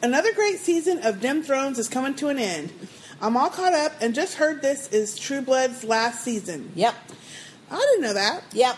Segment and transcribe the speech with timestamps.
[0.00, 2.72] Another great season of Dim Thrones is coming to an end.
[3.20, 6.70] I'm all caught up and just heard this is True Blood's last season.
[6.76, 6.94] Yep.
[7.70, 8.44] I didn't know that.
[8.52, 8.76] Yep.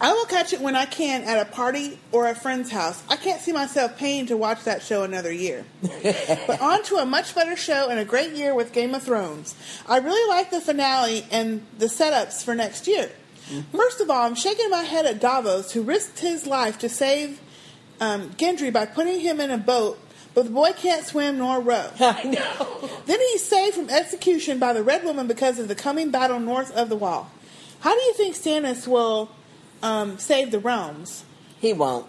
[0.00, 3.02] I will catch it when I can at a party or a friend's house.
[3.08, 5.64] I can't see myself paying to watch that show another year.
[5.82, 9.56] but on to a much better show and a great year with Game of Thrones.
[9.88, 13.10] I really like the finale and the setups for next year.
[13.72, 17.40] First of all, I'm shaking my head at Davos, who risked his life to save
[18.00, 19.98] um, Gendry by putting him in a boat,
[20.36, 21.88] but the boy can't swim nor row.
[22.00, 22.90] I know.
[23.06, 26.70] Then he's saved from execution by the Red Woman because of the coming battle north
[26.76, 27.30] of the Wall.
[27.80, 29.30] How do you think Stannis will
[29.82, 31.24] um, save the realms?
[31.58, 32.06] He won't.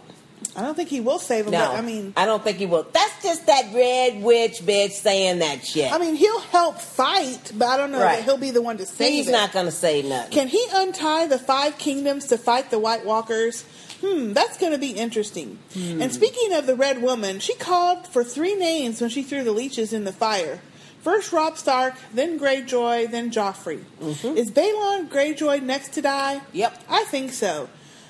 [0.56, 1.54] I don't think he will save them.
[1.54, 1.60] No.
[1.70, 2.86] But, I mean, I don't think he will.
[2.92, 5.92] That's just that red witch bitch saying that shit.
[5.92, 8.18] I mean, he'll help fight, but I don't know Right.
[8.18, 9.32] that he'll be the one to save He's it.
[9.32, 10.32] not going to say nothing.
[10.32, 13.64] Can he untie the five kingdoms to fight the White Walkers?
[14.02, 15.58] Hmm, that's going to be interesting.
[15.74, 16.02] Hmm.
[16.02, 19.52] And speaking of the Red Woman, she called for three names when she threw the
[19.52, 20.60] leeches in the fire.
[21.02, 23.84] First Robb Stark, then Greyjoy, then Joffrey.
[24.02, 26.42] Is Balon Greyjoy next to die?
[26.44, 26.58] Mm-hmm.
[26.58, 26.84] Yep.
[26.90, 27.70] I think so.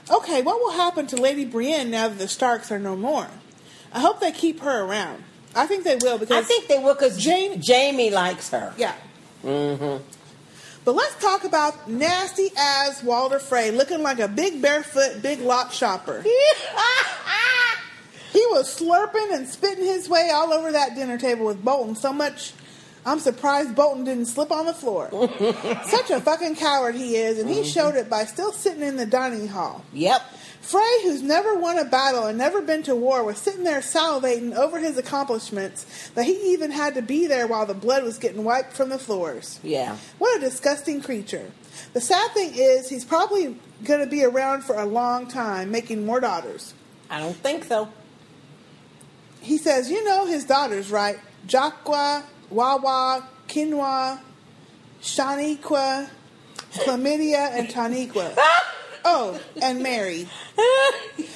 [0.10, 3.28] Okay, what will happen to Lady Brienne now that the Starks are no more?
[3.94, 5.24] I hope they keep her around.
[5.56, 8.74] I think they will because I think they will because Jaime likes her.
[8.78, 8.96] yeah.
[10.88, 15.74] But let's talk about nasty ass Walder Frey looking like a big barefoot, big lot
[15.74, 16.24] shopper.
[18.32, 22.14] He was slurping and spitting his way all over that dinner table with Bolton so
[22.14, 22.54] much.
[23.06, 25.10] I'm surprised Bolton didn't slip on the floor.
[25.86, 27.68] Such a fucking coward he is, and he mm-hmm.
[27.68, 29.84] showed it by still sitting in the dining hall.
[29.92, 30.22] Yep.
[30.62, 34.54] Frey, who's never won a battle and never been to war, was sitting there salivating
[34.54, 38.44] over his accomplishments that he even had to be there while the blood was getting
[38.44, 39.60] wiped from the floors.
[39.64, 39.98] Yeah.
[40.18, 41.52] What a disgusting creature.
[41.94, 46.06] The sad thing is, he's probably going to be around for a long time, making
[46.06, 46.74] more daughters.
[47.10, 47.90] I don't think so.
[49.42, 51.20] He says, You know his daughters, right?
[51.48, 54.20] Jaqua, Wawa, Quinoa,
[55.02, 56.10] Shaniqua,
[56.74, 58.38] Chlamydia, and Taniqua.
[59.10, 60.28] Oh, and Mary.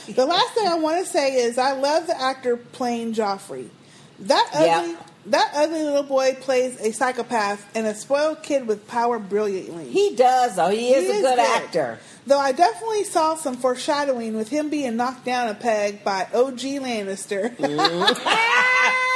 [0.08, 3.70] The last thing I want to say is I love the actor playing Joffrey.
[4.20, 4.96] That ugly, Yeah.
[5.28, 9.88] that ugly little boy plays a psychopath and a spoiled kid with power brilliantly.
[9.90, 10.68] He does, though.
[10.70, 11.40] He is He a is good, good.
[11.40, 12.00] actor.
[12.28, 16.60] Though I definitely saw some foreshadowing with him being knocked down a peg by OG
[16.80, 17.56] Lannister.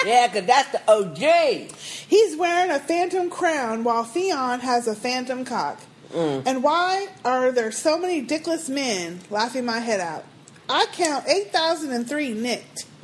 [0.06, 1.72] Yeah, because that's the OG.
[2.08, 5.80] He's wearing a phantom crown while Theon has a phantom cock.
[6.14, 6.44] Mm.
[6.46, 10.26] And why are there so many dickless men laughing my head out?
[10.68, 12.86] I count 8,003 nicked.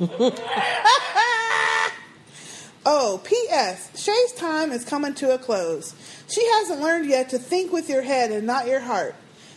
[2.84, 3.90] oh, P.S.
[4.02, 5.94] Shae's time is coming to a close.
[6.28, 9.14] She hasn't learned yet to think with your head and not your heart.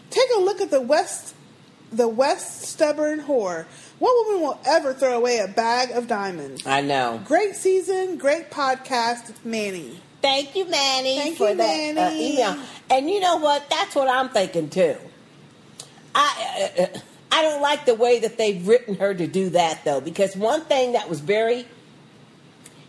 [0.10, 1.34] Take a look at the West,
[1.92, 3.66] the West stubborn whore.
[3.98, 6.66] What woman will ever throw away a bag of diamonds?
[6.68, 7.22] I know.
[7.26, 10.00] Great season, great podcast, Manny.
[10.22, 12.34] Thank you, Manny, Thank for you, that uh, Manny.
[12.34, 12.58] email.
[12.90, 13.70] And you know what?
[13.70, 14.96] That's what I'm thinking too.
[16.14, 16.86] I uh,
[17.32, 20.62] I don't like the way that they've written her to do that though, because one
[20.62, 21.66] thing that was very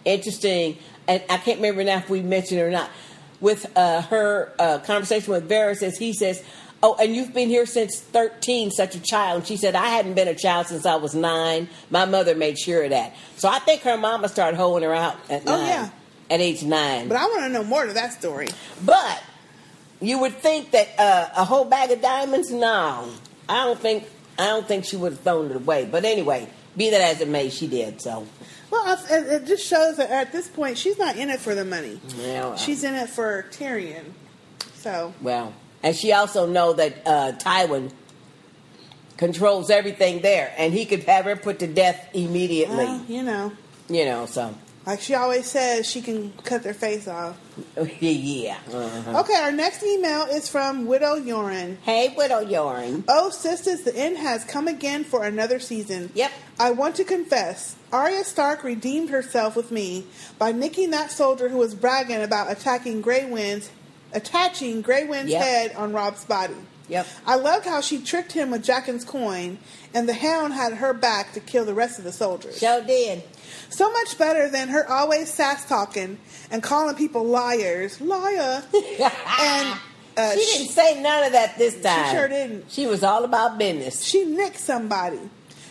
[0.04, 2.90] interesting, and I can't remember now if we mentioned it or not,
[3.40, 6.42] with uh, her uh, conversation with Varys, is he says.
[6.82, 9.38] Oh, and you've been here since 13, such a child.
[9.38, 11.68] And she said, I hadn't been a child since I was nine.
[11.88, 13.16] My mother made sure of that.
[13.38, 15.66] So I think her mama started holding her out at Oh, nine.
[15.66, 15.90] yeah.
[16.30, 17.08] At age nine.
[17.08, 18.48] But I want to know more to that story.
[18.84, 19.22] But
[20.00, 22.50] you would think that uh, a whole bag of diamonds?
[22.50, 23.08] No,
[23.48, 24.08] I don't think.
[24.38, 25.86] I don't think she would have thrown it away.
[25.90, 28.02] But anyway, be that as it may, she did.
[28.02, 28.26] So
[28.70, 32.00] Well, it, just shows that at this point she's not in it for the money.
[32.18, 32.56] Yeah, well.
[32.56, 34.04] She's in it for Tyrion.
[34.74, 37.92] So well, and she also know that uh, Tywin
[39.16, 42.84] controls everything there, and he could have her put to death immediately.
[42.84, 43.52] well, you know,
[43.88, 44.54] you know, so
[44.86, 47.36] like she always says, she can cut their face off.
[48.00, 48.56] yeah.
[48.72, 49.20] Uh-huh.
[49.20, 51.76] Okay, our next email is from Widow Yoren.
[51.82, 53.02] Hey, Widow Yoren.
[53.08, 56.10] Oh, sisters, the end has come again for another season.
[56.14, 56.30] Yep.
[56.60, 60.06] I want to confess, Arya Stark redeemed herself with me
[60.38, 63.70] by nicking that soldier who was bragging about attacking Grey Wind's,
[64.12, 65.42] attaching Grey Wind's Yep.
[65.42, 66.54] head on Robb's body.
[66.88, 67.06] Yep.
[67.26, 69.58] I loved how she tricked him with Jaqen's coin,
[69.92, 72.60] and the hound had her back to kill the rest of the soldiers.
[72.60, 73.24] Joe did.
[73.70, 76.18] So much better than her always sass talking
[76.50, 78.62] and calling people liars, liar.
[79.40, 79.80] and
[80.16, 82.06] uh, she didn't say none of that this time.
[82.06, 82.70] She sure didn't.
[82.70, 84.02] She was all about business.
[84.02, 85.20] she nicked somebody.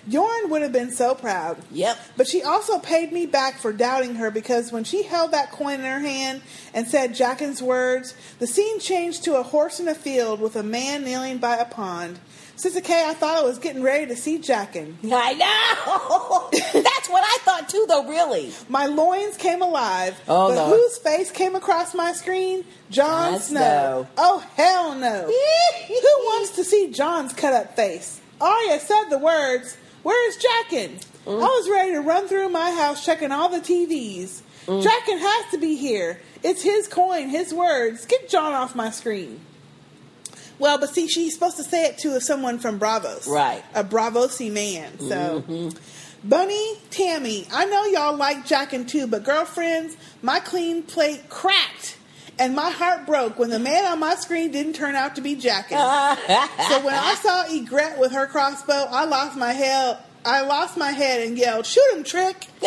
[0.09, 1.57] Yoren would have been so proud.
[1.71, 1.97] Yep.
[2.15, 5.79] But she also paid me back for doubting her because when she held that coin
[5.79, 6.43] in her hand
[6.75, 10.63] and said Jaqen's words, the scene changed to a horse in a field with a
[10.63, 12.19] man kneeling by a pond.
[12.55, 14.95] Sister K, I thought I was getting ready to see Jaqen.
[15.11, 16.49] I know.
[16.81, 18.07] That's what I thought too, though.
[18.07, 18.53] Really.
[18.69, 20.19] My loins came alive.
[20.27, 20.75] Oh, but no.
[20.75, 22.63] whose face came across my screen?
[22.89, 24.07] Jon Snow.
[24.17, 25.23] Oh, hell no.
[25.87, 28.21] Who wants to see Jon's cut up face?
[28.39, 31.05] Arya said the words, Where is Jaqen?
[31.25, 31.39] Mm.
[31.39, 34.41] I was ready to run through my house checking all the TVs.
[34.67, 34.83] Mm.
[34.83, 36.21] Jaqen has to be here.
[36.43, 38.05] It's his coin, his words.
[38.05, 39.41] Get Jon off my screen.
[40.57, 43.27] Well, but see, she's supposed to say it to someone from Braavos.
[43.27, 43.63] Right.
[43.73, 44.99] A Braavosi man.
[44.99, 45.69] So, mm-hmm.
[46.27, 51.97] Bunny, Tammy, I know y'all like Jaqen too, but girlfriends, my clean plate cracked.
[52.37, 55.35] And my heart broke when the man on my screen didn't turn out to be
[55.35, 55.69] Jaqen.
[56.69, 59.99] so when I saw Ygritte with her crossbow, I lost my head.
[60.25, 62.47] I lost my head and yelled, "Shoot him, Trick!"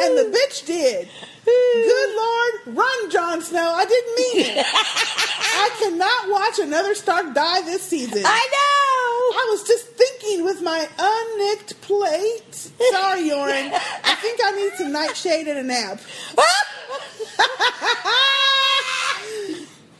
[0.00, 1.08] and the bitch did.
[1.46, 3.72] Good Lord, run, Jon Snow.
[3.74, 4.66] I didn't mean it.
[5.56, 8.22] I cannot watch another Stark die this season.
[8.26, 9.40] I know.
[9.40, 12.54] I was just thinking with my unnicked plate.
[12.54, 13.72] Sorry, Yoren.
[14.04, 16.00] I think I need some nightshade and a nap.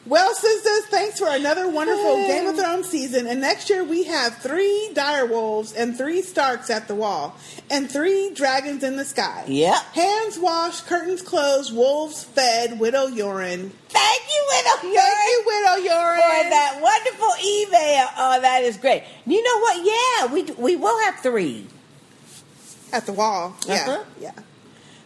[0.07, 3.27] Well, sisters, thanks for another wonderful Game of Thrones season.
[3.27, 7.37] And next year we have three direwolves and three Starks at the wall,
[7.71, 9.45] and three dragons in the sky.
[9.49, 9.75] Yep.
[9.95, 12.79] Hands washed, curtains closed, wolves fed.
[12.79, 13.71] Widow Yoren.
[13.89, 16.17] Thank you, Widow Thank you, Widow Yoren.
[16.17, 18.07] for that wonderful email.
[18.17, 19.03] Oh, that is great.
[19.27, 19.85] You know what?
[19.85, 21.67] Yeah, we we will have three.
[22.93, 23.57] At the wall.
[23.67, 23.75] Yeah.
[23.75, 24.05] Uh-huh.
[24.21, 24.33] Yeah.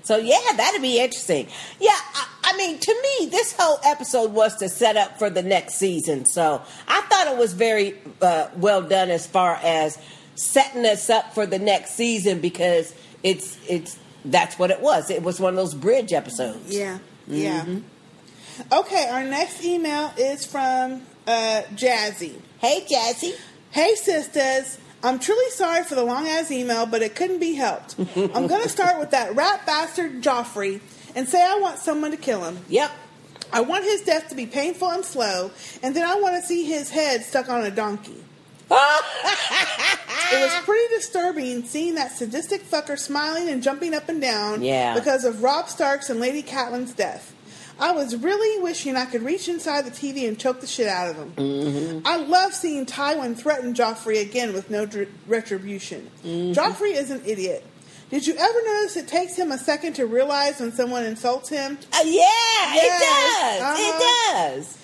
[0.02, 1.46] So yeah, that'd be interesting.
[1.78, 5.42] Yeah, I, I mean, to me, this whole episode was to set up for the
[5.42, 6.26] next season.
[6.26, 9.98] So I thought it was very uh, well done as far as
[10.34, 15.10] setting us up for the next season because it's it's that's what it was.
[15.10, 16.74] It was one of those bridge episodes.
[16.74, 16.98] Yeah.
[17.26, 17.64] Yeah.
[18.72, 22.34] Okay, our next email is from uh, Jazzy.
[22.58, 23.34] Hey, Jazzy.
[23.70, 24.78] Hey, sisters.
[25.02, 27.96] I'm truly sorry for the long ass email, but it couldn't be helped.
[28.16, 30.80] I'm going to start with that rat bastard Joffrey
[31.14, 32.58] and say I want someone to kill him.
[32.68, 32.90] Yep.
[33.52, 35.50] I want his death to be painful and slow,
[35.82, 38.22] and then I want to see his head stuck on a donkey.
[40.32, 44.94] It was pretty disturbing seeing that sadistic fucker smiling and jumping up and down Yeah.
[44.94, 47.34] because of Robb Stark's and Lady Catelyn's death.
[47.80, 51.08] I was really wishing I could reach inside the TV and choke the shit out
[51.08, 51.32] of him.
[51.32, 52.06] Mm-hmm.
[52.06, 56.10] I love seeing Tywin threaten Joffrey again with no dr- retribution.
[56.24, 56.52] Mm-hmm.
[56.52, 57.64] Joffrey is an idiot.
[58.10, 61.78] Did you ever notice it takes him a second to realize when someone insults him?
[61.92, 62.22] Uh, yeah,
[62.74, 63.62] Yes, it does.
[63.62, 63.76] uh-huh.
[63.78, 64.76] It does.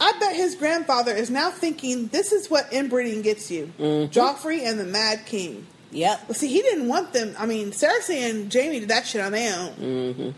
[0.00, 3.70] I bet his grandfather is now thinking this is what inbreeding gets you.
[3.78, 4.10] Mm-hmm.
[4.18, 5.66] Joffrey and the Mad King.
[5.92, 6.20] Yep.
[6.28, 7.34] Well, see, he didn't want them.
[7.38, 9.70] I mean, Cersei and Jaime did that shit on their own.
[9.74, 10.30] Mm-hmm.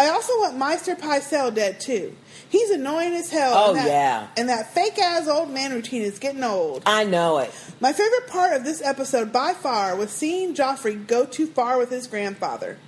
[0.00, 2.16] I also want Maester Pycelle dead too.
[2.48, 3.52] He's annoying as hell.
[3.54, 4.26] Oh, and that, yeah.
[4.36, 6.82] and that fake ass old man routine is getting old.
[6.86, 7.52] I know it.
[7.80, 11.90] My favorite part of this episode by far was seeing Joffrey go too far with
[11.90, 12.78] his grandfather.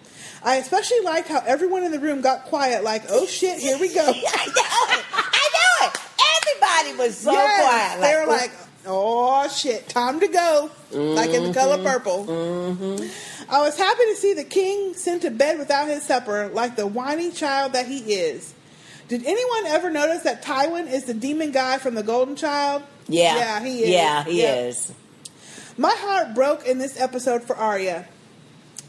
[0.43, 3.93] I especially liked how everyone in the room got quiet, like, "Oh shit, here we
[3.95, 5.05] go." I know it.
[5.13, 5.99] I know it.
[6.43, 8.01] Everybody was so Yes, quiet.
[8.01, 8.51] they were "Oh, like,
[8.87, 12.99] "Oh shit, time to go!" Like in the color purple.
[13.49, 16.87] I was happy to see the king sent to bed without his supper, like the
[16.87, 18.55] whiny child that he is.
[19.09, 22.83] Did anyone ever notice that Tywin is the demon guy from the Golden Child?
[23.09, 23.37] Yeah.
[23.37, 23.89] yeah, he is.
[23.91, 24.93] Yeah, he is.
[25.77, 28.07] My heart broke in this episode for Arya.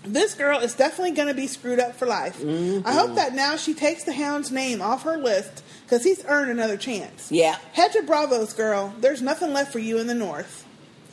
[0.05, 2.39] This girl is definitely going to be screwed up for life.
[2.39, 2.87] Mm-hmm.
[2.87, 6.49] I hope that now she takes the Hound's name off her list because he's earned
[6.49, 7.31] another chance.
[7.31, 7.55] Yeah.
[7.73, 8.95] Head to Braavos, girl.
[8.99, 10.65] There's nothing left for you in the North.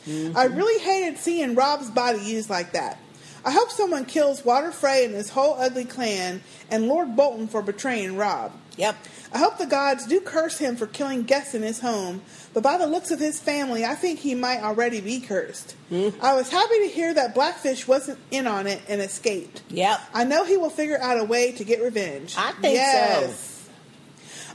[0.07, 0.35] Mm-hmm.
[0.35, 2.97] I really hated seeing Robb's body used like that.
[3.45, 7.61] I hope someone kills Walder Frey and his whole ugly clan and Lord Bolton for
[7.61, 8.53] betraying Robb.
[8.77, 8.95] Yep.
[9.31, 12.23] I hope the gods do curse him for killing guests in his home,
[12.55, 15.75] but by the looks of his family, I think he might already be cursed.
[15.89, 16.09] Hmm.
[16.23, 19.61] I was happy to hear that Blackfish wasn't in on it and escaped.
[19.69, 20.01] Yep.
[20.15, 22.33] I know he will figure out a way to get revenge.
[22.35, 23.50] I think so.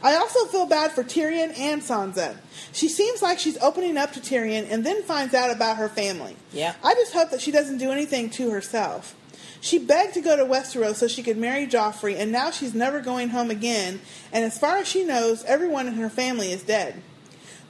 [0.07, 2.37] I also feel bad for Tyrion and Sansa.
[2.71, 6.37] She seems like she's opening up to Tyrion and then finds out about her family.
[6.53, 6.77] Yeah.
[6.85, 9.17] I just hope that she doesn't do anything to herself.
[9.61, 13.01] She begged to go to Westeros so she could marry Joffrey, and now she's never
[13.01, 14.01] going home again.
[14.33, 17.03] And as far as she knows, everyone in her family is dead.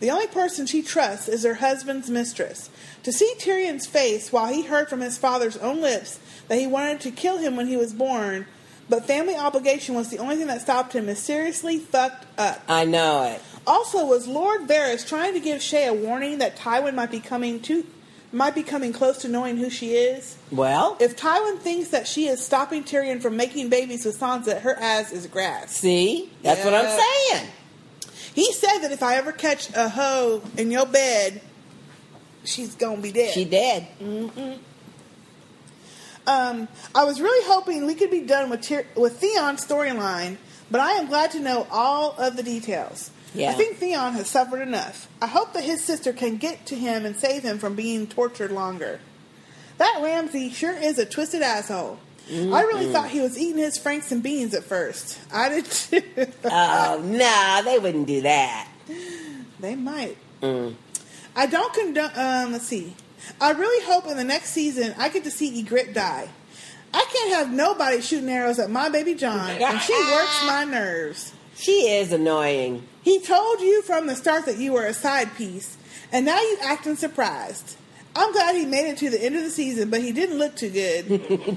[0.01, 2.69] The only person she trusts is her husband's mistress.
[3.05, 7.01] To see Tyrion's face while he heard from his father's own lips that he wanted
[7.01, 8.45] to kill him when he was born,
[8.89, 12.63] but family obligation was the only thing that stopped him is seriously fucked up.
[12.69, 13.43] I know it.
[13.67, 17.61] Also, was Lord Varys trying to give Shae a warning that Tywin might be coming
[17.63, 17.85] to
[18.33, 20.37] might be coming close to knowing who she is?
[20.51, 24.77] Well, If Tywin thinks that she is stopping Tyrion from making babies with Sansa, her
[24.77, 25.73] ass is grass.
[25.75, 27.01] see, that's what I'm
[27.31, 27.49] saying.
[28.35, 31.41] He said that if I ever catch a hoe in your bed,
[32.45, 33.33] she's gonna be dead.
[33.33, 33.87] She dead.
[36.27, 40.37] Um, I was really hoping we could be done with Tyr- with Theon's storyline,
[40.71, 43.11] but I am glad to know all of the details.
[43.35, 43.51] Yeah.
[43.51, 45.09] I think Theon has suffered enough.
[45.21, 48.51] I hope that his sister can get to him and save him from being tortured
[48.51, 48.99] longer.
[49.79, 51.99] That Ramsay sure is a twisted asshole.
[52.29, 55.21] I really thought he was eating his franks and beans at first.
[55.33, 56.03] I did too.
[56.45, 58.69] Oh, nah, they wouldn't do that.
[59.61, 60.17] They might.
[60.43, 62.11] I don't condone.
[62.17, 62.95] Um, let's see.
[63.41, 66.29] I really hope in the next season I get to see Ygritte die.
[66.95, 71.33] I can't have nobody shooting arrows at my baby Jon, and she works my nerves.
[71.57, 72.87] She is annoying.
[73.03, 75.77] He told you from the start that you were a side piece,
[76.13, 77.77] and now you acting surprised.
[78.15, 80.57] I'm glad he made it to the end of the season, but he didn't look
[80.57, 81.05] too good.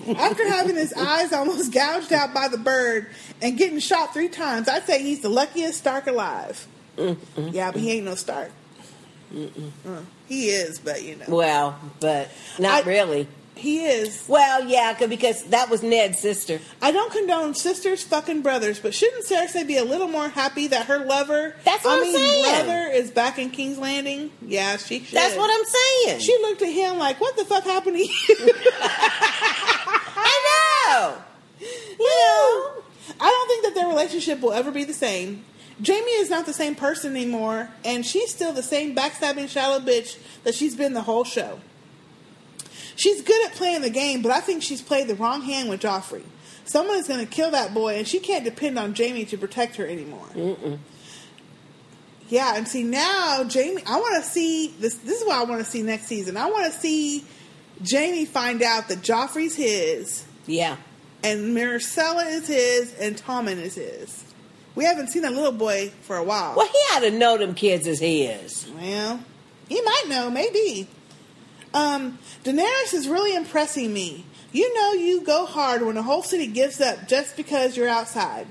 [0.17, 3.07] After having his eyes almost gouged out by the bird
[3.41, 6.67] and getting shot three times, I'd say he's the luckiest Stark alive.
[6.97, 8.51] Yeah, but he ain't no Stark.
[9.33, 11.25] Uh, he is, but you know.
[11.27, 13.27] Well, but not I- really.
[13.55, 14.23] He is.
[14.29, 16.61] Well, yeah, because that was Ned's sister.
[16.81, 20.85] I don't condone sisters fucking brothers, but shouldn't Cersei be a little more happy that
[20.85, 22.65] her lover, That's what I I'm mean, saying.
[22.65, 24.31] brother, is back in King's Landing?
[24.41, 25.13] Yeah, she should.
[25.13, 26.21] That's what I'm saying.
[26.21, 28.53] She looked at him like, "What the fuck happened to you?"
[29.41, 31.17] I know.
[31.59, 31.67] you
[31.99, 32.83] know,
[33.19, 35.43] I don't think that their relationship will ever be the same.
[35.85, 40.17] Jaime is not the same person anymore, and she's still the same backstabbing shallow bitch
[40.43, 41.59] that she's been the whole show.
[42.95, 45.81] She's good at playing the game, but I think she's played the wrong hand with
[45.81, 46.23] Joffrey.
[46.65, 49.77] Someone is going to kill that boy, and she can't depend on Jaime to protect
[49.77, 50.27] her anymore.
[52.27, 53.81] Yeah, and see now Jaime.
[53.87, 54.95] I want to see this.
[54.95, 56.37] This is what I want to see next season.
[56.37, 57.23] I want to see
[57.89, 60.75] Jaime find out that Joffrey's his, Yeah.
[61.23, 64.23] and Myrcella is his, and Tommen is his.
[64.79, 66.55] We haven't seen that little boy for a while.
[66.55, 68.65] Well, he ought to know them kids as he is.
[68.77, 69.19] Well,
[69.67, 70.87] he might know, maybe.
[71.73, 74.23] Um, Daenerys is really impressing me.
[74.53, 78.47] You know you go hard when a whole city gives up just because you're outside.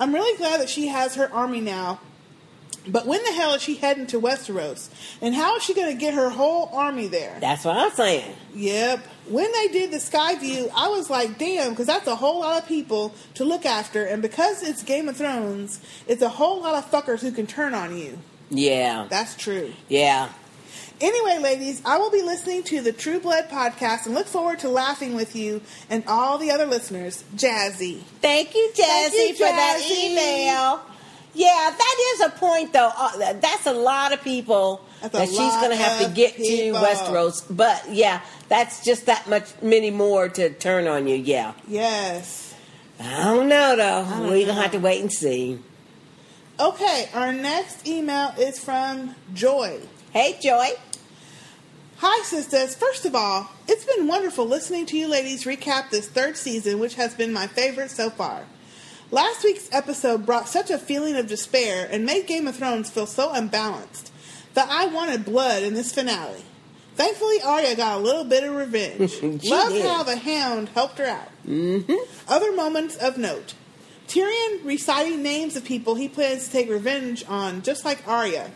[0.00, 2.00] I'm really glad that she has her army now.
[2.88, 4.88] But when the hell is she heading to Westeros?
[5.22, 7.38] And how is she going to get her whole army there?
[7.40, 8.34] That's what I'm saying.
[8.52, 9.06] Yep.
[9.30, 12.68] When they did the Skyview, I was like, damn, because that's a whole lot of
[12.68, 14.04] people to look after.
[14.04, 17.74] And because it's Game of Thrones, it's a whole lot of fuckers who can turn
[17.74, 18.18] on you.
[18.50, 19.06] Yeah.
[19.08, 19.72] That's true.
[19.88, 20.30] Yeah.
[21.00, 24.68] Anyway, ladies, I will be listening to the True Blood podcast and look forward to
[24.68, 27.22] laughing with you and all the other listeners.
[27.36, 28.00] Jazzy.
[28.20, 30.80] Thank you, Jazzy, Thank you, for that email.
[31.38, 32.90] Yeah, that is a point, though.
[32.96, 36.80] Uh, that's a lot of people That's that she's going to have to get people.
[36.80, 37.44] to Westeros.
[37.48, 41.14] But yeah, that's just that much, many more to turn on you.
[41.14, 41.52] Yeah.
[41.68, 42.56] Yes.
[42.98, 44.04] I don't know, though.
[44.04, 45.60] don't We're going to have to wait and see.
[46.58, 49.78] Okay, our next email is from Joy.
[50.10, 50.70] Hey, Joy.
[51.98, 52.74] Hi, sisters.
[52.74, 56.96] First of all, it's been wonderful listening to you ladies recap this third season, which
[56.96, 58.42] has been my favorite so far.
[59.10, 63.06] Last week's episode brought such a feeling of despair and made Game of Thrones feel
[63.06, 64.12] so unbalanced
[64.52, 66.44] that I wanted blood in this finale.
[66.94, 69.22] Thankfully, Arya got a little bit of revenge.
[69.48, 69.86] Love did.
[69.86, 71.28] how the Hound helped her out.
[71.46, 71.94] Mm-hmm.
[72.28, 73.54] Other moments of note:
[74.08, 78.50] Tyrion reciting names of people he plans to take revenge on, just like Arya.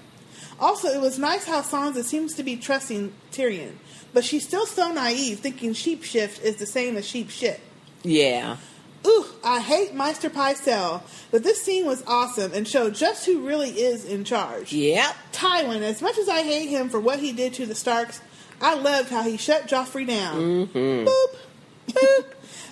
[0.61, 3.77] Also, it was nice how Sansa seems to be trusting Tyrion,
[4.13, 7.61] but she's still so naive, thinking sheep shift is the same as sheep shit.
[8.03, 8.59] Yeah.
[9.07, 13.71] Ooh, I hate Maester Pycelle, but this scene was awesome and showed just who really
[13.71, 14.73] is in charge.
[14.73, 15.17] Yep.
[15.33, 18.21] Tywin, as much as I hate him for what he did to the Starks,
[18.61, 20.37] I loved how he shut Joffrey down.
[20.37, 21.09] Mm-hmm.
[21.09, 21.37] Boop,
[21.89, 22.25] boop.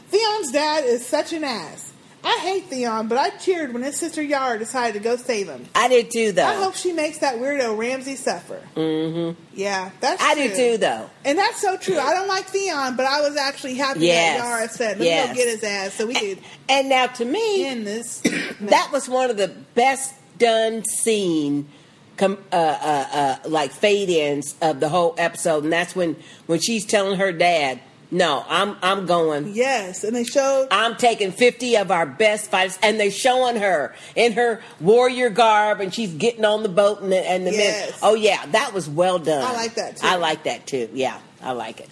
[0.09, 1.90] Theon's dad is such an ass.
[2.23, 5.65] I hate Theon, but I cheered when his sister Yara decided to go save him.
[5.75, 6.45] I did too, though.
[6.45, 8.61] I hope she makes that weirdo Ramsay suffer.
[8.77, 9.41] Mm-hmm.
[9.55, 10.49] Yeah, that's I true.
[10.49, 11.09] do too, though.
[11.25, 11.99] And that's so true.
[11.99, 14.41] I don't like Theon, but I was actually happy Yes.
[14.41, 15.29] that Yara said, "Let me Yes.
[15.29, 16.39] go get his ass," so we did.
[16.69, 18.23] And now, to me, end this.
[18.61, 21.69] that was one of the best done scene
[22.17, 23.07] com- uh, uh,
[23.45, 27.31] uh, like fade ins of the whole episode and that's when when she's telling her
[27.33, 27.79] dad
[28.11, 29.53] No, I'm I'm going.
[29.55, 33.95] Yes, and they showed I'm taking 50 of our best fighters, and they're showing her
[34.17, 37.93] in her warrior garb, and she's getting on the boat, and the, and the men.
[38.03, 39.45] Oh yeah, that was well done.
[39.45, 40.07] I like that, too.
[40.07, 40.89] I like that too.
[40.93, 41.89] Yeah, I like it.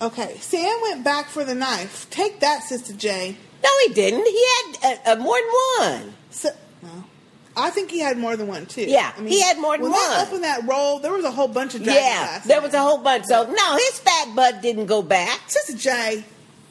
[0.00, 2.08] Okay, Sam went back for the knife.
[2.10, 3.36] Take that, Sister J.
[3.62, 4.26] No, he didn't.
[4.26, 6.14] He had uh, uh, more than one.
[6.30, 6.50] So,
[7.56, 8.82] I think he had more than one too.
[8.82, 10.00] Yeah, he had more than when one.
[10.10, 12.80] they opened that roll, there was a whole bunch of dragon Yeah, there was a
[12.80, 13.26] whole bunch.
[13.26, 15.40] So no, his fat butt didn't go back.
[15.48, 16.24] Sister J.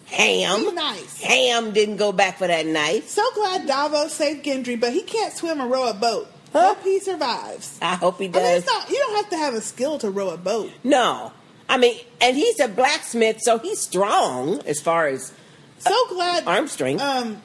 [0.08, 1.22] Ham, Be nice.
[1.22, 3.08] Ham didn't go back for that knife.
[3.10, 6.28] So glad Davos saved Gendry, but he can't swim or row a boat.
[6.52, 6.76] Huh?
[6.76, 7.80] Hope he survives.
[7.82, 8.58] I hope he I mean, does.
[8.64, 8.90] it's not.
[8.90, 10.70] You don't have to have a skill to row a boat.
[10.84, 11.32] no,
[11.68, 15.32] I mean, and he's a blacksmith, so he's strong as far as
[15.80, 17.02] So glad arm strength.
[17.02, 17.42] Um.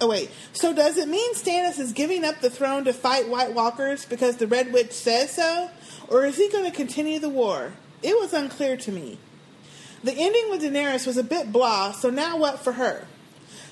[0.00, 0.30] Oh wait.
[0.52, 4.36] So does it mean Stannis is giving up the throne to fight White Walkers because
[4.36, 5.70] the Red Witch says so,
[6.08, 7.72] or is he going to continue the war?
[8.02, 9.18] It was unclear to me.
[10.04, 11.92] The ending with Daenerys was a bit blah.
[11.92, 13.06] So now what for her?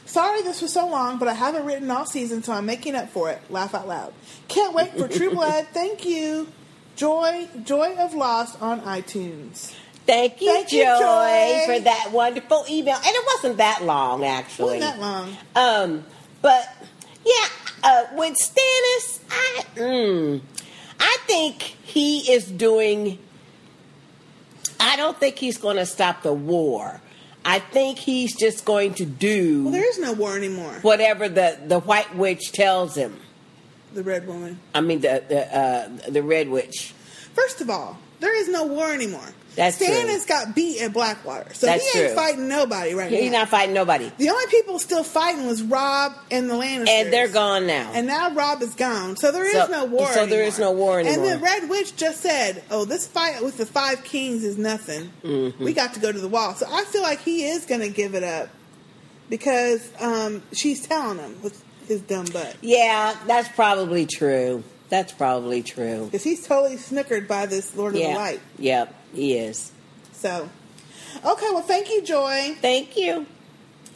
[0.06, 3.08] Sorry this was so long, but I haven't written all season, so I'm making up
[3.10, 3.40] for it.
[3.50, 4.12] Laugh out loud.
[4.48, 5.66] Can't wait for True Blood.
[5.72, 6.48] Thank you.
[6.96, 9.74] Joy, Joy of Lost on iTunes.
[10.06, 11.62] Thank you, Thank you, Joy, Joy.
[11.66, 12.96] for that wonderful email.
[12.96, 14.78] And it wasn't that long, actually.
[14.80, 15.36] Wasn't that long?
[15.56, 16.04] Um,
[16.44, 16.76] but
[17.24, 17.46] yeah,
[17.82, 20.40] uh, with Stannis, I, mm,
[21.00, 23.18] I think he is doing.
[24.78, 27.00] I don't think he's going to stop the war.
[27.46, 30.74] I think he's just going to do Well, there is no war anymore.
[30.82, 33.20] whatever the the White Witch tells him.
[33.94, 34.60] The Red Woman.
[34.74, 36.92] I mean the the uh, the Red Witch.
[37.34, 39.28] First of all, there is no war anymore.
[39.56, 39.86] That's true.
[39.86, 42.16] Stannis got beat at Blackwater, so That's he ain't true.
[42.16, 43.22] fighting nobody right He's now.
[43.24, 47.12] He's not fighting nobody, the only people still fighting was Robb and the Lannisters, and
[47.12, 47.92] they're gone now.
[47.94, 50.08] And now Robb is gone, so there is So- no war.
[50.08, 50.42] so there anymore.
[50.48, 51.24] is no war anymore.
[51.30, 55.10] And the Red Witch just said, "Oh, this fight with the Five Kings is nothing.
[55.22, 55.62] Mm-hmm.
[55.64, 57.88] We got to go to the wall." So I feel like he is going to
[57.90, 58.48] give it up
[59.28, 62.56] because um, she's telling him with his dumb butt.
[62.60, 64.64] yeah, that's probably true.
[64.90, 66.04] That's probably true.
[66.06, 68.40] Because he's totally snickered by this Lord of the Light.
[68.58, 69.72] yep, he is.
[70.12, 70.48] So,
[71.24, 72.56] okay, well, thank you, Joy.
[72.60, 73.26] Thank you.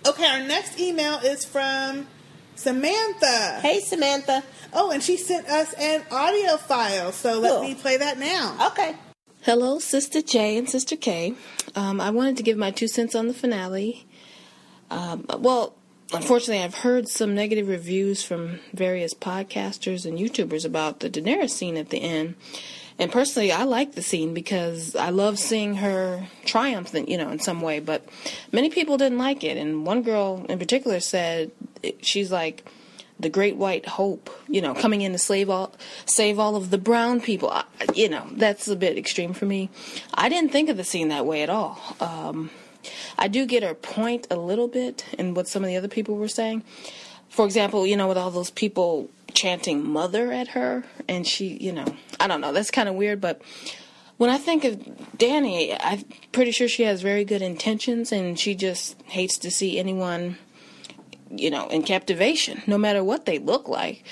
[0.06, 2.06] Okay, our next email is from
[2.54, 3.60] Samantha.
[3.60, 4.42] Hey, Samantha.
[4.72, 7.62] Oh, and she sent us an audio file, so let Cool.
[7.62, 8.68] me play that now.
[8.72, 8.94] Okay.
[9.42, 11.34] Hello, Sister J and Sister K.
[11.74, 14.06] Um, I wanted to give my two cents on the finale.
[14.90, 15.74] Um, well,
[16.12, 21.76] unfortunately, I've heard some negative reviews from various podcasters and YouTubers about the Daenerys scene
[21.76, 22.34] at the end.
[22.98, 27.38] And personally, I like the scene because I love seeing her triumph, you know, in
[27.38, 27.78] some way.
[27.78, 28.04] But
[28.50, 31.52] many people didn't like it, and one girl in particular said
[32.00, 32.68] she's like
[33.20, 35.74] the great white hope, you know, coming in to save all
[36.06, 37.50] save all of the brown people.
[37.50, 39.70] I, you know, that's a bit extreme for me.
[40.14, 41.80] I didn't think of the scene that way at all.
[42.00, 42.50] Um,
[43.18, 46.16] I do get her point a little bit in what some of the other people
[46.16, 46.62] were saying.
[47.28, 51.72] For example, you know, with all those people chanting mother at her, and she, you
[51.72, 51.86] know,
[52.18, 53.40] I don't know, that's kind of weird, but
[54.16, 54.76] when I think of
[55.16, 59.78] Dany, I'm pretty sure she has very good intentions, and she just hates to see
[59.78, 60.38] anyone
[61.30, 64.04] you know, in captivation, no matter what they look like.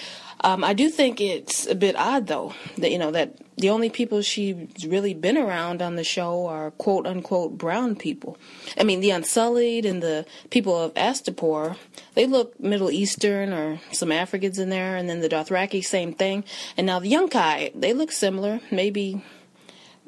[0.47, 3.91] Um, I do think it's a bit odd, though, that you know that the only
[3.91, 8.39] people she's really been around on the show are quote unquote brown people.
[8.79, 11.77] I mean, the Unsullied and the people of Astapor,
[12.15, 16.45] they look Middle Eastern or some Africans in there, and then the Dothraki, same thing.
[16.77, 19.25] And now the Yunkai, they look similar, maybe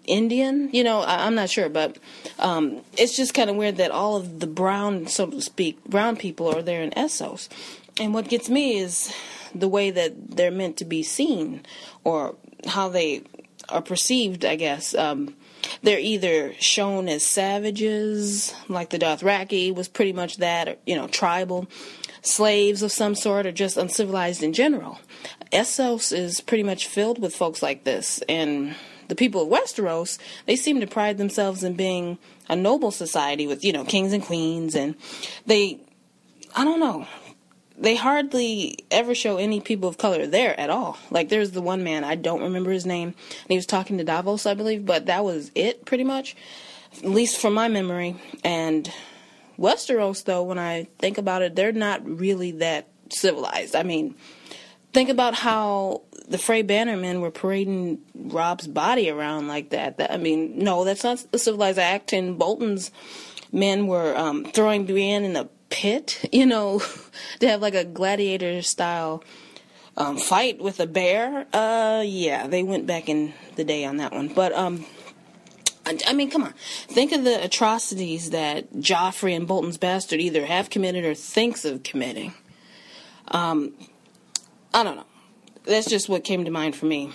[0.05, 0.71] Indian.
[0.73, 1.99] You know, I, I'm not sure, but
[2.39, 6.15] um, it's just kind of weird that all of the brown, so to speak, brown
[6.15, 7.49] people are there in Essos.
[7.99, 9.13] And what gets me is
[9.55, 11.65] the way that they're meant to be seen,
[12.05, 13.23] or how they
[13.69, 14.45] are perceived.
[14.45, 15.35] I guess um,
[15.83, 21.09] they're either shown as savages, like the Dothraki was pretty much that, or, you know,
[21.09, 21.67] tribal
[22.23, 24.99] slaves of some sort, or just uncivilized in general.
[25.53, 28.75] Essos is pretty much filled with folks like this, and
[29.09, 33.65] the people of Westeros, they seem to pride themselves in being a noble society with,
[33.65, 34.95] you know, kings and queens, and
[35.47, 35.81] they,
[36.55, 37.07] I don't know,
[37.81, 40.99] they hardly ever show any people of color there at all.
[41.11, 44.05] Like, there's the one man, I don't remember his name, and he was talking to
[44.05, 46.37] Davos, I believe, but that was it, pretty much,
[46.99, 48.17] at least from my memory.
[48.43, 48.93] And
[49.59, 53.77] Westeros, though, when I think about it, they're not really that civilized.
[53.77, 54.17] I mean,
[54.93, 59.99] think about how the Frey Bannermen were parading Robb's body around like that.
[59.99, 62.13] that I mean, no, that's not a civilized act.
[62.13, 62.91] And Bolton's
[63.53, 66.83] men were um, throwing Brienne in a pit, you know,
[67.41, 69.23] to have like a gladiator style
[69.97, 71.47] um, fight with a bear.
[71.53, 74.29] Uh, yeah, they went back in the day on that one.
[74.29, 74.87] But um,
[75.85, 76.55] I, I mean, come on.
[76.87, 81.83] Think of the atrocities that Joffrey and Bolton's bastard either have committed or thinks of
[81.83, 82.33] committing.
[83.29, 83.75] Um,
[84.73, 85.07] I don't know.
[85.65, 87.13] That's just what came to mind for me.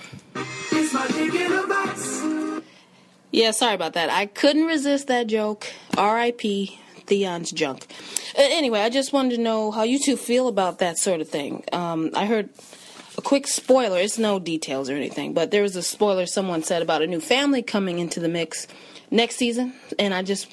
[3.32, 4.12] Yeah, sorry about that.
[4.12, 5.66] I couldn't resist that joke.
[5.98, 6.80] R.I.P.
[7.06, 7.86] Theon's junk.
[8.38, 11.30] Uh, anyway, I just wanted to know how you two feel about that sort of
[11.30, 11.64] thing.
[11.72, 12.50] Um, I heard
[13.18, 14.00] a quick spoiler.
[14.00, 17.22] It's no details or anything, but there was a spoiler someone said about a new
[17.22, 18.68] family coming into the mix
[19.12, 20.48] next season, and I just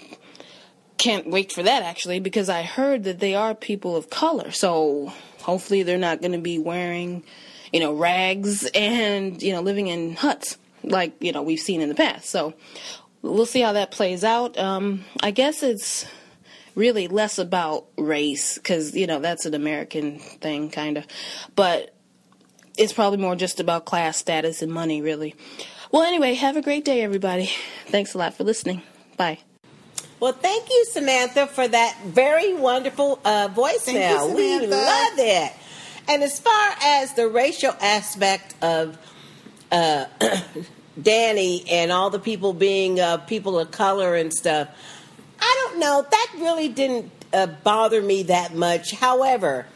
[0.99, 4.51] can't wait for that actually because I heard that they are people of color.
[4.51, 7.23] So hopefully they're not going to be wearing,
[7.73, 11.89] you know, rags and you know living in huts like you know we've seen in
[11.89, 12.29] the past.
[12.29, 12.55] So
[13.23, 14.59] we'll see how that plays out.
[14.59, 16.07] Um, I guess it's
[16.75, 21.07] really less about race because you know that's an American thing, kind of,
[21.55, 21.95] but
[22.77, 25.35] it's probably more just about class status and money, really.
[25.93, 27.51] Well, anyway, have a great day, everybody.
[27.87, 28.83] Thanks a lot for listening.
[29.17, 29.41] Bye.
[30.21, 34.29] Well, thank you, Samantha, for that very wonderful uh, voicemail.
[34.29, 35.53] you, we love it.
[36.09, 38.99] And as far as the racial aspect of
[39.73, 40.07] uh,
[41.01, 44.69] Dany and all the people being uh, people of color and stuff,
[45.41, 46.07] I don't know.
[46.09, 48.93] That really didn't uh, bother me that much.
[48.93, 49.67] However,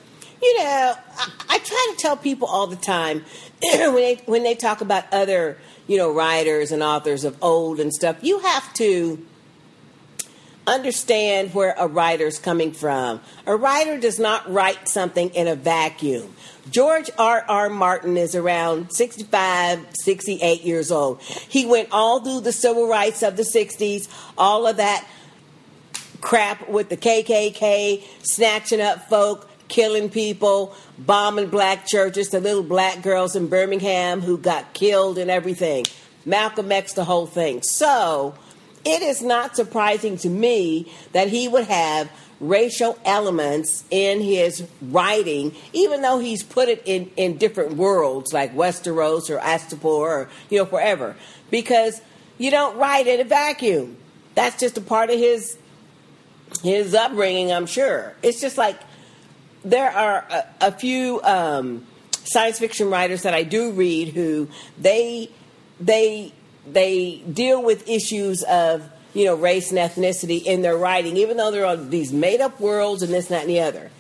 [0.42, 3.24] you know, I, I try to tell people all the time
[3.62, 7.92] when they when they talk about other you know writers and authors of old and
[7.92, 9.24] stuff, you have to
[10.66, 13.20] understand where a writer's coming from.
[13.46, 16.34] A writer does not write something in a vacuum.
[16.70, 17.44] George R.
[17.46, 17.68] R.
[17.68, 21.20] Martin is around 65, 68 years old.
[21.20, 25.06] He went all through the civil rights of the 60s, all of that
[26.24, 33.02] crap with the KKK, snatching up folk, killing people, bombing black churches, the little black
[33.02, 35.84] girls in Birmingham who got killed and everything.
[36.24, 37.62] Malcolm X, the whole thing.
[37.62, 38.34] So
[38.86, 42.10] it is not surprising to me that he would have
[42.40, 48.54] racial elements in his writing, even though he's put it in, in different worlds like
[48.56, 51.16] Westeros or Astapor or, you know, forever,
[51.50, 52.00] Because
[52.38, 53.98] you don't write in a vacuum.
[54.34, 55.58] That's just a part of his
[56.62, 58.14] his upbringing, I'm sure.
[58.22, 58.78] It's just like
[59.64, 61.86] there are a, a few um,
[62.24, 65.30] science fiction writers that I do read who they
[65.80, 66.32] they
[66.66, 71.50] they deal with issues of you know race and ethnicity in their writing, even though
[71.50, 73.90] they're on these made up worlds and this, that, and the other.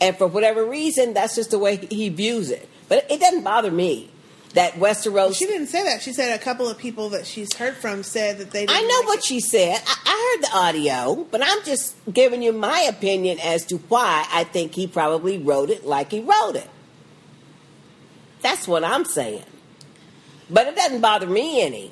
[0.00, 2.68] And for whatever reason, that's just the way he views it.
[2.88, 4.10] But it doesn't bother me
[4.54, 5.36] that Westeros.
[5.36, 6.02] She didn't say that.
[6.02, 8.66] She said a couple of people that she's heard from said that they.
[8.66, 9.24] Didn't I know like what it.
[9.24, 9.80] she said.
[9.86, 14.26] I, I heard the audio, but I'm just giving you my opinion as to why
[14.30, 16.68] I think he probably wrote it like he wrote it.
[18.42, 19.44] That's what I'm saying.
[20.48, 21.90] But it doesn't bother me any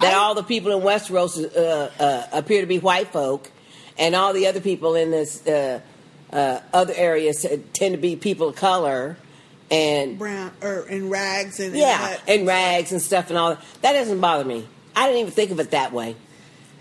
[0.00, 3.50] that I- all the people in Westeros uh, uh, appear to be white folk,
[3.98, 5.80] and all the other people in this uh,
[6.32, 9.16] uh, other areas tend to be people of color.
[9.70, 12.22] And brown or in rags and and yeah, huts.
[12.28, 13.64] and rags and stuff and all that.
[13.82, 14.66] That doesn't bother me.
[14.94, 16.16] I didn't even think of it that way.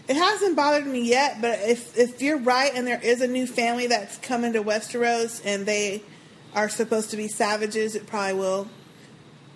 [0.07, 3.47] It hasn't bothered me yet, but if if you're right and there is a new
[3.47, 6.03] family that's coming to Westeros and they
[6.53, 8.67] are supposed to be savages, it probably will.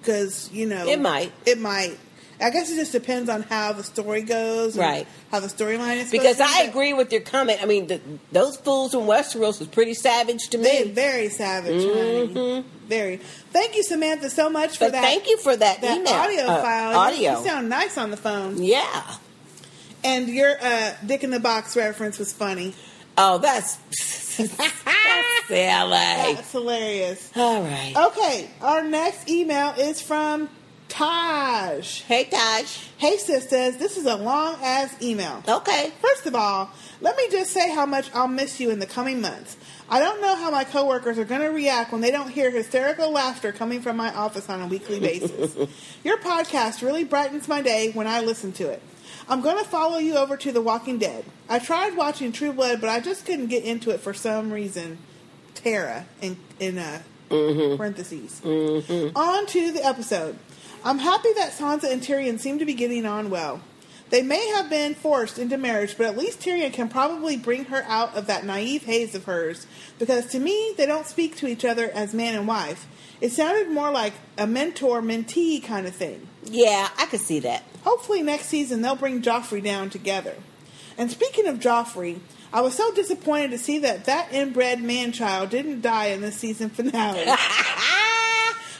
[0.02, 1.32] Because you know, It might.
[1.46, 1.98] It might.
[2.42, 5.08] I guess it just depends on how the story goes, and Right.
[5.32, 6.10] How the storyline is.
[6.12, 7.62] Because to I be, agree with your comment.
[7.62, 8.00] I mean, the,
[8.32, 10.92] those fools from Westeros was pretty savage to They me.
[10.92, 12.64] very savage, honey.
[12.88, 13.18] Very.
[13.52, 14.86] Thank you, Samantha, so much for Mm-hmm.
[14.86, 15.04] But that.
[15.04, 16.14] thank you for that, that email.
[16.14, 16.92] audio uh, file.
[16.92, 17.40] You- Audio.
[17.42, 18.62] You sound nice on the phone.
[18.64, 19.16] yeah.
[20.04, 22.74] And your uh, Dick in the Box reference was funny.
[23.18, 23.76] Oh, that's
[24.38, 24.38] that's
[25.48, 25.90] silly.
[25.90, 27.32] That's hilarious.
[27.36, 27.94] All right.
[27.98, 30.48] Okay, our next email is from
[30.90, 32.02] Taj.
[32.02, 32.78] Hey, Taj.
[32.98, 33.78] Hey, sisters.
[33.78, 35.42] this is a long ass email.
[35.48, 35.94] Okay.
[36.02, 39.22] First of all, let me just say how much I'll miss you in the coming
[39.22, 39.56] months.
[39.90, 43.12] I don't know how my coworkers are going to react when they don't hear hysterical
[43.12, 45.56] laughter coming from my office on a weekly basis.
[46.04, 48.82] Your podcast really brightens my day when I listen to it.
[49.30, 51.24] I'm going to follow you over to The Walking Dead.
[51.48, 54.98] I tried watching True Blood, but I just couldn't get into it for some reason.
[55.54, 58.42] Tara in in uh, parentheses.
[58.46, 60.38] On to the episode.
[60.84, 63.62] I'm happy that Sansa and Tyrion seem to be getting on well.
[64.10, 67.84] They may have been forced into marriage, but at least Tyrion can probably bring her
[67.88, 69.68] out of that naive haze of hers.
[70.00, 72.88] Because to me, they don't speak to each other as man and wife.
[73.22, 76.28] It sounded more like a mentor mentee kind of thing.
[76.46, 77.64] Yeah, I could see that.
[77.84, 80.36] Hopefully, next season they'll bring Joffrey down together.
[80.98, 82.20] And speaking of Joffrey,
[82.52, 86.36] I was so disappointed to see that that inbred man child didn't die in this
[86.36, 87.26] season finale.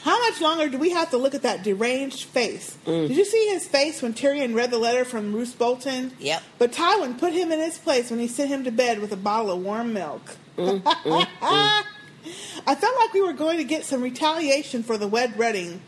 [0.04, 2.78] How much longer do we have to look at that deranged face?
[2.86, 3.08] Mm.
[3.10, 6.14] Did you see his face when Tyrion read the letter from Roose Bolton?
[6.20, 6.42] Yep.
[6.58, 9.18] But Tywin put him in his place when he sent him to bed with a
[9.18, 10.38] bottle of warm milk.
[10.58, 15.82] Mm, I felt like we were going to get some retaliation for the wed wedding.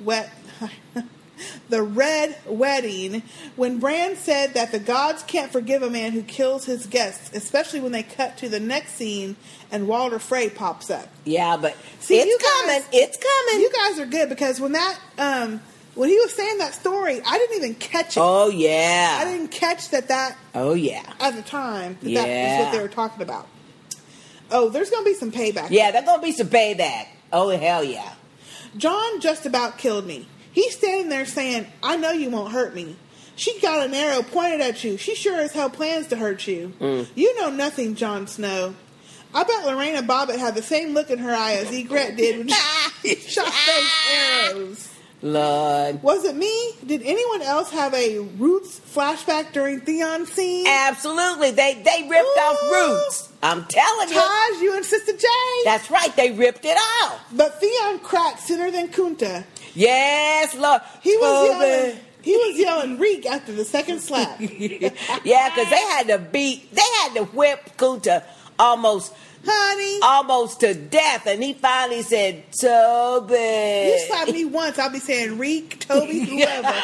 [0.00, 0.32] Wet.
[1.68, 3.22] the red wedding
[3.56, 7.80] when Bran said that the gods can't forgive a man who kills his guests, especially
[7.80, 9.36] when they cut to the next scene
[9.72, 11.08] and Walder Frey pops up.
[11.24, 12.50] Yeah, but See, it's you guys-
[12.82, 12.82] coming.
[12.92, 13.60] It's coming.
[13.62, 15.60] You guys are good because when that um
[15.94, 18.20] when he was saying that story, I didn't even catch it.
[18.20, 21.02] oh yeah, I didn't catch that that Oh yeah.
[21.20, 23.46] at the time that, that was what they were talking about.
[24.50, 25.68] Oh, there's gonna be some payback.
[25.70, 27.06] Yeah, there's gonna be some payback.
[27.32, 28.12] Oh hell yeah.
[28.76, 30.28] Jon just about killed me.
[30.52, 32.96] He's standing there saying, I know you won't hurt me.
[33.36, 34.96] She got an arrow pointed at you.
[34.96, 36.72] She sure as hell plans to hurt you.
[36.80, 37.08] Mm.
[37.14, 38.74] You know nothing, Jon Snow.
[39.34, 42.48] I bet Lorena Bobbitt had the same look in her eye as Ygritte did when
[43.02, 44.86] she shot those arrows.
[45.22, 46.02] Lord.
[46.02, 46.72] Was it me?
[46.86, 50.66] Did anyone else have a Roots flashback during Theon's scene?
[50.66, 51.50] Absolutely.
[51.50, 53.30] They they ripped off roots.
[53.42, 54.14] I'm telling you.
[54.14, 55.26] Taj, you and Sister J.
[55.64, 56.14] That's right.
[56.16, 57.20] They ripped it off.
[57.32, 59.44] but Theon cracked sooner than Kunta.
[59.74, 60.80] Yes, Lord.
[61.02, 61.98] He was yelling.
[62.22, 64.40] He was yelling "reek" after the second slap.
[64.40, 68.24] yeah, because they had to beat, they had to whip Kunta
[68.60, 69.14] almost,
[69.46, 74.98] Honey, almost to death, and he finally said, "Toby." you slap me once, I'll be
[74.98, 76.74] saying "reek," Toby, whoever.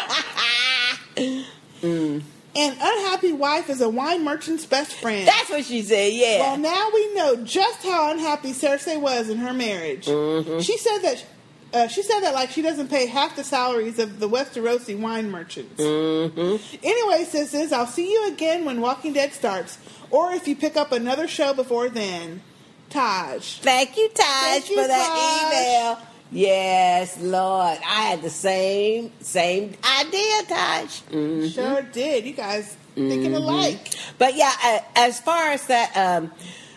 [1.82, 2.22] Mm.
[2.56, 5.28] An unhappy wife is a wine merchant's best friend.
[5.28, 6.14] That's what she said.
[6.14, 6.38] Yeah.
[6.38, 10.06] Well, now we know just how unhappy Cersei was in her marriage.
[10.06, 10.60] Mm-hmm.
[10.60, 11.26] She said that
[11.74, 15.30] uh, she said that like she doesn't pay half the salaries of the Westerosi wine
[15.30, 15.82] merchants.
[15.82, 16.76] Mm-hmm.
[16.82, 19.76] Anyway, sisters, I'll see you again when Walking Dead starts,
[20.10, 22.42] or if you pick up another show before then.
[22.90, 23.58] Taj.
[23.58, 25.52] Thank you, Taj, Thank you, for that Taj.
[25.52, 26.06] email.
[26.32, 27.78] Yes, Lord.
[27.86, 31.00] I had the same same idea, Taj.
[31.10, 31.52] Mm.
[31.52, 32.24] Sure did.
[32.24, 33.34] You guys thinking Mm-hmm.
[33.34, 33.94] alike.
[34.18, 36.32] But yeah, as far as that um,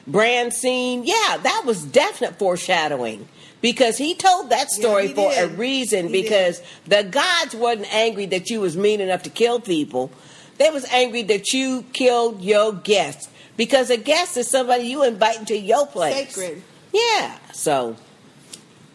[0.08, 3.28] Bran scene, yeah, that was definite foreshadowing
[3.62, 6.08] because he told that story he for a reason.
[6.08, 10.12] He because the gods wasn't angry that you was mean enough to kill people;
[10.60, 15.38] they was angry that you killed your guest Because a guest is somebody you invite
[15.40, 16.34] into your place.
[16.34, 16.64] Sacred.
[16.94, 17.38] Yeah.
[17.52, 17.98] So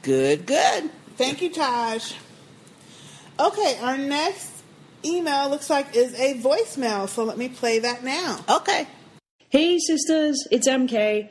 [0.03, 0.90] good, good.
[1.16, 2.12] Thank you, Taj.
[3.38, 4.50] Okay, our next
[5.05, 8.44] email looks like is a voicemail, so let me play that now.
[8.48, 8.87] Okay.
[9.50, 11.29] Hey, sisters, it's MK.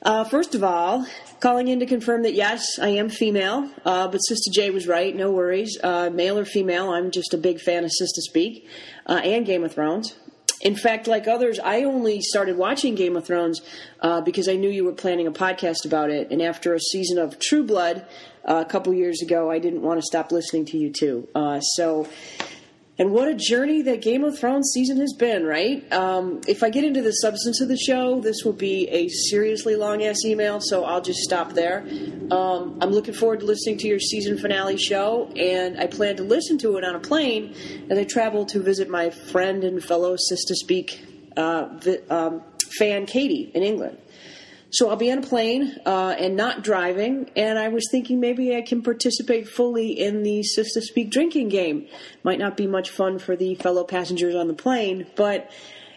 [0.00, 1.06] Uh, first of all,
[1.42, 5.14] calling in to confirm that yes, I am female, uh, but Sister J was right,
[5.14, 5.76] no worries.
[5.82, 8.68] Uh, male or female, I'm just a big fan of Sistah Speak
[9.06, 10.14] uh, and Game of Thrones.
[10.60, 13.60] In fact, like others, I only started watching Game of Thrones
[14.00, 16.30] uh, because I knew you were planning a podcast about it.
[16.30, 18.06] And after a season of True Blood
[18.48, 21.28] uh, a couple years ago, I didn't want to stop listening to you too.
[21.34, 22.06] Uh, so
[23.02, 25.92] and what a journey that Game of Thrones season has been, right?
[25.92, 29.74] Um, if I get into the substance of the show, this will be a seriously
[29.74, 31.84] long ass email, so I'll just stop there.
[32.30, 36.22] Um, I'm looking forward to listening to your season finale show, and I plan to
[36.22, 37.56] listen to it on a plane
[37.90, 41.04] as I travel to visit my friend and fellow Sistah Speak
[41.36, 42.44] uh, vi- um,
[42.78, 43.98] fan, Katie, in England.
[44.72, 48.56] So I'll be on a plane uh, and not driving, and I was thinking maybe
[48.56, 51.86] I can participate fully in the Sistah Speak drinking game.
[52.22, 55.50] Might not be much fun for the fellow passengers on the plane, but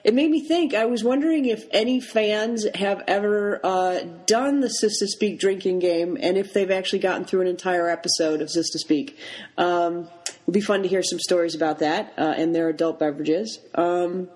[0.04, 0.74] it made me think.
[0.74, 6.18] I was wondering if any fans have ever uh, done the Sistah Speak drinking game,
[6.20, 9.18] and if they've actually gotten through an entire episode of Sistah Speak.
[9.58, 13.00] Um, it would be fun to hear some stories about that uh, and their adult
[13.00, 13.58] beverages.
[13.74, 14.28] Um,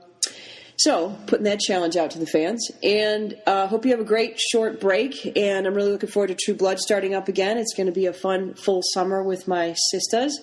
[0.80, 2.72] so, putting that challenge out to the fans.
[2.82, 5.38] And uh, hope you have a great short break.
[5.38, 7.58] And I'm really looking forward to True Blood starting up again.
[7.58, 10.40] It's going to be a fun, full summer with my sisters.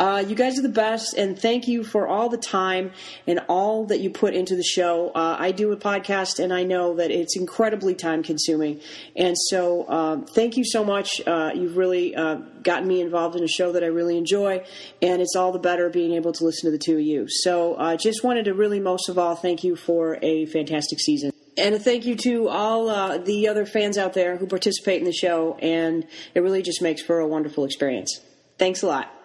[0.00, 1.12] Uh, you guys are the best.
[1.12, 2.92] And thank you for all the time
[3.26, 5.10] and all that you put into the show.
[5.14, 8.80] Uh, I do a podcast, and I know that it's incredibly time consuming.
[9.14, 11.20] And so, um, thank you so much.
[11.26, 14.64] Uh, you've really uh, gotten me involved in a show that I really enjoy.
[15.02, 17.26] And it's all the better being able to listen to the two of you.
[17.28, 21.30] So, uh, just wanted to really, most of all, thank you for a fantastic season.
[21.58, 25.04] And a thank you to all uh, the other fans out there who participate in
[25.04, 28.18] the show, and it really just makes for a wonderful experience.
[28.56, 29.19] Thanks a lot.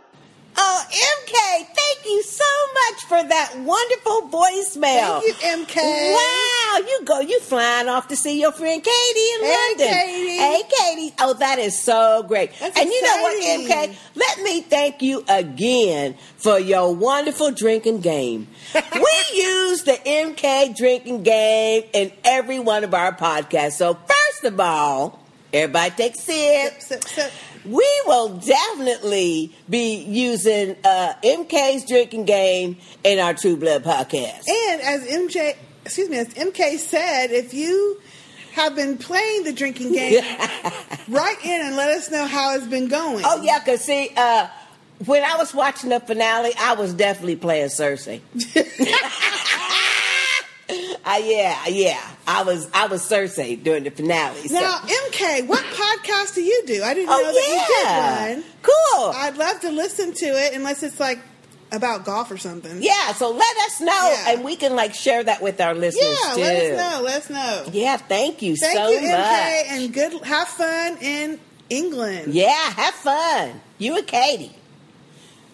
[0.58, 5.22] Oh, MK, thank you so much for that wonderful voicemail.
[5.22, 5.34] Thank you,
[5.66, 6.14] MK.
[6.14, 9.88] Wow, you go, you flying off to see your friend Katie in Hey, London.
[9.88, 10.38] Katie.
[10.38, 11.16] Hey, Katie.
[11.20, 12.52] Oh, that is so great.
[12.60, 13.44] That's and you know what.
[13.44, 13.96] MK?
[14.16, 18.48] Let me thank you again for your wonderful drinking game.
[18.94, 23.74] we use the MK drinking game in every one of our podcasts.
[23.74, 25.20] So, first of all,
[25.52, 26.82] everybody take a sip.
[26.82, 27.32] Sip, sip, sip.
[27.66, 34.44] We will definitely be using uh, MK's drinking game in our True Blood podcast.
[34.48, 38.00] And as MJ, excuse me, as MK said, if you
[38.54, 40.24] have been playing the drinking game,
[41.08, 43.24] write in and let us know how it's been going.
[43.26, 44.48] Oh yeah, cause see, uh,
[45.06, 48.22] when I was watching the finale, I was definitely playing Cersei.
[51.08, 52.02] Uh, yeah, yeah.
[52.26, 54.48] I was I was Cersei during the finale.
[54.48, 54.56] So.
[54.60, 56.82] Now, MK, what podcast do you do?
[56.84, 58.52] I didn't know oh that yeah, you did one.
[58.64, 59.12] cool.
[59.16, 61.20] I'd love to listen to it, unless it's like
[61.72, 62.82] about golf or something.
[62.82, 63.88] yeah, so let us know,
[64.26, 64.32] Yeah.
[64.32, 66.42] and we can like share that with our listeners Yeah, too.
[66.42, 67.02] let us know.
[67.04, 67.66] Let us know.
[67.72, 69.66] Yeah, thank you Thank so you, MK, much.
[69.70, 70.24] and good.
[70.24, 72.34] Have fun in England.
[72.34, 73.62] yeah, have fun.
[73.78, 74.56] You and Katie.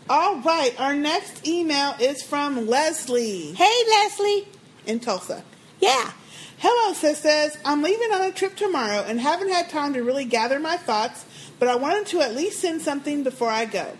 [0.10, 0.74] All right.
[0.80, 4.47] Our next email is from Leslie Hey, Leslie.
[4.86, 5.44] In Tulsa.
[5.80, 6.12] Yeah.
[6.60, 7.58] Hello, sisters.
[7.65, 11.26] I'm leaving on a trip tomorrow and haven't had time to really gather my thoughts,
[11.60, 13.98] but I wanted to at least send something before I go.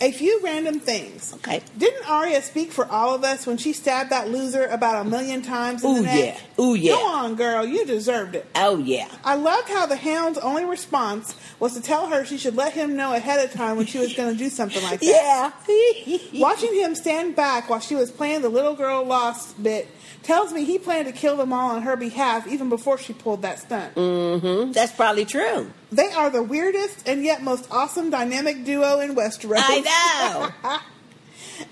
[0.00, 1.32] A few random things.
[1.34, 1.62] Okay.
[1.78, 5.42] Didn't Arya speak for all of us when she stabbed that loser about a million
[5.42, 6.40] times in Ooh, the neck?
[6.58, 6.64] yeah.
[6.64, 6.92] Ooh, yeah.
[6.94, 7.64] Go on, girl.
[7.64, 8.44] You deserved it.
[8.56, 9.08] Oh yeah.
[9.24, 12.96] I loved how the hound's only response was to tell her she should let him
[12.96, 15.54] know ahead of time when she was going to do something like that.
[15.68, 16.18] Yeah.
[16.40, 19.86] Watching him stand back while she was playing the little girl lost bit
[20.22, 23.42] tells me he planned to kill them all on her behalf even before she pulled
[23.42, 23.94] that stunt.
[23.94, 24.72] Mm.
[24.72, 25.70] That's probably true.
[25.90, 29.62] They are the weirdest and yet most awesome dynamic duo in Westeros.
[29.62, 30.78] I know.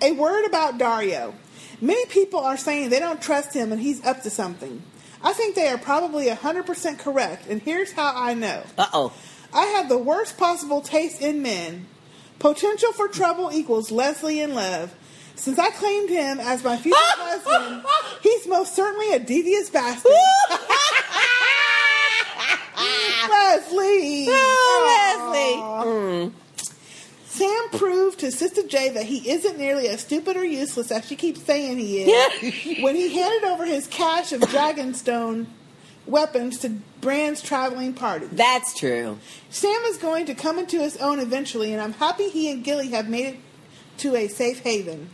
[0.03, 1.35] A word about Daario.
[1.81, 4.83] Many people are saying they don't trust him and he's up to something.
[5.23, 8.63] I think they are probably 100% correct, and here's how I know.
[8.79, 9.13] Uh oh.
[9.53, 11.87] I have the worst possible taste in men.
[12.39, 14.95] Potential for trouble equals Leslie in love.
[15.41, 17.83] Since I claimed him as my future husband,
[18.23, 20.13] he's most certainly a devious bastard.
[23.31, 24.27] Leslie!
[24.29, 26.33] Oh, Leslie.
[27.25, 31.17] Sam proved to Sister J that he isn't nearly as stupid or useless as she
[31.17, 35.47] keeps saying he is when he handed over his cache of Dragonstone
[36.07, 36.69] weapons to
[37.01, 38.27] Bran's traveling party.
[38.31, 39.19] That's true.
[39.49, 42.91] Sam is going to come into his own eventually, and I'm happy he and Gilly
[42.91, 43.37] have made it
[43.99, 45.09] to a safe haven.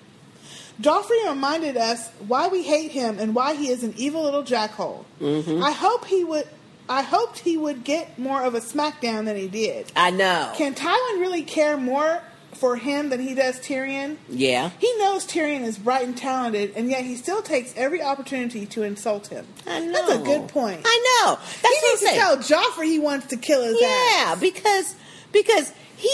[0.81, 5.05] Joffrey reminded us why we hate him and why he is an evil little jackhole.
[5.21, 5.63] Mm-hmm.
[5.63, 6.47] I hope he would.
[6.89, 9.91] I hoped he would get more of a smackdown than he did.
[9.97, 10.53] I know.
[10.57, 14.17] Can Tywin really care more for him than he does Tyrion?
[14.29, 14.71] yeah.
[14.79, 18.83] He knows Tyrion is bright and talented, and yet he still takes every opportunity to
[18.85, 19.47] insult him.
[19.67, 19.93] I know.
[19.93, 20.81] That's a good point.
[20.85, 21.37] I know.
[21.37, 23.89] That's he what needs to tell Joffrey he wants to kill his Yeah,
[24.29, 24.41] ass.
[24.41, 24.95] because
[25.33, 26.11] because he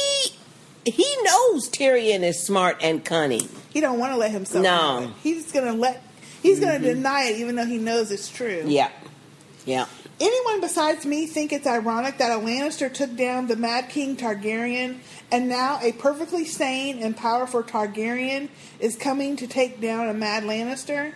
[0.85, 3.49] he knows Tyrion is smart and cunning.
[3.71, 5.13] He don't want to let himself No.
[5.23, 6.03] He's gonna let.
[6.43, 6.85] He's gonna mm-hmm.
[6.85, 8.65] deny it, even though he knows it's true.
[8.67, 8.91] Yeah.
[9.65, 9.87] Yeah.
[10.21, 14.99] Anyone besides me think it's ironic that a Lannister took down the Mad King Targaryen,
[15.31, 20.45] and now a perfectly sane and powerful Targaryen is coming to take down a Mad
[20.45, 21.13] Lannister?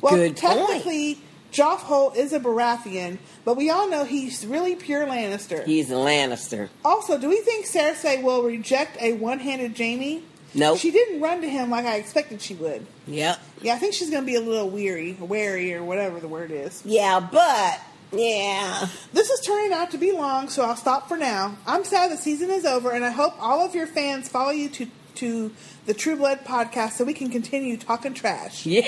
[0.00, 1.18] Well, Good point.
[1.52, 5.64] Technically, Joffhole is a Baratheon, but we all know he's really pure Lannister.
[5.64, 6.68] He's a Lannister.
[6.84, 10.22] also, do we think Cersei will reject a one-handed Jaime?
[10.54, 10.78] Nope.
[10.78, 12.84] She didn't run to him like I expected she would.
[13.06, 13.40] Yep.
[13.62, 16.50] Yeah, I think she's going to be a little weary, wary, or whatever the word
[16.50, 16.82] is.
[16.84, 17.80] Yeah, but
[18.12, 18.88] yeah.
[19.12, 21.56] This is turning out to be long, so I'll stop for now.
[21.66, 24.68] I'm sad the season is over, and I hope all of your fans follow you
[24.70, 24.86] to
[25.20, 25.52] to
[25.86, 28.64] the True Blood podcast so we can continue talking trash.
[28.66, 28.82] Yeah.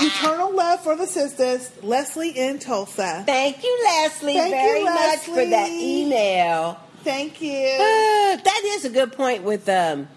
[0.00, 3.22] Eternal love for the sisters, Leslie in Tulsa.
[3.24, 6.78] Thank you, Leslie, Thank you, very much for that email.
[7.04, 7.50] Thank you.
[7.52, 10.08] Uh, that is a good point with um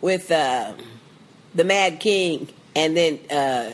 [0.00, 0.72] with uh,
[1.54, 3.72] the Mad King and then uh,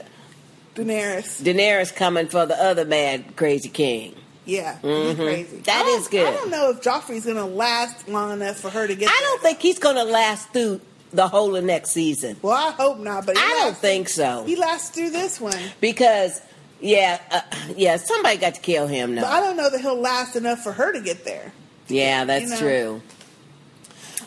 [0.75, 1.42] Daenerys.
[1.42, 4.14] Daenerys coming for the other mad crazy king.
[4.45, 5.57] Yeah, he's crazy.
[5.57, 5.62] Mm-hmm.
[5.62, 6.27] That I don't- is good.
[6.27, 9.21] I don't know if Joffrey's going to last long enough for her to get I
[9.21, 10.81] don't think he's going to last through
[11.16, 14.44] the whole of next season Well, I hope not, but I don't lasts- think so.
[14.46, 15.59] He lasts through this one.
[15.81, 16.40] because
[16.81, 17.40] yeah, uh,
[17.76, 20.72] yeah, somebody got to kill him But I don't know that he'll last enough for
[20.72, 21.52] her to get there.
[21.88, 22.59] Yeah, that's you know.
[22.59, 23.02] true.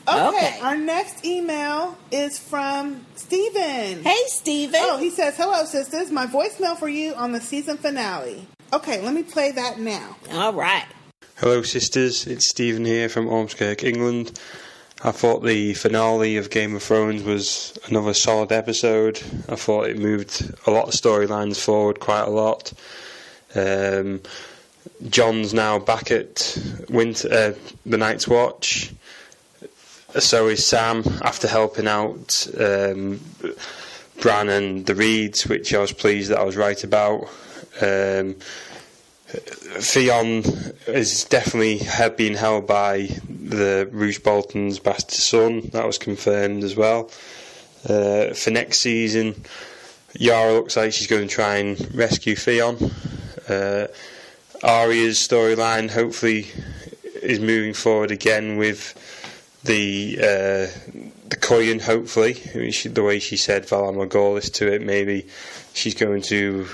[0.08, 0.60] Okay, Okay.
[0.62, 4.02] our next email is from Steven.
[4.04, 4.80] Hey, Steven.
[4.84, 6.10] Oh, he says, Hello, sisters.
[6.10, 8.48] My voicemail for you on the season finale.
[8.74, 10.16] Okay, let me play that now.
[10.32, 10.86] All right.
[11.36, 12.26] Hello, sisters.
[12.26, 14.40] It's Stephen here from Ormskirk, England.
[15.02, 19.22] I thought the finale of Game of Thrones was another solid episode.
[19.48, 22.74] I thought it moved a lot of storylines forward quite a lot.
[23.56, 24.22] Um,
[25.08, 26.58] Jon's now back at
[26.90, 27.54] Winter, uh,
[27.86, 28.94] the Night's Watch.
[30.18, 33.22] So is Sam after helping out um,
[34.20, 37.30] Bran and the Reeds, which I was pleased that I was right about.
[37.82, 38.36] Um,
[39.30, 40.44] Theon
[40.88, 41.82] is definitely
[42.18, 45.70] been held by the Roose Bolton's bastard son.
[45.72, 47.12] That was confirmed as well.
[47.88, 49.36] Uh, for next season,
[50.14, 52.78] Yara looks like she's going to try and rescue Theon.
[53.48, 53.88] Uh,
[54.64, 56.48] Arya's storyline hopefully
[57.22, 58.96] is moving forward again with
[59.64, 60.68] the uh,
[61.30, 61.82] the Koyan.
[61.82, 65.28] Hopefully, the way she said Valar Morghulis to it, maybe
[65.74, 66.66] she's going to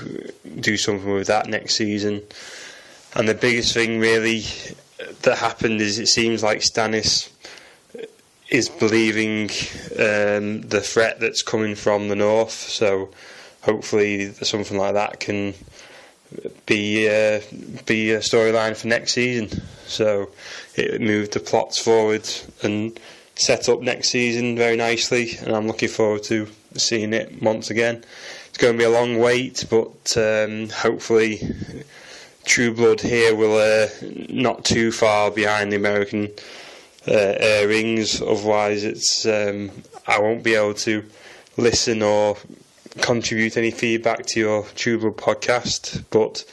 [0.60, 2.22] do something with that next season.
[3.16, 4.43] And the biggest thing really
[5.22, 7.30] that happened is it seems like Stannis
[8.50, 9.50] is believing
[9.98, 12.52] um, the threat that's coming from the north.
[12.52, 13.10] So
[13.62, 15.54] hopefully something like that can
[16.66, 17.41] be uh,
[17.86, 19.62] be a storyline for next season.
[19.88, 20.32] So
[20.76, 22.28] it moved the plots forward
[22.64, 23.00] and
[23.36, 28.04] set up next season very nicely, and I'm looking forward to seeing it once again.
[28.56, 31.41] It's going to be a long wait, but um, hopefully
[32.45, 33.89] True Blood here will uh,
[34.30, 36.32] not too far behind the American
[37.06, 38.22] uh, airings.
[38.22, 39.72] Otherwise, it's um,
[40.08, 41.03] I won't be able to
[41.58, 42.38] listen or
[43.01, 46.06] contribute any feedback to your True Blood podcast.
[46.10, 46.45] But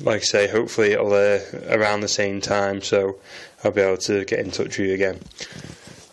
[0.00, 3.16] like I say, hopefully it'll uh, around the same time, so
[3.64, 5.18] I'll be able to get in touch with you again.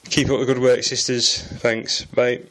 [0.05, 1.43] Keep up the good work, sisters.
[1.43, 2.05] Thanks.
[2.05, 2.41] Bye.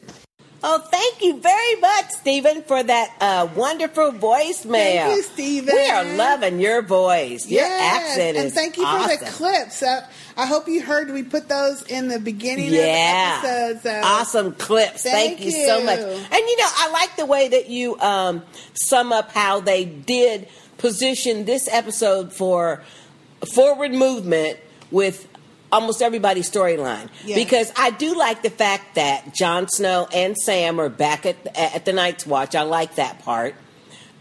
[0.63, 4.71] Oh, thank you very much, Stephen, for that uh, wonderful voicemail.
[4.71, 5.73] Thank you, Stephen.
[5.75, 7.47] We are loving your voice.
[7.47, 9.17] Your Yes, accent is and thank you awesome.
[9.17, 9.81] for the clips.
[9.81, 10.05] Uh,
[10.37, 13.37] I hope you heard we put those in the beginning yeah.
[13.37, 13.81] of the episode.
[13.81, 14.01] So.
[14.03, 15.03] Awesome clips.
[15.03, 15.65] Thank, Thank you.
[15.65, 15.99] so much.
[15.99, 18.43] And you know, I like the way that you um,
[18.75, 20.47] sum up how they did
[20.77, 22.83] position this episode for
[23.53, 24.59] forward movement
[24.91, 25.27] with
[25.71, 27.09] almost everybody's storyline.
[27.25, 27.37] Yes.
[27.37, 31.85] Because I do like the fact that Jon Snow and Sam are back at at
[31.85, 32.55] the Night's Watch.
[32.55, 33.55] I like that part.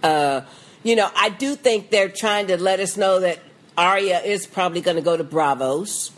[0.02, 0.42] Uh,
[0.82, 3.38] you know, I do think they're trying to let us know that
[3.76, 6.12] Arya is probably going to go to Braavos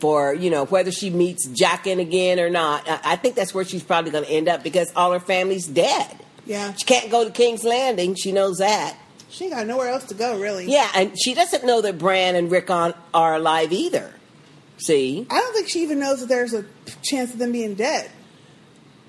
[0.00, 2.88] for you know whether she meets Jaqen again or not.
[2.88, 5.66] I, I think that's where she's probably going to end up because all her family's
[5.66, 6.16] dead.
[6.46, 6.72] Yeah.
[6.74, 8.14] She can't go to King's Landing.
[8.14, 8.96] She knows that.
[9.30, 10.64] She ain't got nowhere else to go, really.
[10.70, 14.12] Yeah, and she doesn't know that Bran and Rickon are alive either.
[14.78, 15.26] See?
[15.28, 16.64] I don't think she even knows that there's a
[17.02, 18.10] chance of them being dead.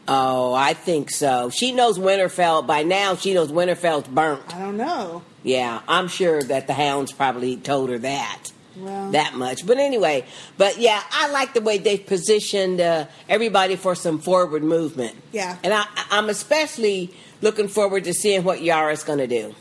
[0.08, 1.52] Oh, I think so.
[1.52, 2.66] She knows Winterfell.
[2.66, 4.56] By now, she knows Winterfell's burnt.
[4.56, 5.22] I don't know.
[5.44, 8.52] Yeah, I'm sure that the hounds probably told her that.
[8.76, 9.68] Well, that much.
[9.68, 10.26] But anyway,
[10.58, 15.16] but yeah, I like the way they've positioned uh, everybody for some forward movement.
[15.32, 15.58] Yeah.
[15.64, 19.54] And I, I'm especially looking forward to seeing what Yara's going to do.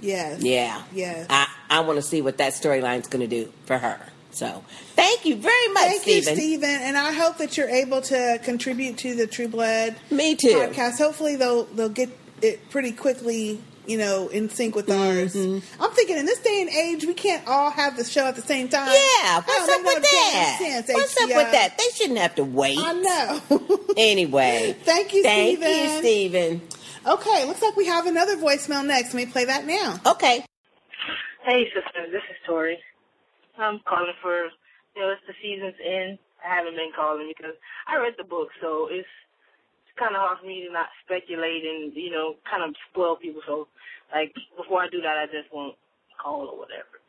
[0.00, 0.42] yes.
[0.42, 0.82] Yeah.
[0.92, 1.26] Yes.
[1.30, 4.00] I, I want to see what that storyline's going to do for her.
[4.32, 4.62] So
[4.94, 6.36] thank you very much, Thank you, Stephen.
[6.36, 6.70] Stephen.
[6.70, 10.48] And I hope that you're able to contribute to the True Blood Me too.
[10.54, 10.98] podcast.
[10.98, 12.10] Hopefully, they'll they'll get
[12.42, 13.60] it pretty quickly.
[13.86, 15.34] You know, in sync with ours.
[15.34, 15.82] Mm-hmm.
[15.82, 18.42] I'm thinking in this day and age, we can't all have the show at the
[18.42, 18.86] same time.
[18.86, 20.56] Yeah, That what's don't up make with no that?
[20.60, 21.76] sense, what's up with that?
[21.76, 22.78] They shouldn't have to wait.
[22.78, 23.80] I know.
[23.96, 25.82] Anyway, Thank you, thank Stephen.
[25.92, 26.62] you, Stephen.
[27.04, 29.12] okay, looks like we have another voicemail next.
[29.12, 29.98] Let me play that now.
[30.06, 30.44] Okay.
[31.44, 32.78] Hey, sister, this is Tori.
[33.62, 34.48] I'm calling for,
[34.96, 36.18] you know, it's the season's end.
[36.44, 37.54] I haven't been calling because
[37.88, 39.08] I read the book, so it's
[39.84, 43.16] it's kind of hard for me to not speculate and, you know, kind of spoil
[43.16, 43.42] people.
[43.46, 43.68] So,
[44.14, 45.76] like, before I do that, I just won't
[46.22, 47.00] call or whatever.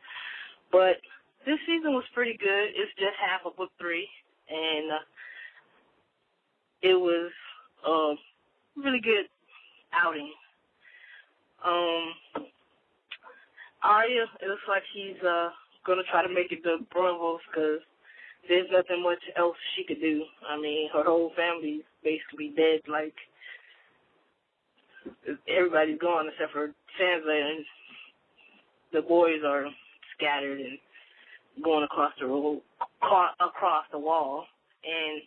[0.72, 1.00] But
[1.46, 2.74] this season was pretty good.
[2.76, 4.08] It's just half of book three,
[4.50, 5.04] and uh,
[6.82, 7.32] it was
[7.86, 8.14] a
[8.76, 9.26] really good
[9.92, 10.32] outing.
[11.64, 12.12] Um,
[13.82, 15.50] Arya, it looks like she's uh
[15.86, 17.80] gonna try to make it to Braavos because
[18.48, 20.24] there's nothing much else she could do.
[20.48, 22.80] I mean, her whole family's basically dead.
[22.88, 23.14] Like
[25.48, 26.68] everybody's gone except for
[27.00, 27.64] Sansa, and
[28.92, 29.66] the boys are
[30.16, 30.78] scattered and
[31.64, 32.62] going across the road,
[33.02, 34.44] across the wall.
[34.84, 35.22] And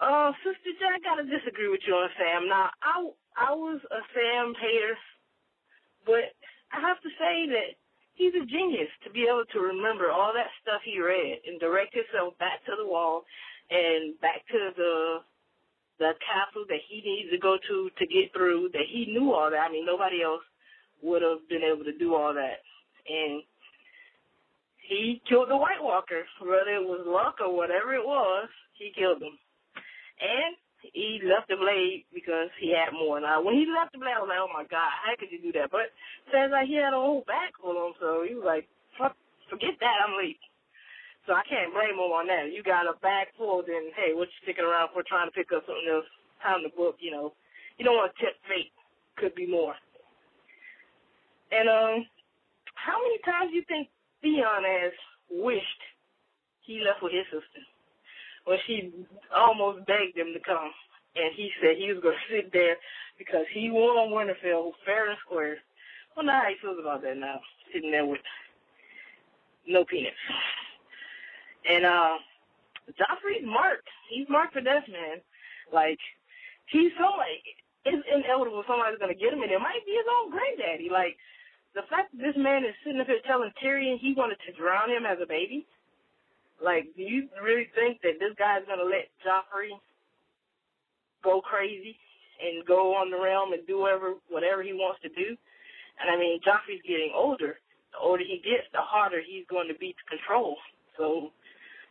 [0.00, 2.48] uh, Sister J, I gotta disagree with you on Sam.
[2.48, 4.96] Now, I I was a Sam hater,
[6.06, 6.34] but
[6.72, 7.81] I have to say that
[8.14, 11.94] he's a genius to be able to remember all that stuff he read and direct
[11.94, 13.24] himself back to the wall
[13.70, 15.18] and back to the
[15.98, 18.70] the castle that he needs to go to to get through.
[18.72, 19.68] That he knew all that.
[19.68, 20.42] I mean, nobody else
[21.02, 22.58] would have been able to do all that.
[23.06, 23.42] And
[24.88, 28.48] he killed the White Walker, whether it was luck or whatever it was.
[28.74, 29.38] He killed him,
[30.20, 33.22] and he left the blade because he had more.
[33.22, 35.38] Now, when he left the blade, I was like, "Oh my God, how could you
[35.38, 35.94] do that?" But
[36.34, 37.22] sounds like he had a whole
[37.60, 38.66] full of them, so he was like,
[38.98, 39.16] "Fuck,
[39.48, 40.42] forget that, I'm leaving."
[41.26, 42.50] So I can't blame him on that.
[42.50, 45.06] You got a bag full, then hey, what you sticking around for?
[45.06, 46.06] Trying to pick up something else?
[46.42, 47.32] Time to book, you know.
[47.78, 48.74] You don't want to tip fate.
[49.16, 49.74] Could be more.
[51.52, 52.06] And um,
[52.74, 53.88] how many times do you think
[54.20, 54.92] Theon has
[55.30, 55.82] wished
[56.62, 57.62] he left with his sister
[58.44, 58.92] when she
[59.34, 60.70] almost begged him to come,
[61.16, 62.76] and he said he was going to sit there
[63.18, 65.56] because he won Winterfell fair and square.
[65.56, 67.40] I wonder how he feels about that now,
[67.72, 68.20] sitting there with
[69.66, 70.12] no penis.
[71.68, 72.18] And uh,
[72.98, 73.88] Joffrey's marked.
[74.10, 75.22] He's marked for death, man.
[75.72, 75.98] Like
[76.66, 77.40] he's somebody.
[77.84, 80.90] It's inevitable somebody's gonna get him, and it might be his own granddaddy.
[80.90, 81.16] Like
[81.74, 84.90] the fact that this man is sitting up here telling Tyrion he wanted to drown
[84.90, 85.66] him as a baby.
[86.62, 89.74] Like, do you really think that this guy's gonna let Joffrey
[91.22, 91.96] go crazy
[92.40, 95.36] and go on the realm and do whatever whatever he wants to do?
[96.00, 97.58] And I mean, Joffrey's getting older.
[97.92, 100.56] The older he gets, the harder he's going to be to control.
[100.96, 101.30] So,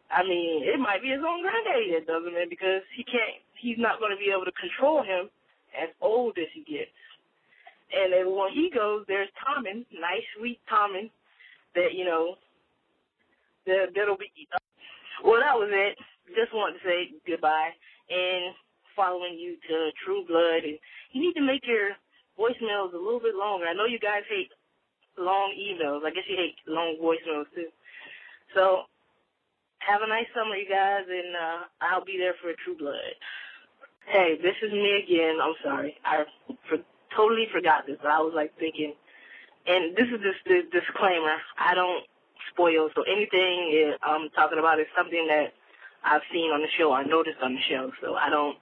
[0.09, 3.43] I mean, it might be his own granddaddy that does it, man, because he can't.
[3.59, 5.29] He's not going to be able to control him
[5.77, 6.91] as old as he gets.
[7.93, 11.11] And then when he goes, there's Tommen, nice, sweet Tommen,
[11.75, 12.35] that you know,
[13.65, 14.31] that that'll be.
[15.23, 15.97] Well, that was it.
[16.35, 17.71] Just wanted to say goodbye
[18.09, 18.55] and
[18.95, 20.77] following you to True Blood, and
[21.11, 21.91] you need to make your
[22.39, 23.65] voicemails a little bit longer.
[23.65, 24.51] I know you guys hate
[25.17, 26.05] long emails.
[26.05, 27.67] I guess you hate long voicemails too.
[28.55, 28.83] So
[29.79, 33.15] have a nice summer, you guys, and uh, I'll be there for True Blood.
[34.07, 35.37] Hey, this is me again.
[35.41, 35.95] I'm sorry.
[36.05, 36.25] I
[36.69, 36.77] for,
[37.15, 38.93] totally forgot this, but I was like thinking,
[39.67, 41.37] and this is just the disclaimer.
[41.57, 42.03] I don't
[42.53, 45.53] spoil, so anything I'm talking about is something that
[46.03, 47.91] I've seen on the show, I noticed on the show.
[48.01, 48.57] So I don't,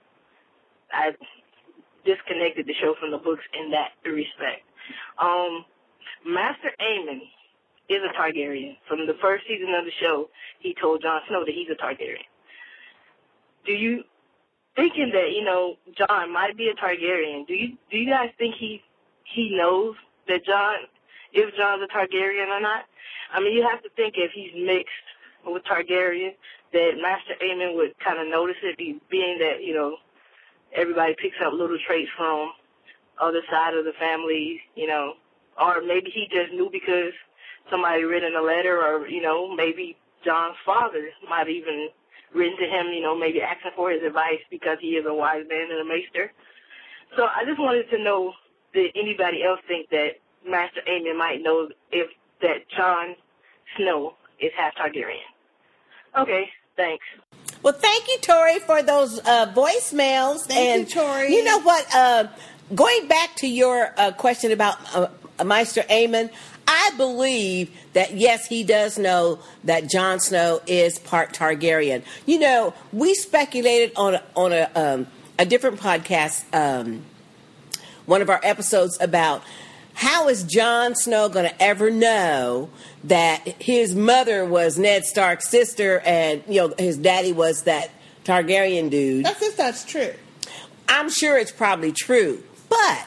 [0.92, 1.12] I
[2.04, 4.62] disconnected the show from the books in that respect.
[5.18, 5.64] Um,
[6.26, 7.20] Maester Aemon
[7.88, 8.76] is a Targaryen.
[8.88, 10.28] From the first season of the show,
[10.60, 12.24] he told Jon Snow that he's a Targaryen.
[13.66, 14.04] Do you
[14.76, 17.46] thinking that you know Jon might be a Targaryen?
[17.46, 18.82] Do you do you guys think he
[19.24, 19.94] he knows
[20.28, 20.76] that Jon
[21.32, 22.84] if Jon's a Targaryen or not?
[23.32, 25.08] I mean, you have to think if he's mixed
[25.46, 26.34] with Targaryen,
[26.72, 28.76] that Maester Aemon would kind of notice it,
[29.10, 29.96] being that you know
[30.74, 32.52] everybody picks up little traits from
[33.20, 35.14] other side of the family, you know,
[35.60, 37.12] or maybe he just knew because
[37.70, 41.88] somebody written a letter, or you know, maybe Jon's father might even
[42.34, 45.44] written to him, you know, maybe asking for his advice because he is a wise
[45.48, 46.32] man and a maester.
[47.16, 48.32] So I just wanted to know,
[48.72, 52.08] did anybody else think that Maester Aemon might know if
[52.42, 53.16] that Jon
[53.76, 55.18] Snow is half Targaryen?
[56.18, 57.04] Okay, thanks.
[57.62, 60.46] Well, thank you, Tori, for those uh, voicemails.
[60.46, 61.34] Thank and you, Tori.
[61.34, 61.86] You know what?
[61.94, 62.26] Uh,
[62.74, 65.08] going back to your uh, question about uh,
[65.44, 66.30] Maester Aemon,
[66.66, 72.02] I believe that yes, he does know that Jon Snow is part Targaryen.
[72.26, 75.06] You know, we speculated on a, on a um,
[75.38, 77.02] a different podcast, um,
[78.04, 79.42] one of our episodes about
[80.00, 82.70] how is Jon Snow going to ever know
[83.04, 87.90] that his mother was Ned Stark's sister and you know his daddy was that
[88.24, 89.26] Targaryen dude?
[89.26, 90.14] That's if that's true.
[90.88, 93.06] I'm sure it's probably true, but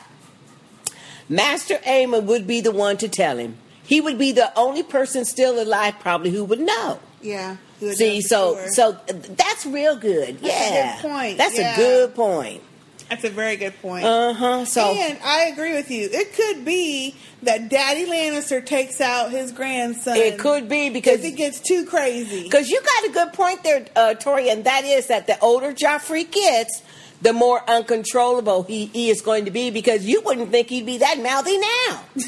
[1.28, 3.58] Maester Aemon would be the one to tell him.
[3.84, 7.00] He would be the only person still alive, probably, who would know.
[7.24, 7.58] Yeah.
[7.80, 8.68] See, so sure.
[8.70, 8.92] so
[9.36, 10.40] that's real good.
[10.42, 11.38] That's a yeah, good point.
[11.40, 11.74] That's Yeah.
[11.74, 12.62] a good point.
[13.10, 14.06] That's a very good point.
[14.06, 14.66] Uh huh.
[14.66, 16.10] So and I agree with you.
[16.12, 20.16] It could be that Daddy Lannister takes out his grandson.
[20.18, 22.44] it could be because it gets too crazy.
[22.44, 25.74] Because you got a good point there, uh, Tori, and that is that the older
[25.74, 26.82] Joffrey gets,
[27.22, 30.98] the more uncontrollable he, he is going to be because you wouldn't think he'd be
[31.00, 32.02] that mouthy now.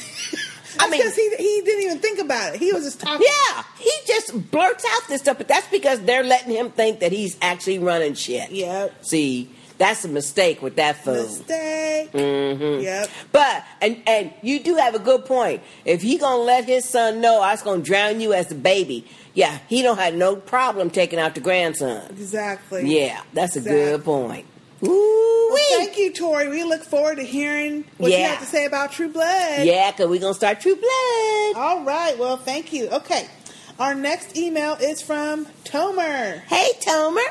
[0.78, 2.59] I mean, because he he didn't even think about it.
[2.59, 3.26] He was just talking.
[3.26, 7.13] yeah, he just blurts out this stuff, but that's because they're letting him think that
[7.13, 8.51] he's actually running shit.
[8.51, 9.05] Yep.
[9.05, 11.15] See, that's a mistake with that fool.
[11.15, 12.11] Mistake.
[12.11, 12.84] Mm-hmm.
[12.84, 13.09] Yep.
[13.32, 15.61] But and and you do have a good point.
[15.84, 19.07] If he gonna let his son know I was gonna drown you as a baby,
[19.34, 22.09] yeah, he don't have no problem taking out the grandson.
[22.11, 22.88] Exactly.
[22.88, 24.45] Yeah, that's a good point.
[24.82, 26.49] Well, Ooh, thank you, Tori.
[26.49, 29.65] We look forward to hearing what you have to say about True Blood.
[29.65, 31.55] Yeah, cause we're gonna start True Blood.
[31.55, 32.15] All right.
[32.17, 32.89] Well, thank you.
[32.89, 33.28] Okay.
[33.80, 36.41] Our next email is from Tomer.
[36.43, 37.28] Hey, Tomer.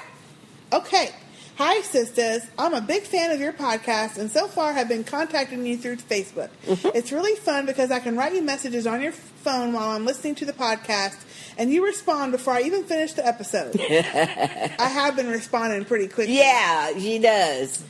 [0.73, 1.11] Okay.
[1.57, 2.43] Hi, sisters.
[2.59, 5.97] I'm a big fan of your podcast and so far have been contacting you through
[5.97, 6.49] Facebook.
[6.67, 6.89] Mm-hmm.
[6.97, 10.35] It's really fun because I can write you messages on your phone while I'm listening
[10.37, 11.17] to the podcast
[11.57, 13.81] and you respond before I even finish the episode.
[13.81, 16.37] I have been responding pretty quickly.
[16.37, 17.85] Yeah, she does.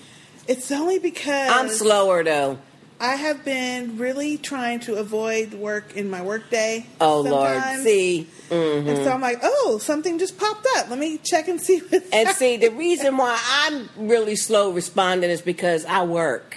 [0.47, 2.59] It's only because I'm slower though.
[3.01, 6.87] I have been really trying to avoid work in my workday.
[7.01, 7.83] Oh Lord, sometimes.
[7.83, 9.09] see, And so mm-hmm.
[9.09, 10.89] I'm like, oh, something just popped up.
[10.89, 15.31] Let me check and see what's and see the reason why I'm really slow responding
[15.31, 16.57] is because I work.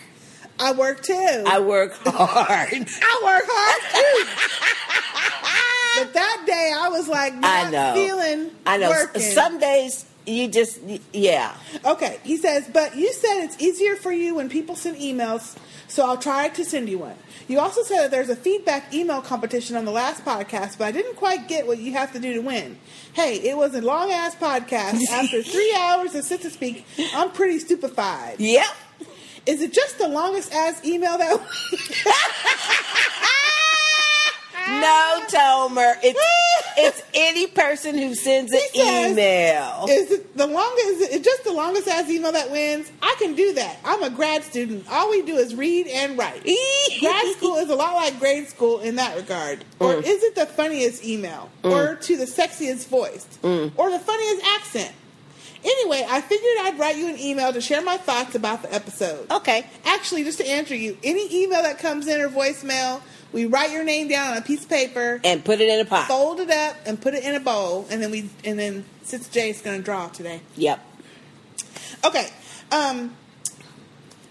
[0.60, 1.44] I work too.
[1.46, 2.72] I work hard.
[2.72, 4.26] I work hard too.
[6.04, 7.94] but that day I was like not I know.
[7.94, 8.90] feeling I know.
[8.90, 9.22] working.
[9.22, 10.80] Some days you just,
[11.14, 11.56] yeah.
[11.86, 15.56] Okay, he says, but you said it's easier for you when people send emails,
[15.88, 17.16] so I'll try to send you one.
[17.48, 20.92] You also said that there's a feedback email competition on the last podcast, but I
[20.92, 22.78] didn't quite get what you have to do to win.
[23.14, 25.00] Hey, it was a long ass podcast.
[25.12, 28.40] After three hours of Sistah Speak, I'm pretty stupefied.
[28.40, 28.68] Yep.
[29.46, 31.40] Is it just the longest ass email that
[34.68, 35.96] No, Tomer.
[36.04, 36.20] It's
[36.78, 39.86] it's any person who sends an He says, email.
[39.90, 40.88] Is it the longest?
[40.88, 42.92] Is it just the longest ass email that wins?
[43.02, 43.78] I can do that.
[43.86, 44.86] I'm a grad student.
[44.92, 46.44] All we do is read and write.
[47.00, 49.64] grad school is a lot like grade school in that regard.
[49.80, 50.04] Or Mm.
[50.06, 51.50] is it the funniest email?
[51.64, 53.26] Or to the sexiest voice?
[53.42, 53.72] Mm.
[53.78, 54.92] Or the funniest accent?
[55.64, 59.30] Anyway, I figured I'd write you an email to share my thoughts about the episode.
[59.32, 59.66] Okay.
[59.86, 63.02] Actually, just to answer you, any email that comes in or voicemail,
[63.34, 65.86] we write your name down on a piece of paper And put it in a
[65.86, 66.08] pot.
[66.08, 69.28] fold it up and put it in a bowl, and then we and then since
[69.30, 70.42] Jay's going to draw today.
[70.56, 70.80] Yep.
[72.06, 72.28] Okay.
[72.72, 73.16] Um.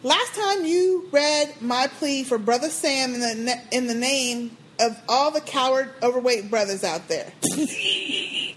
[0.02, 4.96] Last time you read my plea for brother Sam in the in the name of
[5.08, 7.32] all the coward overweight brothers out there.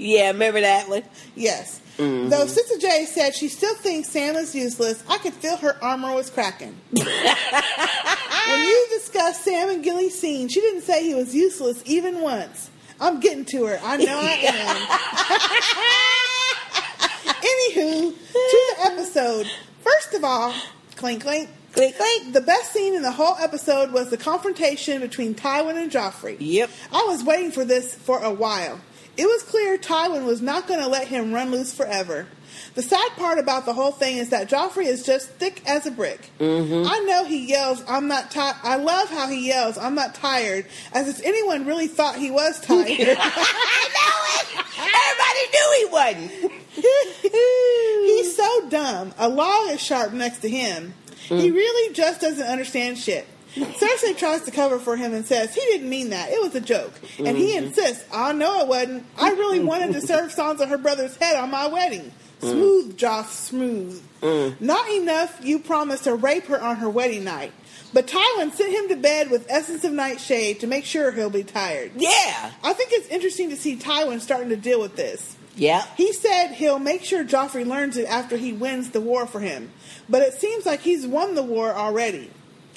[0.01, 1.03] Yeah, remember that one?
[1.35, 1.81] Yes.
[1.99, 2.29] Mm-hmm.
[2.29, 6.15] Though Sister J said she still thinks Sam is useless, I could feel her armor
[6.15, 6.73] was cracking.
[6.91, 12.69] when you discussed Sam and Gilly's scene, she didn't say he was useless even once.
[13.01, 13.79] I'm getting to her.
[13.83, 14.31] I know I
[17.25, 17.35] am.
[17.35, 19.47] Anywho, to the episode.
[19.81, 20.53] First of all,
[20.95, 21.49] clink clink.
[21.73, 22.33] Click, click.
[22.33, 26.35] The best scene in the whole episode was the confrontation between Tywin and Joffrey.
[26.39, 26.69] Yep.
[26.91, 28.79] I was waiting for this for a while.
[29.19, 32.25] It was clear Tywin was not going to let him run loose forever.
[32.75, 35.91] The sad part about the whole thing is that Joffrey is just thick as a
[35.91, 36.29] brick.
[36.39, 36.89] Mm-hmm.
[36.89, 40.67] I know he yells, "I'm not tired." I love how he yells, "I'm not tired,"
[40.93, 43.17] as if anyone really thought he was tired.
[43.19, 44.55] I know it.
[45.11, 46.53] Everybody knew he wasn't.
[48.05, 49.13] He's so dumb.
[49.17, 50.93] A log is sharp next to him.
[51.27, 51.41] Mm.
[51.41, 53.27] He really just doesn't understand shit.
[53.55, 56.29] Cersei tries to cover for him and says he didn't mean that.
[56.31, 56.93] It was a joke.
[57.17, 57.65] And he Mm-hmm.
[57.67, 59.05] insists, I know it wasn't.
[59.17, 62.11] I really wanted to serve Sansa her brother's head on my wedding.
[62.41, 62.51] Mm.
[62.51, 64.01] Smooth, Joss, smooth.
[64.59, 67.51] Not enough you promised to rape her on her wedding night.
[67.91, 71.43] But Tywin sent him to bed with essence of nightshade to make sure he'll be
[71.43, 71.91] tired.
[71.95, 72.51] Yeah.
[72.63, 75.35] I think it's interesting to see Tywin starting to deal with this.
[75.55, 75.83] Yeah.
[75.97, 79.71] He said he'll make sure Joffrey learns it after he wins the war for him.
[80.07, 82.29] But it seems like he's won the war already.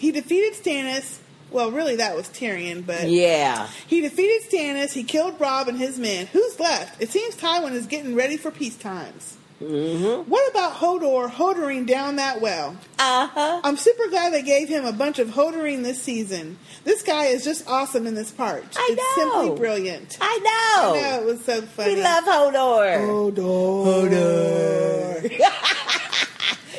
[0.03, 1.18] He defeated Stannis.
[1.53, 3.68] Well, really, that was Tyrion, but Yeah.
[3.86, 4.92] he defeated Stannis.
[4.92, 6.26] He killed Robb and his men.
[6.26, 7.00] Who's left?
[7.00, 9.36] It seems Tywin is getting ready for peace times.
[9.62, 10.28] Mm-hmm.
[10.28, 12.76] What about Hodor hodoring down that well?
[12.98, 13.61] Uh huh.
[13.62, 16.59] I'm super glad they gave him a bunch of hodoring this season.
[16.82, 18.64] This guy is just awesome in this part.
[18.76, 19.30] I it's know.
[19.42, 20.18] simply brilliant.
[20.20, 20.94] I know.
[20.94, 21.94] I know it was so funny.
[21.94, 23.07] We love Hodor.
[23.07, 24.11] Hodor.
[24.11, 25.38] Hodor.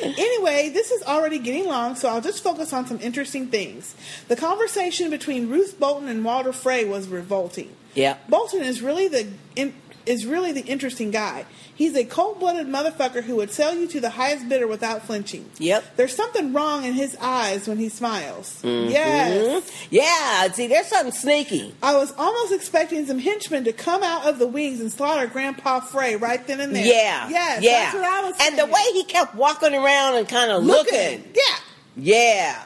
[0.04, 3.94] anyway, this is already getting long, so I'll just focus on some interesting things.
[4.28, 7.74] The conversation between Roose Bolton and Walder Frey was revolting.
[7.94, 8.16] Yeah.
[8.28, 9.74] Bolton is really the in,
[10.06, 11.46] is really the interesting guy.
[11.74, 15.50] He's a cold-blooded motherfucker who would sell you to the highest bidder without flinching.
[15.58, 15.96] Yep.
[15.96, 18.62] There's something wrong in his eyes when he smiles.
[18.62, 18.90] Mm-hmm.
[18.90, 19.86] Yes.
[19.90, 20.52] Yeah.
[20.52, 21.74] See, there's something sneaky.
[21.82, 25.80] I was almost expecting some henchmen to come out of the wings and slaughter Grandpa
[25.80, 26.86] Frey right then and there.
[26.86, 27.28] Yeah.
[27.28, 27.62] Yes.
[27.62, 27.70] Yeah.
[27.72, 31.24] That's what I was and the way he kept walking around and kind of looking.
[31.34, 31.56] Yeah.
[31.96, 32.64] Yeah.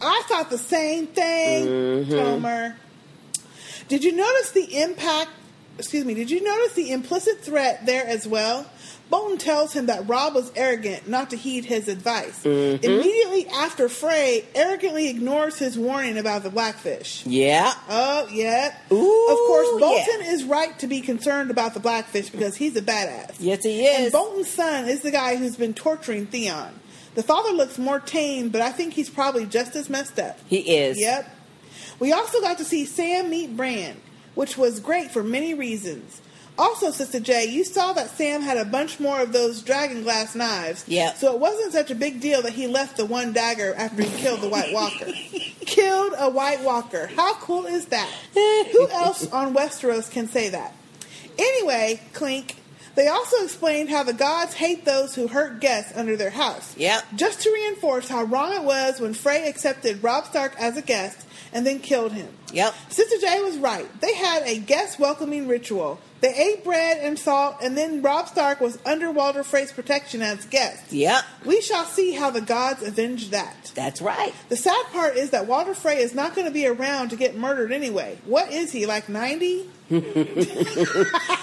[0.00, 2.12] I thought the same thing, Mm-hmm.
[2.12, 2.74] Tomer.
[3.88, 5.30] Did you notice the impact?
[5.78, 6.14] Excuse me.
[6.14, 8.66] Did you notice the implicit threat there as well?
[9.10, 12.42] Bolton tells him that Robb was arrogant not to heed his advice.
[12.42, 12.84] Mm-hmm.
[12.84, 17.24] Immediately after, Frey arrogantly ignores his warning about the blackfish.
[17.26, 17.74] Yeah.
[17.88, 18.74] Oh, yeah.
[18.90, 20.32] Ooh, of course, Bolton yeah.
[20.32, 23.36] is right to be concerned about the blackfish because he's a badass.
[23.38, 24.12] Yes, he And is.
[24.12, 26.72] Bolton's son is the guy who's been torturing Theon.
[27.14, 30.38] The father looks more tame, but I think he's probably just as messed up.
[30.48, 30.98] He is.
[30.98, 31.30] Yep.
[32.00, 34.00] We also got to see Sam meet Bran,
[34.34, 36.20] which was great for many reasons.
[36.56, 40.36] Also, Sister J, you saw that Sam had a bunch more of those dragon glass
[40.36, 40.84] knives.
[40.86, 41.16] Yep.
[41.16, 44.22] So it wasn't such a big deal that he left the one dagger after he
[44.22, 45.06] killed the White Walker.
[45.66, 47.08] killed a White Walker.
[47.16, 48.08] How cool is that?
[48.34, 50.74] Who else on Westeros can say that?
[51.36, 52.56] Anyway, Clink,
[52.94, 56.76] they also explained how the gods hate those who hurt guests under their house.
[56.76, 57.04] Yep.
[57.16, 61.26] Just to reinforce how wrong it was when Frey accepted Robb Stark as a guest
[61.54, 62.28] and then killed him.
[62.52, 62.74] Yep.
[62.90, 63.88] Sister J was right.
[64.00, 65.98] They had a guest welcoming ritual.
[66.20, 70.46] They ate bread and salt, and then Robb Stark was under Walder Frey's protection as
[70.46, 70.92] guest.
[70.92, 71.22] Yep.
[71.44, 73.72] We shall see how the gods avenge that.
[73.74, 74.32] That's right.
[74.48, 77.36] The sad part is that Walter Frey is not going to be around to get
[77.36, 78.18] murdered anyway.
[78.24, 79.68] What is he, like 90?
[79.88, 80.14] He's old.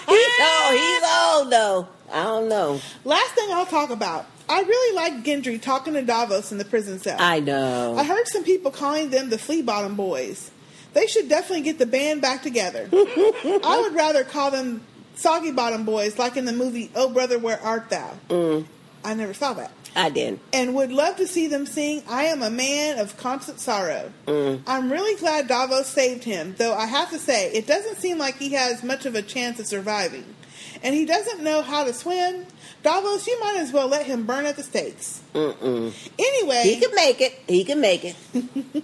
[0.10, 1.88] He's old though.
[2.12, 2.82] I don't know.
[3.06, 4.26] Last thing I'll talk about.
[4.52, 7.16] I really like Gendry talking to Davos in the prison cell.
[7.20, 7.96] I know.
[7.98, 10.52] I heard some people calling them the Flea Bottom Boys.
[10.94, 12.90] They should definitely get the band back together.
[12.94, 14.84] I would rather call them
[15.16, 18.12] Soggy Bottom Boys, like in the movie Oh Brother, Where Art Thou?
[18.28, 18.66] Mm,
[19.06, 19.72] I never saw that.
[19.96, 20.40] I did.
[20.52, 24.12] And would love to see them sing I Am a Man of Constant Sorrow.
[24.26, 24.64] Mm.
[24.68, 28.38] I'm really glad Davos saved him, though I have to say, it doesn't seem like
[28.38, 30.26] he has much of a chance of surviving.
[30.84, 32.46] And he doesn't know how to swim.
[32.84, 35.22] Davos, you might as well let him burn at the stakes.
[35.34, 35.94] Mm-mm.
[36.18, 37.40] Anyway, He can make it.
[37.48, 38.16] He can make it.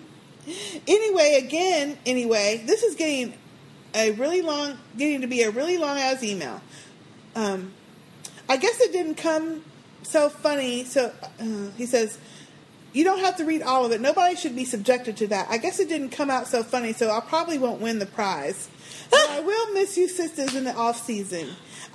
[0.87, 3.33] anyway, again, anyway, this is getting
[3.95, 6.61] a really long, getting to be a really long ass email.
[7.35, 7.73] Um,
[8.47, 9.63] I guess it didn't come
[10.03, 10.83] so funny.
[10.83, 12.19] So uh, he says,
[12.93, 14.01] you don't have to read all of it.
[14.01, 15.47] Nobody should be subjected to that.
[15.49, 18.69] I guess it didn't come out so funny, so I probably won't win the prize.
[19.09, 21.47] But I will miss you, sisters, in the off season.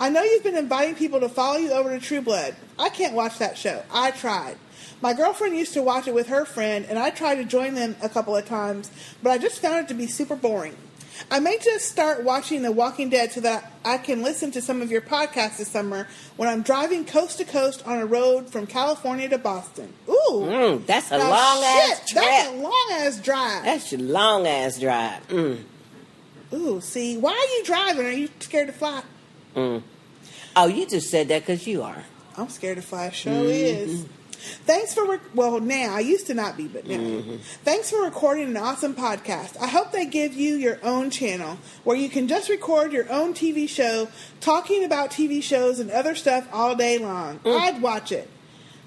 [0.02, 2.56] I know you've been inviting people to follow you over to True Blood.
[2.76, 3.84] I can't watch that show.
[3.92, 4.56] I tried.
[5.00, 7.94] My girlfriend used to watch it with her friend, and I tried to join them
[8.02, 8.90] a couple of times,
[9.22, 10.76] but I just found it to be super boring.
[11.30, 14.82] I may just start watching The Walking Dead so that I can listen to some
[14.82, 18.66] of your podcasts this summer when I'm driving coast to coast on a road from
[18.66, 19.92] California to Boston.
[20.08, 23.64] Ooh, Mm, that's a Now, long ass shit, That's a long ass drive.
[23.64, 25.28] That's a long ass drive.
[25.28, 25.62] Mm,
[26.54, 28.06] Ooh, see, why are you driving?
[28.06, 29.02] Are you scared to fly?
[29.54, 29.80] mm.
[30.56, 32.04] Oh, you just said that because you are.
[32.36, 33.10] I'm scared to fly.
[33.10, 33.50] Show mm-hmm.
[33.50, 34.06] is.
[34.64, 36.96] Thanks for rec- well now I used to not be, but now.
[36.96, 37.36] Mm-hmm.
[37.64, 39.56] Thanks for recording an awesome podcast.
[39.60, 43.34] I hope they give you your own channel where you can just record your own
[43.34, 44.08] TV show,
[44.40, 47.38] talking about TV shows and other stuff all day long.
[47.40, 47.60] Mm.
[47.60, 48.28] I'd watch it.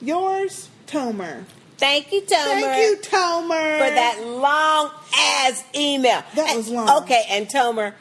[0.01, 1.45] Yours, Tomer.
[1.77, 2.27] Thank you, Tomer.
[2.27, 6.23] Thank you, Tomer, for that long ass email.
[6.35, 7.03] That was long.
[7.03, 7.93] Okay, and Tomer,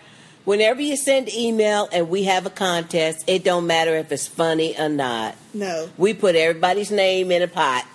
[0.45, 4.79] whenever you send email and we have a contest, it don't matter if it's funny
[4.79, 5.37] or not.
[5.53, 7.87] No, We put everybody's name in a pot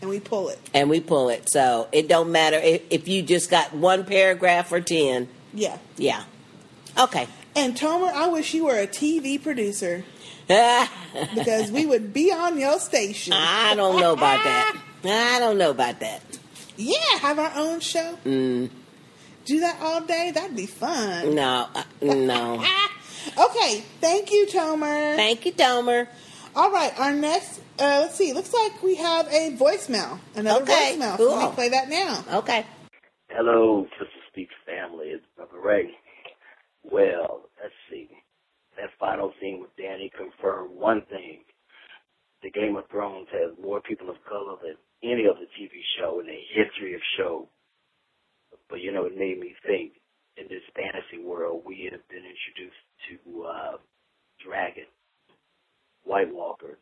[0.00, 0.58] and we pull it.
[0.74, 1.48] and we pull it.
[1.50, 5.28] So it don't matter if, if you just got one paragraph or ten.
[5.54, 5.78] Yeah.
[5.96, 6.24] Yeah.
[6.98, 7.26] Okay.
[7.56, 10.04] And Tomer, I wish you were a TV producer
[10.48, 13.32] because we would be on your station.
[13.36, 14.80] I don't know about that.
[15.04, 16.22] I don't know about that.
[16.76, 18.18] Yeah, have our own show.
[18.24, 18.70] Mm,
[19.44, 20.32] Do that all day.
[20.34, 21.34] That'd be fun.
[21.34, 22.64] no, uh, no.
[23.38, 25.14] Okay, thank you, Tomer.
[25.14, 26.08] Thank you, Tomer.
[26.56, 27.60] All right, our next.
[27.78, 28.32] Uh, let's see.
[28.32, 30.18] Looks like we have a voicemail.
[30.34, 31.16] Another Okay, voicemail.
[31.18, 32.24] So let me play that now.
[32.38, 32.66] Okay.
[33.28, 35.08] Hello, Sistah Speaks family.
[35.08, 35.90] It's Brother Ray.
[36.82, 38.08] Well, let's see.
[38.76, 41.40] That final scene with Dany confirmed one thing.
[42.42, 46.26] The Game of Thrones has more people of color than any other TV show in
[46.26, 47.48] the history of show.
[48.70, 49.94] But you know, it made me think
[50.38, 53.76] in this fantasy world we have been introduced to uh
[54.44, 54.86] dragon,
[56.04, 56.78] White Walkers,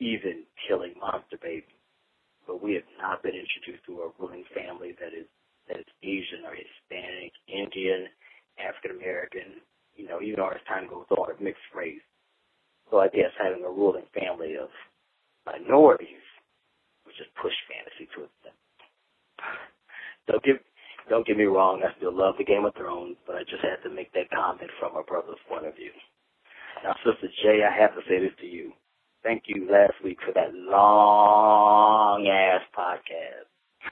[0.00, 1.64] even killing monster babies
[2.46, 5.26] but we have not been introduced to a ruling family that is
[5.68, 8.10] that is Asian or Hispanic, Indian,
[8.58, 9.62] African American,
[9.94, 12.02] you know, even as time goes on, mixed race.
[12.90, 14.68] So I guess having a ruling family of
[15.46, 16.24] minorities
[17.06, 18.58] would just push fantasy to its limit.
[20.26, 20.58] Don't get
[21.08, 23.82] don't get me wrong, I still love the Game of Thrones, but I just had
[23.82, 25.90] to make that comment from a brother's point of view.
[26.84, 28.72] Now, Sister Jay, I have to say this to you
[29.22, 33.48] thank you last week for that long ass podcast.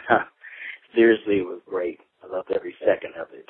[0.95, 1.99] Seriously, it was great.
[2.23, 3.49] I loved every second of it.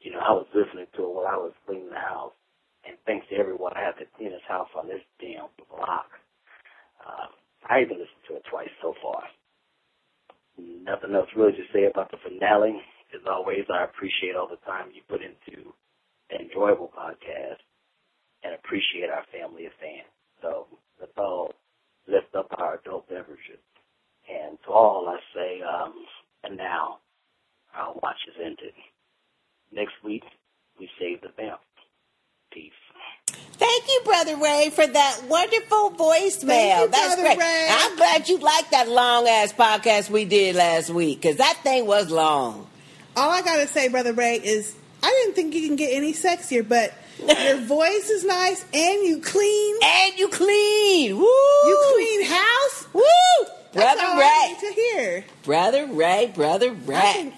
[0.00, 2.32] You know, I was listening to it while I was cleaning the house.
[2.86, 6.10] And thanks to everyone I had to clean this house on this damn block.
[7.00, 7.30] Uh,
[7.70, 9.22] I even listened to it twice so far.
[10.58, 12.74] Nothing else really to say about the finale.
[13.14, 15.72] As always, I appreciate all the time you put into
[16.30, 17.60] an enjoyable podcast
[18.42, 20.08] and appreciate our family of fans.
[20.40, 20.66] So
[21.00, 21.52] let's all
[22.08, 23.60] lift up our adult beverages.
[24.28, 25.94] And to all I say, um,
[26.42, 26.98] and now
[27.76, 28.72] our watch is ended.
[29.72, 30.24] Next week,
[30.78, 31.60] we save the vamp.
[32.52, 32.72] Peace.
[33.52, 36.46] Thank you, Brother Ray, for that wonderful voicemail.
[36.46, 37.38] Thank you, That's Brother great.
[37.38, 37.68] Ray.
[37.70, 41.86] I'm glad you liked that long ass podcast we did last week because that thing
[41.86, 42.66] was long.
[43.16, 46.66] All I gotta say, brother Ray, is I didn't think you can get any sexier,
[46.66, 49.76] but your voice is nice and you clean.
[49.82, 51.16] And you clean.
[51.16, 51.24] Woo!
[51.24, 52.86] You clean house.
[52.92, 53.02] Woo!
[53.72, 54.26] That's Brother Ray.
[54.26, 55.24] I need to hear.
[55.44, 57.32] Brother Ray, Brother Ray.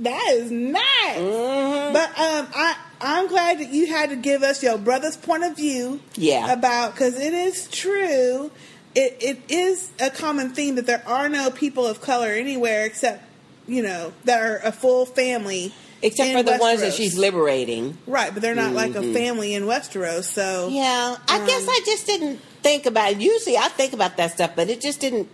[0.00, 0.82] That is nice.
[1.16, 1.92] Mhm.
[1.92, 5.56] But um, I I'm glad that you had to give us your brother's point of
[5.56, 6.00] view.
[6.14, 6.52] Yeah.
[6.52, 8.50] About because it is true.
[8.94, 13.22] It it is a common theme that there are no people of color anywhere except
[13.68, 17.98] you know that are a full family Except for the ones that she's liberating.
[18.06, 19.12] Right, but they're not like a Mhm.
[19.12, 23.20] family in Westeros, so Yeah, I guess Um, I just didn't think about it.
[23.20, 25.28] Usually I think about that stuff, but it just didn't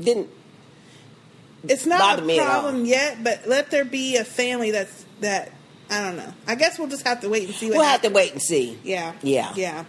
[0.00, 0.28] didn't
[1.68, 3.24] it's not a problem yet.
[3.24, 5.50] But let there be a family that's that.
[5.90, 6.32] I don't know.
[6.46, 8.42] I guess we'll just have to wait and see what We'll have to wait and
[8.42, 8.76] see.
[8.82, 9.52] Yeah, Yeah.
[9.54, 9.84] yeah.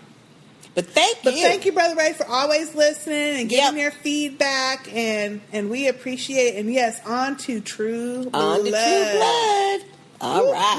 [0.77, 1.21] But thank you.
[1.23, 1.41] But you.
[1.41, 3.81] thank you, Brother Ray, for always listening and giving Yep.
[3.81, 6.53] your feedback, and and we appreciate.
[6.53, 6.59] it.
[6.59, 9.81] And yes, on to True On to True Blood.
[10.21, 10.77] All Woo, right.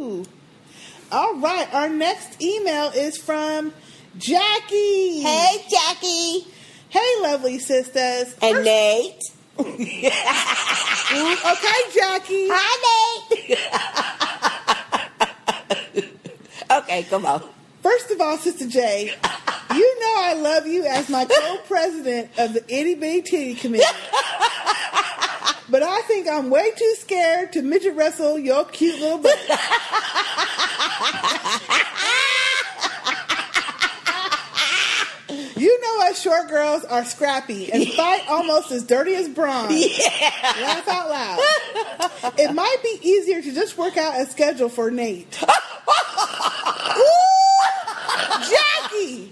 [0.00, 0.24] woo.
[1.12, 1.72] All right.
[1.72, 3.72] Our next email is from
[4.18, 5.20] Jackie.
[5.20, 6.44] Hey, Jackie.
[6.88, 8.34] Hey, lovely sisters.
[8.42, 9.22] And First- Nate.
[9.60, 9.70] okay,
[11.94, 12.48] Jackie.
[12.50, 13.24] Hi,
[15.94, 16.08] Nate.
[16.72, 17.42] okay, come on.
[17.82, 19.14] First of all, Sister J,
[19.74, 23.84] you know I love you as my co-president of the Itty Bitty Titty Committee.
[25.70, 29.38] But I think I'm way too scared to midget wrestle your cute little butt.
[35.56, 39.72] You know us short girls are scrappy and fight almost as dirty as bronze.
[40.60, 41.40] Laugh out loud.
[42.38, 45.42] It might be easier to just work out a schedule for Nate.
[45.42, 47.24] Ooh!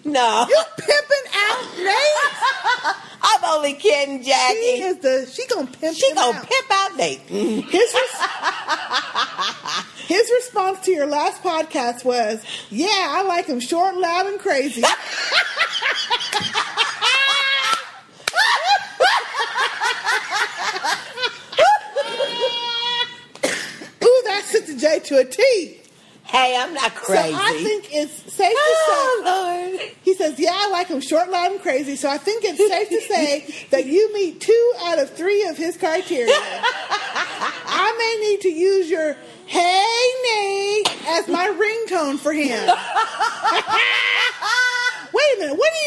[0.07, 0.47] No.
[0.49, 2.95] You pimping out Nate?
[3.23, 4.61] I'm only kidding, Jackie.
[4.61, 6.47] She is the she gonna pimp She gonna out.
[6.49, 7.27] pimp out Nate.
[7.27, 7.69] Mm-hmm.
[7.69, 8.21] His res-
[10.07, 12.41] his response to your last podcast was,
[12.71, 14.83] "Yeah, I like him short, loud, and crazy."
[24.05, 25.81] Ooh, that's Sister J to a T.
[26.27, 27.33] Hey, I'm not crazy.
[27.33, 29.31] So I think it's safe to oh, say.
[29.31, 29.91] Lord.
[30.03, 32.89] He says, "Yeah, I like him short, loud, and crazy." So I think it's safe
[32.89, 36.35] to say that you meet two out of three of his criteria.
[37.69, 39.17] I may need to use your
[39.47, 42.59] "Hey Nate" as my ringtone for him.
[45.13, 45.57] Wait a minute.
[45.57, 45.79] What do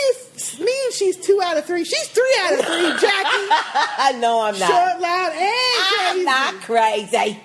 [0.58, 0.92] you mean?
[0.94, 1.84] She's two out of three?
[1.84, 4.20] She's three out of three, Jackie.
[4.20, 4.70] no, I'm not.
[4.70, 7.12] Short, loud, and I'm crazy.
[7.20, 7.40] not crazy.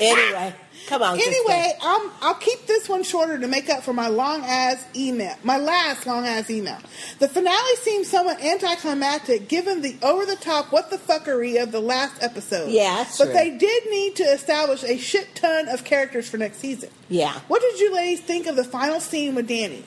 [0.00, 0.54] Anyway,
[0.86, 1.18] come on.
[1.18, 5.36] Anyway, I'm, I'll keep this one shorter to make up for my long ass email,
[5.42, 6.78] my last long ass email.
[7.18, 11.80] The finale seems somewhat anticlimactic given the over the top what the fuckery of the
[11.80, 12.70] last episode.
[12.70, 13.32] Yeah, but true.
[13.32, 16.90] they did need to establish a shit ton of characters for next season.
[17.08, 17.38] Yeah.
[17.48, 19.84] What did you ladies think of the final scene with Dany?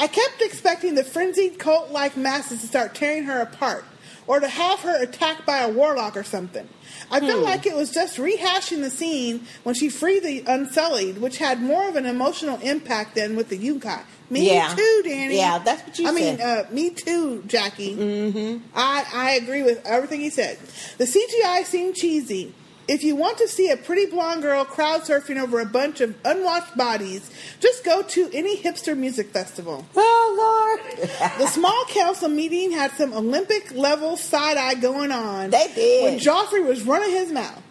[0.00, 3.84] I kept expecting the frenzied cult like masses to start tearing her apart,
[4.28, 6.68] or to have her attacked by a warlock or something.
[7.10, 7.44] I felt Hmm.
[7.44, 11.88] like it was just rehashing the scene when she freed the Unsullied, which had more
[11.88, 14.02] of an emotional impact than with the Yunkai.
[14.30, 14.74] Me Yeah.
[14.76, 15.36] too, Dany.
[15.36, 16.12] Yeah, that's what you said.
[16.12, 17.96] I mean, uh, me too, Jackie.
[17.96, 18.58] Mm-hmm.
[18.76, 20.58] I, I agree with everything he said.
[20.98, 22.54] The CGI seemed cheesy.
[22.88, 26.16] If you want to see a pretty blonde girl crowd surfing over a bunch of
[26.24, 27.30] unwashed bodies,
[27.60, 29.86] just go to any hipster music festival.
[29.94, 31.08] Oh Lord.
[31.38, 35.50] The small council meeting had some Olympic level side eye going on.
[35.50, 36.04] They did.
[36.04, 37.62] When Joffrey was running his mouth.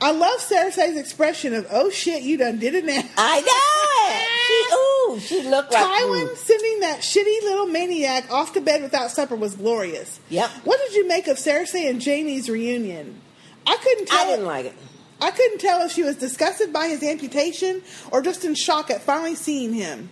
[0.00, 3.02] I love Cersei's expression of, oh shit, you done did it now.
[3.18, 5.16] I know.
[5.20, 6.36] She ooh, she looked like Tywin ooh.
[6.36, 10.20] sending that shitty little maniac off to bed without supper was glorious.
[10.30, 10.48] Yep.
[10.64, 13.20] What did you make of Cersei and Jaime's reunion?
[13.66, 14.18] I couldn't tell.
[14.20, 14.74] I didn't like it.
[15.20, 19.02] I couldn't tell if she was disgusted by his amputation or just in shock at
[19.02, 20.08] finally seeing him.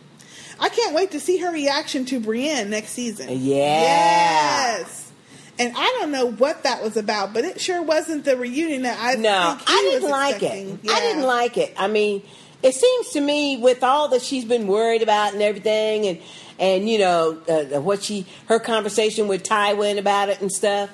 [0.61, 3.29] I can't wait to see her reaction to Brienne next season.
[3.31, 3.39] Yeah.
[3.83, 5.13] Yes.
[5.59, 8.99] And I don't know what that was about, but it sure wasn't the reunion that
[9.01, 10.81] I No, think he I didn't like expecting.
[10.85, 10.91] it.
[10.91, 11.75] I didn't like it.
[11.77, 12.23] I mean,
[12.63, 16.19] it seems to me with all that she's been worried about and everything, and
[16.61, 20.91] and you know uh, what she her conversation with Tywin about it and stuff,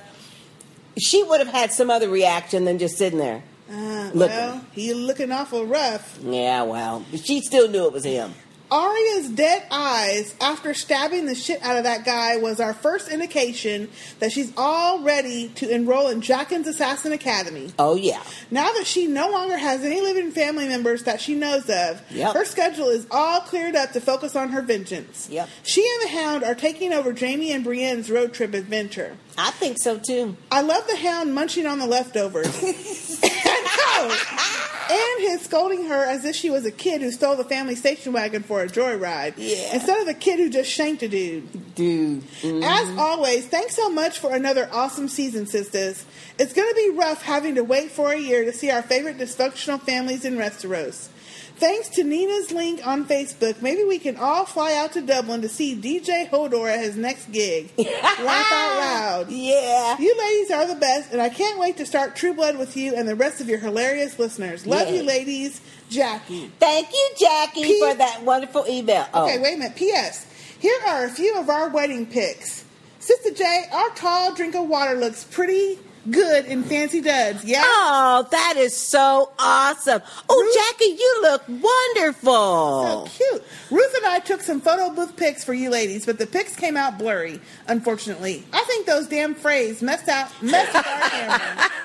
[0.99, 3.43] she would have had some other reaction than just sitting there.
[3.71, 6.19] Uh, Look- well, he looking awful rough.
[6.23, 8.35] Yeah, well, she still knew it was him.
[8.71, 13.89] Arya's dead eyes after stabbing the shit out of that guy was our first indication
[14.19, 17.73] that she's all ready to enroll in Jaqen's Assassin Academy.
[17.79, 21.69] Oh yeah, Now that she no longer has any living family members that she knows
[21.71, 22.35] of, Yep.
[22.35, 25.29] her schedule is all cleared up to focus on her vengeance.
[25.31, 25.49] Yep.
[25.63, 29.17] She and the Hound are taking over Jaime and Brienne's road trip adventure.
[29.37, 30.37] I think so too.
[30.51, 32.47] I love the Hound munching on the leftovers.
[34.91, 38.13] And his scolding her as if she was a kid who stole the family station
[38.13, 39.35] wagon for a joyride.
[39.37, 39.75] Yeah.
[39.75, 41.75] Instead of a kid who just shanked a dude.
[41.75, 42.99] Dude, As mm-hmm.
[42.99, 46.05] always, thanks so much for another awesome season, sisters.
[46.39, 49.19] It's going to be rough having to wait for a year to see our favorite
[49.19, 51.09] dysfunctional families in Westeros.
[51.57, 55.49] Thanks to Nina's link on Facebook, maybe we can all fly out to Dublin to
[55.49, 57.71] see DJ Hodor at his next gig.
[57.79, 59.31] Laugh out loud.
[59.31, 59.97] Yeah.
[59.99, 62.95] You ladies are the best, and I can't wait to start True Blood with you
[62.97, 64.67] and the rest of your hilarious listeners.
[64.67, 64.95] Love Yeah.
[64.97, 65.61] you, ladies.
[65.89, 66.51] Jackie.
[66.59, 69.07] Thank you, Jackie, P- for that wonderful email.
[69.15, 69.25] Oh.
[69.25, 69.77] Okay, wait a minute.
[69.77, 70.27] P.S.
[70.59, 72.65] Here are a few of our wedding pics.
[72.99, 75.79] Sister J, our tall drink of water looks pretty
[76.11, 77.45] good in fancy duds.
[77.45, 77.63] Yeah.
[77.65, 80.03] Oh, that is so awesome.
[80.29, 83.09] Oh, Jackie, you look wonderful.
[83.09, 83.45] So cute.
[83.71, 86.77] Ruth and I took some photo booth pics for you ladies, but the pics came
[86.77, 88.45] out blurry, unfortunately.
[88.53, 91.69] I think those damn Freys messed out messed with our camera.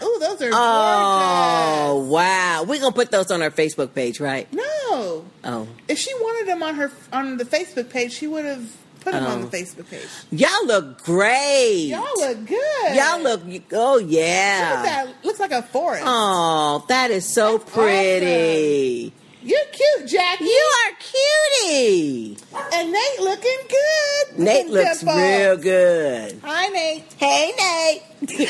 [0.00, 2.08] Ooh, those are oh, gorgeous.
[2.08, 2.62] Oh, wow.
[2.62, 4.50] We're going to put those on our Facebook page, right?
[4.52, 5.24] No.
[5.44, 5.68] Oh.
[5.88, 9.24] If she wanted them on her on the Facebook page, she would have put them
[9.24, 9.36] on Oh.
[9.42, 10.08] the um, Facebook page.
[10.30, 11.86] Y'all look great.
[11.88, 12.94] Y'all look good.
[12.94, 13.42] Y'all look,
[13.72, 14.72] oh, yeah.
[14.74, 15.24] Look that.
[15.24, 16.04] Looks like a forest.
[16.06, 19.12] Oh, that is so That's pretty.
[19.40, 20.44] You're cute, Jackie.
[20.44, 22.36] You are cutie.
[22.74, 24.38] And Nate looking good.
[24.38, 26.40] Nate looks real good.
[26.44, 27.04] Hi, Nate.
[27.16, 28.02] Hey, Nate.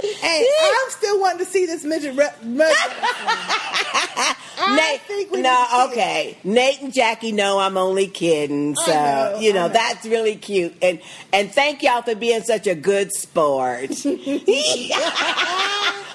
[0.00, 2.16] Hey, I'm still wanting to see this midget.
[2.16, 2.28] Re-
[4.60, 6.38] I Nate, no, need to see okay.
[6.44, 9.72] Nate and Jackie know I'm only kidding, so know, you know, know.
[9.72, 10.76] that's really cute.
[10.82, 11.00] And
[11.32, 13.90] and thank y'all for being such a good sport.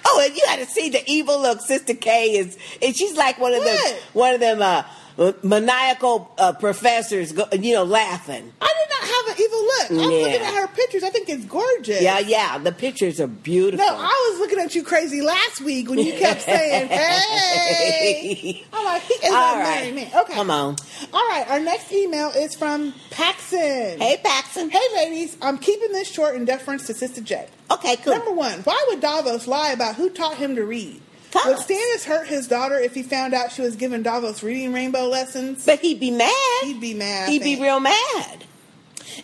[0.05, 1.61] oh, and you got to see the evil look.
[1.61, 3.77] Sister K is, and she's like one of them,
[4.13, 4.83] one of them uh,
[5.43, 8.51] maniacal uh, professors, go, you know, laughing.
[8.61, 9.89] I did not have an evil look.
[9.91, 10.25] I'm Yeah.
[10.25, 11.03] looking at her pictures.
[11.03, 12.01] I think it's gorgeous.
[12.01, 12.57] Yeah, yeah.
[12.57, 13.85] The pictures are beautiful.
[13.85, 18.85] No, I was looking at you crazy last week when you kept saying, "Hey." I'm
[18.85, 19.57] like, he is a right.
[19.63, 20.11] married man.
[20.23, 20.75] Okay, Come on.
[21.13, 23.99] All right, our next email is from Paxson.
[23.99, 24.69] Hey, Paxton.
[24.69, 27.47] Hey, ladies, I'm keeping this short in deference to Sister J.
[27.71, 28.13] Okay, cool.
[28.13, 31.01] Number one, why would Davos lie about who taught him to read?
[31.45, 31.57] Would.
[31.57, 35.65] Stannis hurt his daughter if he found out she was giving Davos reading rainbow lessons?
[35.65, 36.31] But he'd be mad.
[36.63, 38.43] He'd be mad, He'd be real mad.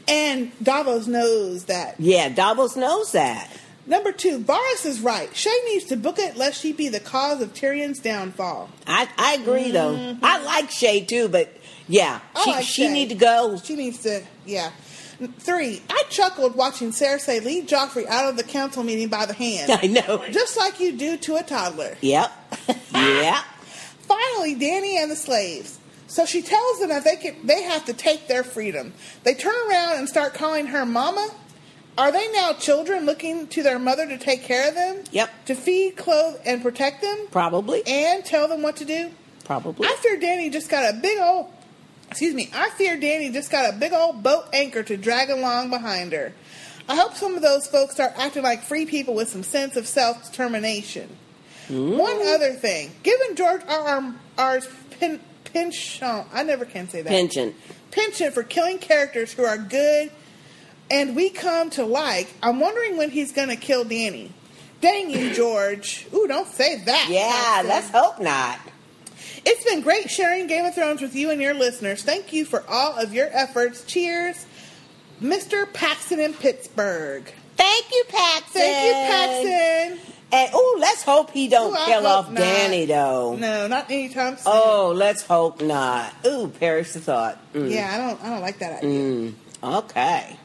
[0.07, 1.95] And Davos knows that.
[1.99, 3.49] Yeah, Davos knows that.
[3.87, 5.31] Number two, Varys is right.
[5.31, 8.69] Shae needs to book it lest she be the cause of Tyrion's downfall.
[8.85, 10.15] I, I agree though.
[10.21, 11.51] I like Shae too, but
[11.87, 12.37] yeah, Mm-hmm.
[12.37, 12.91] I she like she Shae.
[12.93, 13.57] need to go.
[13.63, 14.71] She needs to, yeah.
[15.39, 19.71] Three, I chuckled watching Cersei lead Joffrey out of the council meeting by the hand.
[19.83, 20.23] I know.
[20.31, 21.97] Just like you do to a toddler.
[22.01, 22.31] Yep.
[22.93, 23.43] yeah.
[24.01, 25.79] Finally, Dany and the slaves.
[26.07, 28.93] So she tells them that they can, they have to take their freedom.
[29.23, 31.29] They turn around and start calling her mama.
[31.97, 35.03] Are they now children looking to their mother to take care of them?
[35.11, 35.45] Yep.
[35.45, 37.27] To feed, clothe, and protect them?
[37.29, 37.83] Probably.
[37.85, 39.11] And tell them what to do?
[39.43, 39.87] Probably.
[40.01, 41.51] Fear Dany just got a big old,
[42.09, 45.69] excuse me, I fear Dany just got a big old boat anchor to drag along
[45.69, 46.33] behind her.
[46.87, 49.87] I hope some of those folks start acting like free people with some sense of
[49.87, 51.09] self determination.
[51.69, 54.15] One other thing, given George R.
[54.39, 54.67] R's
[54.99, 57.09] pin, penchant, I never can say that.
[57.09, 57.53] Pension.
[57.91, 60.11] penchant for killing characters who are good
[60.91, 64.31] and we come to like, I'm wondering when he's going to kill Dany.
[64.81, 66.07] Dang you, George.
[66.13, 67.07] Ooh, don't say that.
[67.09, 68.59] Yeah, let's hope not.
[69.45, 72.03] It's been great sharing Game of Thrones with you and your listeners.
[72.03, 73.83] Thank you for all of your efforts.
[73.85, 74.45] Cheers,
[75.21, 75.71] Mr.
[75.73, 77.31] Paxton in Pittsburgh.
[77.55, 78.61] Thank you, Paxton.
[78.61, 80.15] Thank you, Paxton.
[80.31, 82.41] And oh, let's hope he don't Ooh, kill off not.
[82.41, 83.35] Dany though.
[83.35, 84.43] No, not anytime soon.
[84.45, 86.13] Oh, let's hope not.
[86.25, 87.39] Ooh, perish the thought.
[87.53, 87.71] Mm.
[87.71, 88.23] Yeah, I don't.
[88.23, 89.33] I don't like that idea.
[89.63, 90.37] Okay.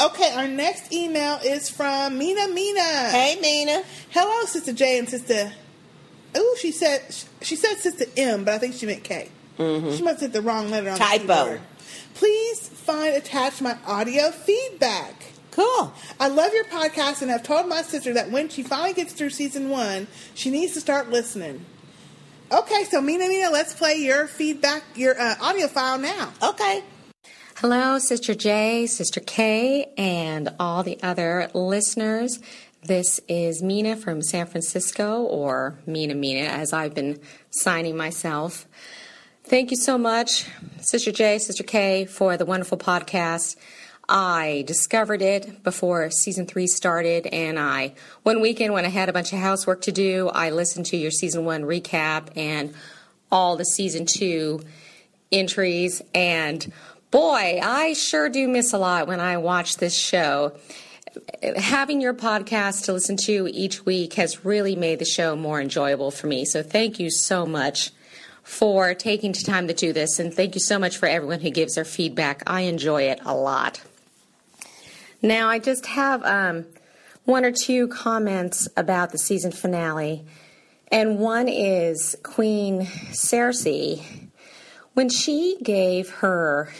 [0.00, 3.10] Okay, our next email is from Mina Mina.
[3.10, 3.82] Hey, Mina.
[4.10, 5.52] Hello, Sister J and Sister.
[6.36, 7.02] Ooh, she said
[7.40, 9.30] she said Sister M, but I think she meant K.
[9.58, 11.12] She must have hit the wrong letter on Typo.
[11.12, 11.60] the keyboard.
[11.60, 11.64] Typo.
[12.14, 15.14] Please find attached my audio feedback.
[15.52, 15.92] Cool.
[16.18, 19.30] I love your podcast and I've told my sister that when she finally gets through
[19.30, 21.64] season one, she needs to start listening.
[22.50, 26.32] Okay, so Mina Mina, let's play your feedback, your uh, audio file now.
[26.42, 26.82] Okay.
[27.56, 32.40] Hello, Sister J, Sister K, and all the other listeners.
[32.84, 38.66] This is Mina from San Francisco, or Mina Mina, as I've been signing myself.
[39.44, 40.46] Thank you so much,
[40.80, 43.54] Sister J, Sister K, for the wonderful podcast.
[44.08, 49.12] I discovered it before season three started, and I, one weekend when I had a
[49.12, 52.74] bunch of housework to do, I listened to your season one recap and
[53.30, 54.60] all the season two
[55.30, 56.02] entries.
[56.16, 56.72] And
[57.12, 60.54] boy, I sure do miss a lot when I watch this show.
[61.56, 66.10] Having your podcast to listen to each week has really made the show more enjoyable
[66.10, 66.44] for me.
[66.44, 67.90] So thank you so much
[68.42, 70.18] for taking the time to do this.
[70.18, 72.42] And thank you so much for everyone who gives their feedback.
[72.46, 73.82] I enjoy it a lot.
[75.20, 76.66] Now, I just have um,
[77.24, 80.24] one or two comments about the season finale.
[80.90, 82.82] And one is Queen
[83.12, 84.02] Cersei.
[84.94, 86.70] When she gave her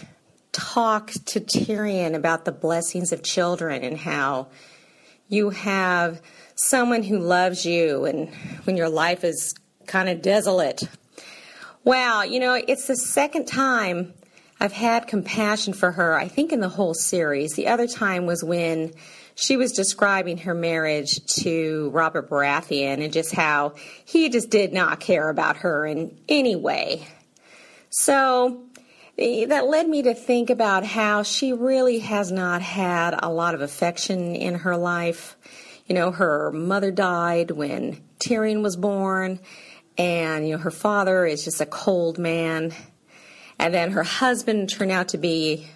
[0.52, 4.48] talk to Tyrion about the blessings of children and how
[5.28, 6.20] you have
[6.54, 8.28] someone who loves you and
[8.64, 9.54] when your life is
[9.86, 10.82] kind of desolate.
[11.84, 14.12] Wow, you know, it's the second time
[14.60, 17.54] I've had compassion for her, I think, in the whole series.
[17.54, 18.92] The other time was when
[19.34, 23.74] she was describing her marriage to Robert Baratheon and just how
[24.04, 27.08] he just did not care about her in any way.
[27.90, 28.62] So
[29.48, 33.60] that led me to think about how she really has not had a lot of
[33.60, 35.36] affection in her life.
[35.86, 39.38] You know, her mother died when Tyrion was born,
[39.96, 42.72] and, you know, her father is just a cold man.
[43.58, 45.68] And then her husband turned out to be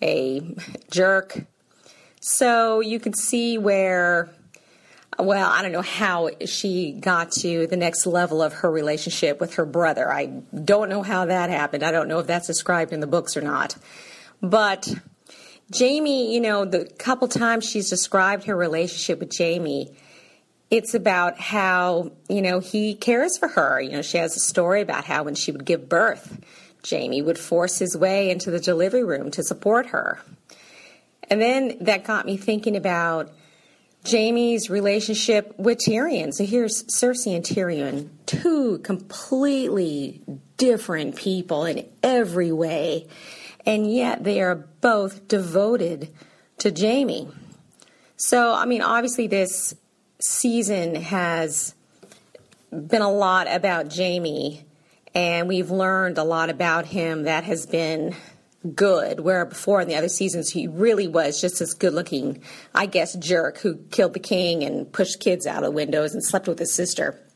[0.00, 0.54] a
[0.90, 1.46] jerk.
[2.20, 4.30] So you could see where,
[5.18, 9.54] well, I don't know how she got to the next level of her relationship with
[9.54, 10.10] her brother.
[10.10, 11.82] I don't know how that happened.
[11.82, 13.76] I don't know if that's described in the books or not.
[14.40, 14.92] But
[15.76, 19.96] Jaime, you know, the couple times she's described her relationship with Jaime,
[20.70, 23.80] it's about how, you know, he cares for her.
[23.80, 26.38] You know, she has a story about how when she would give birth,
[26.88, 30.20] Jaime would force his way into the delivery room to support her.
[31.30, 33.32] And then that got me thinking about
[34.06, 36.32] Jaime's relationship with Tyrion.
[36.32, 40.22] So here's Cersei and Tyrion, two completely
[40.56, 43.08] different people in every way,
[43.64, 46.10] and yet they are both devoted
[46.58, 47.28] to Jaime.
[48.16, 49.74] So, I mean, obviously, this
[50.20, 51.74] season has
[52.70, 54.64] been a lot about Jaime,
[55.14, 58.14] and we've learned a lot about him that has been
[58.74, 62.42] good, where before in the other seasons he really was just this good looking,
[62.74, 66.48] I guess, jerk who killed the king and pushed kids out of windows and slept
[66.48, 67.20] with his sister.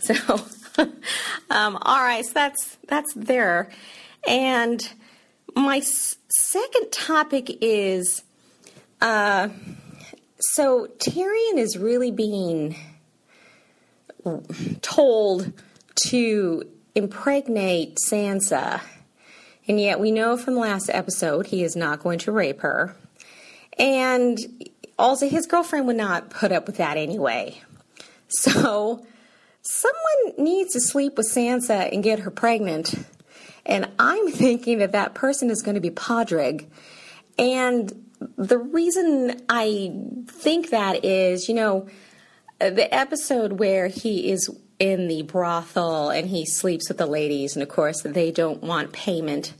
[0.00, 0.14] So,
[1.50, 3.68] um, all right, so that's that's there,
[4.28, 4.88] and
[5.56, 8.22] my s- second topic is,
[9.00, 9.48] uh,
[10.38, 12.76] so Tyrion is really being
[14.82, 15.52] told
[16.06, 16.62] to
[16.94, 18.80] impregnate Sansa.
[19.68, 22.96] And yet we know from the last episode he is not going to rape her.
[23.78, 24.38] And
[24.98, 27.60] also, his girlfriend would not put up with that anyway.
[28.26, 29.06] So,
[29.62, 32.94] someone needs to sleep with Sansa and get her pregnant.
[33.64, 36.66] And I'm thinking that that person is going to be Podrick.
[37.38, 39.92] And the reason I
[40.26, 41.86] think that is, you know,
[42.58, 47.62] the episode where he is in the brothel and he sleeps with the ladies, and
[47.62, 49.52] of course, they don't want payment.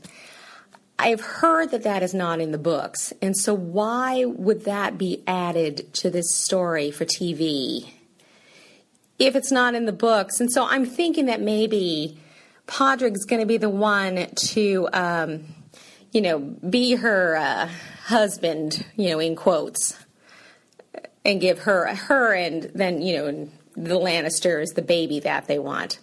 [0.97, 5.23] I've heard that that is not in the books, and so why would that be
[5.27, 7.89] added to this story for TV
[9.17, 10.39] if it's not in the books?
[10.39, 12.19] And so I'm thinking that maybe
[12.67, 15.45] Podrick's going to be the one to, um,
[16.11, 17.69] you know, be her uh,
[18.05, 19.97] husband, you know, in quotes,
[21.25, 23.49] and give her her and then you know
[23.83, 25.99] the Lannisters the baby that they want.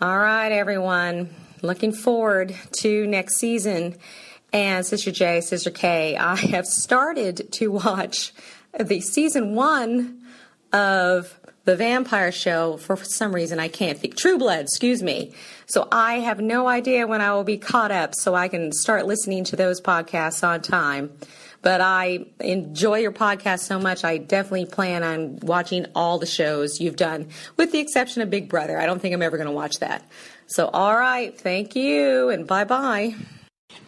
[0.00, 1.30] All right, everyone.
[1.62, 3.96] Looking forward to next season.
[4.52, 8.32] And Sister J, Sister K, I have started to watch
[8.78, 10.20] the season one
[10.72, 14.16] of the vampire show for some reason I can't think.
[14.16, 15.32] True Blood, excuse me.
[15.66, 19.06] So I have no idea when I will be caught up so I can start
[19.06, 21.12] listening to those podcasts on time.
[21.62, 24.02] But I enjoy your podcast so much.
[24.04, 28.48] I definitely plan on watching all the shows you've done, with the exception of Big
[28.48, 28.78] Brother.
[28.78, 30.08] I don't think I'm ever going to watch that.
[30.46, 31.38] So, all right.
[31.38, 33.14] Thank you and bye bye.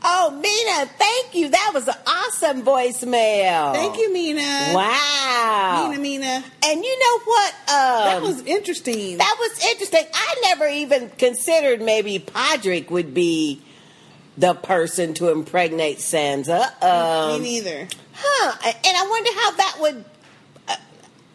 [0.05, 1.49] Oh, Mina, thank you.
[1.49, 3.73] That was an awesome voicemail.
[3.73, 4.73] Thank you, Mina.
[4.75, 5.89] Wow.
[5.89, 6.45] Mina, Mina.
[6.65, 7.55] And you know what?
[7.55, 9.19] Um, that was interesting.
[9.19, 10.05] That was interesting.
[10.13, 13.63] I never even considered maybe Podrick would be
[14.39, 16.83] the person to impregnate Sansa.
[16.83, 17.89] Um, Me neither.
[18.15, 18.57] Huh.
[18.65, 20.05] And I wonder how that would.
[20.69, 20.77] Uh,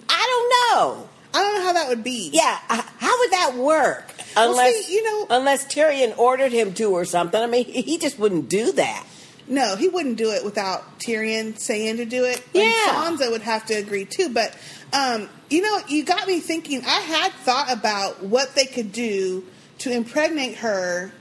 [0.09, 0.25] I
[0.71, 1.09] don't know.
[1.33, 2.29] I don't know how that would be.
[2.33, 2.57] Yeah.
[2.69, 4.11] uh, How would that work?
[4.35, 7.39] Well, Unless see, you know- unless Tyrion ordered him to or something.
[7.41, 9.05] I mean, he just wouldn't do that.
[9.47, 12.37] No, he wouldn't do it without Tyrion saying to do it.
[12.53, 12.73] And Yeah.
[12.87, 14.29] Sansa would have to agree too.
[14.29, 14.55] But
[14.93, 16.81] um, you know, you got me thinking.
[16.85, 19.43] I had thought about what they could do
[19.79, 21.11] to impregnate her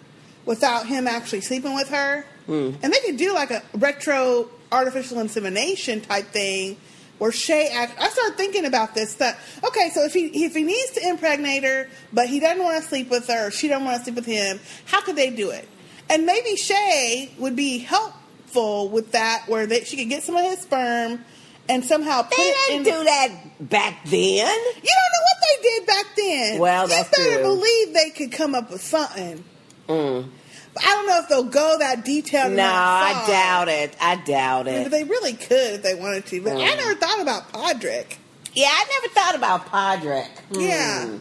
[0.46, 2.70] without him actually sleeping with her, hmm.
[2.82, 6.78] and they could do like a retro artificial insemination type thing.
[7.18, 9.14] Where Shae, act- I started thinking about this.
[9.14, 12.82] That okay, so if he if he needs to impregnate her, but he doesn't want
[12.82, 15.30] to sleep with her, or she doesn't want to sleep with him, how could they
[15.30, 15.68] do it?
[16.08, 20.44] And maybe Shae would be helpful with that, where they, she could get some of
[20.44, 21.24] his sperm
[21.68, 24.12] and somehow put They didn't do that back then.
[24.12, 26.58] You don't know what they did back then.
[26.60, 27.54] Well, that's you better true.
[27.54, 29.42] believe they could come up with something.
[29.88, 30.28] Mm.
[30.74, 32.52] But I don't know if they'll go that detailed.
[32.52, 33.96] No, I doubt it.
[34.00, 34.82] I doubt it.
[34.84, 36.42] But they really could if they wanted to.
[36.42, 36.76] But I Mm.
[36.76, 38.16] never thought about Podrick.
[38.54, 40.28] Yeah, I never thought about Podrick.
[40.50, 41.04] Yeah.
[41.06, 41.16] Hmm.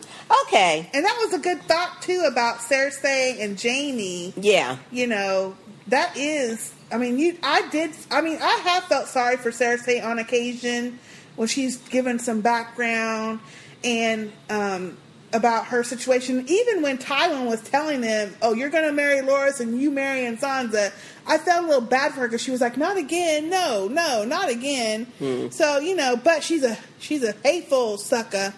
[0.47, 0.89] Okay.
[0.93, 4.33] And that was a good thought too about Cersei and Jaime.
[4.37, 4.77] Yeah.
[4.91, 5.55] You know,
[5.87, 10.03] that is I mean, you I did I mean, I have felt sorry for Cersei
[10.03, 10.99] on occasion
[11.35, 13.39] when she's given some background
[13.83, 14.97] and um
[15.35, 16.45] about her situation.
[16.47, 20.37] Even when Tywin was telling them, "Oh, you're going to marry Loras and you marrying
[20.37, 20.93] Sansa,"
[21.27, 23.49] I felt a little bad for her because she was like, "Not again!
[23.49, 25.49] No, no, not again." Hmm.
[25.49, 28.53] So you know, but she's a she's a hateful sucker,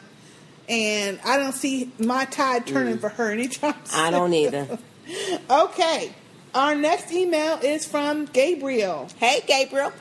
[0.70, 3.74] and I don't see my tide turning for her anytime.
[3.74, 4.00] Hmm.
[4.00, 4.78] I don't either.
[5.50, 6.14] okay,
[6.54, 9.10] our next email is from Gabriel.
[9.18, 9.92] Hey, Gabriel.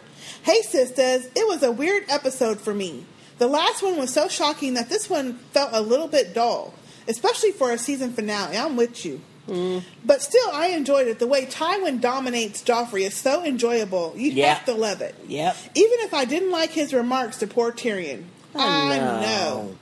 [0.42, 1.26] Hey, sisters.
[1.34, 3.06] It was a weird episode for me.
[3.38, 6.72] The last one was so shocking that this one felt a little bit dull,
[7.06, 8.56] especially for a season finale.
[8.56, 9.20] I'm with you.
[9.46, 9.84] Mm.
[10.04, 11.18] But still, I enjoyed it.
[11.18, 14.12] The way Tywin dominates Joffrey is so enjoyable.
[14.16, 14.54] You Yeah.
[14.54, 15.14] have to love it.
[15.28, 15.56] Yep.
[15.74, 18.24] Even if I didn't like his remarks to poor Tyrion.
[18.56, 19.20] I no.
[19.20, 19.76] know.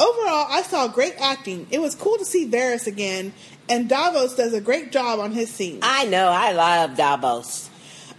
[0.00, 1.68] Overall, I saw great acting.
[1.70, 3.32] It was cool to see Varys again,
[3.68, 5.78] and Davos does a great job on his scene.
[5.82, 6.28] I know.
[6.28, 7.68] I love Davos.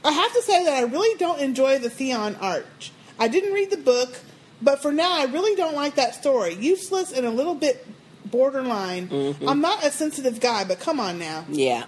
[0.05, 2.91] I have to say that I really don't enjoy the Theon arch.
[3.19, 4.19] I didn't read the book,
[4.61, 6.55] but for now, I really don't like that story.
[6.55, 7.85] Useless and a little bit
[8.25, 9.07] borderline.
[9.07, 9.47] Mhm.
[9.47, 11.45] I'm not a sensitive guy, but come on now.
[11.49, 11.85] Yeah.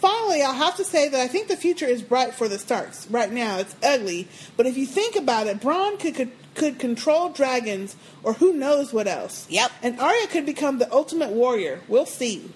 [0.00, 3.06] Finally, I'll have to say that I think the future is bright for the Starks.
[3.10, 7.30] Right now, it's ugly, but if you think about it, Bran could could, could control
[7.30, 9.46] dragons, or who knows what else.
[9.48, 9.72] Yep.
[9.82, 11.80] And Arya could become the ultimate warrior.
[11.88, 12.50] We'll see.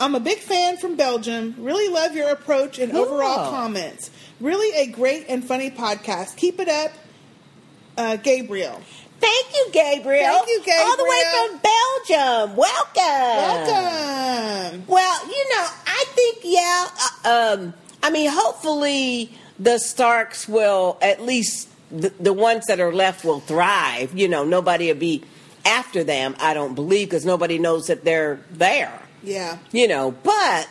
[0.00, 1.54] I'm a big fan from Belgium.
[1.58, 4.10] Really love your approach and overall comments.
[4.40, 6.36] Really a great and funny podcast.
[6.36, 6.92] Keep it up,
[7.98, 8.80] uh, Gabriel.
[9.20, 10.32] Thank you, Gabriel.
[10.32, 10.86] Thank you, Gabriel.
[10.86, 12.56] All the way from Belgium.
[12.56, 13.66] Welcome.
[13.66, 14.84] Welcome.
[14.86, 16.86] Well, you know, I think yeah.
[17.24, 22.92] uh, Um, I mean, hopefully the Starks will at least the, the ones that are
[22.92, 24.16] left will thrive.
[24.16, 25.24] You know, nobody will be
[25.64, 26.36] after them.
[26.38, 29.02] I don't believe because nobody knows that they're there.
[29.24, 29.58] Yeah.
[29.72, 30.68] You know, but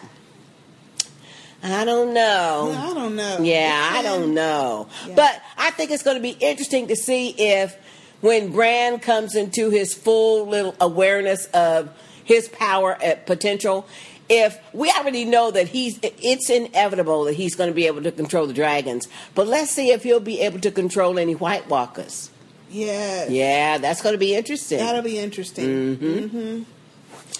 [1.63, 2.73] I don't know.
[2.77, 3.39] I don't know.
[3.41, 4.87] Yeah, I don't know.
[5.07, 5.15] Yeah.
[5.15, 7.75] But I think it's going to be interesting to see if
[8.21, 11.89] when Bran comes into his full little awareness of
[12.23, 13.87] his power at potential,
[14.29, 18.11] if we already know that he's it's inevitable that he's going to be able to
[18.11, 19.07] control the dragons.
[19.33, 22.29] But let's see if he'll be able to control any White Walkers.
[22.69, 23.29] Yes.
[23.29, 24.79] Yeah, that's going to be interesting.
[24.79, 25.97] That'll be interesting.
[25.97, 26.29] Mhm.
[26.29, 26.63] hmm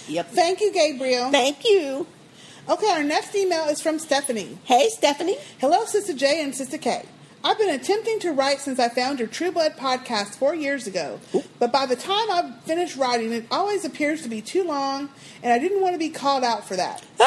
[0.07, 0.31] Yep.
[0.31, 1.31] Thank you, Gabriel.
[1.31, 2.07] Thank you.
[2.69, 4.57] Okay, our next email is from Stephanie.
[4.65, 5.37] Hey, Stephanie.
[5.59, 7.05] Hello, Sister J and Sister K.
[7.43, 11.19] I've been attempting to write since I found your True Blood podcast four years ago,
[11.59, 15.07] but by the time I've finished writing, it always appears to be too long,
[15.43, 17.03] and I didn't want to be called out for that.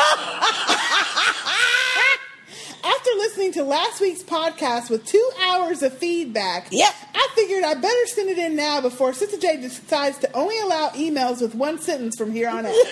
[2.83, 6.93] After listening to last week's podcast with two hours of feedback, Yep.
[7.15, 10.89] I figured I better send it in now before Sister J decides to only allow
[10.91, 12.75] emails with one sentence from here on out.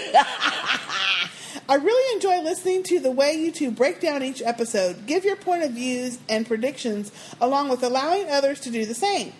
[1.68, 5.36] I really enjoy listening to the way you two break down each episode, give your
[5.36, 9.32] point of views and predictions, along with allowing others to do the same.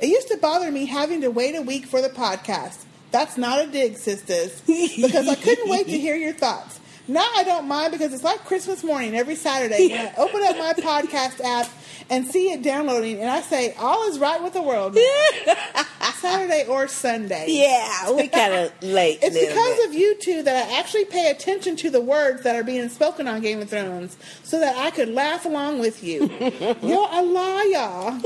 [0.00, 2.84] It used to bother me having to wait a week for the podcast.
[3.10, 6.78] That's not a dig, sisters, because I couldn't wait to hear your thoughts.
[7.08, 10.56] Now I don't mind because it's like Christmas morning every Saturday when I open up
[10.58, 11.68] my podcast app
[12.10, 14.94] and see it downloading, and I say, All is right with the world.
[14.94, 15.84] now."
[16.20, 17.46] Saturday or Sunday.
[17.48, 19.18] Yeah, we kind of late.
[19.22, 19.88] It's because bit.
[19.88, 23.26] of you two that I actually pay attention to the words that are being spoken
[23.26, 26.30] on Game of Thrones so that I could laugh along with you.
[26.82, 28.20] You're a liar.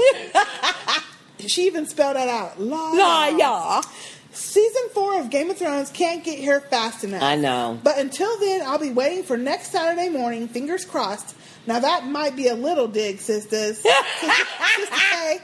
[1.46, 2.60] she even spelled that out.
[2.60, 3.32] Liar.
[3.32, 3.82] Liar.
[4.32, 7.22] Season four of Game of Thrones can't get here fast enough.
[7.22, 7.78] I know.
[7.84, 11.36] But until then, I'll be waiting for next Saturday morning, fingers crossed.
[11.66, 13.78] Now that might be a little dig, sisters.
[13.82, 14.32] Sister,
[14.76, 15.38] Sister K,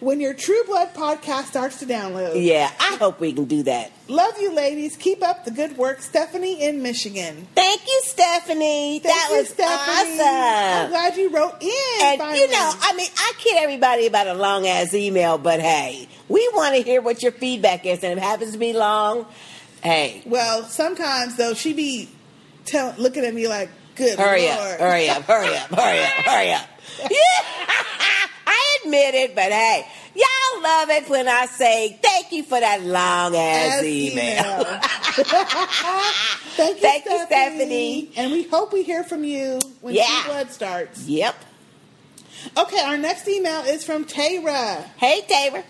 [0.00, 2.42] when your True Blood podcast starts to download.
[2.44, 3.90] Yeah, I hope we can do that.
[4.06, 4.96] Love you, ladies.
[4.96, 6.00] Keep up the good work.
[6.00, 7.48] Stephanie in Michigan.
[7.54, 9.00] Thank you, Stephanie.
[9.00, 10.20] Thank that you, was Stephanie.
[10.22, 11.70] I'm glad you wrote in.
[12.02, 12.40] And finally.
[12.40, 16.48] you know, I mean, I kid everybody about a long ass email, but hey, we
[16.54, 19.26] want to hear what your feedback is, and if it happens to be long,
[19.82, 22.08] hey, well, sometimes though she be
[22.64, 24.56] tell, looking at me like, "Good hurry Lord.
[24.58, 26.66] up, hurry up, hurry up, hurry up, hurry up.
[27.00, 27.08] Yeah,
[28.46, 32.82] I admit it, but hey, y'all love it when I say thank you for that
[32.82, 34.64] long ass As email.
[36.58, 37.26] Thank you, Thank you, Stephanie.
[37.26, 38.10] Stephanie.
[38.16, 40.22] And we hope we hear from you when Yeah.
[40.26, 41.06] Blood starts.
[41.06, 41.36] Yep.
[42.56, 44.84] Okay, our next email is from Tara.
[44.96, 45.62] Hey, Tara.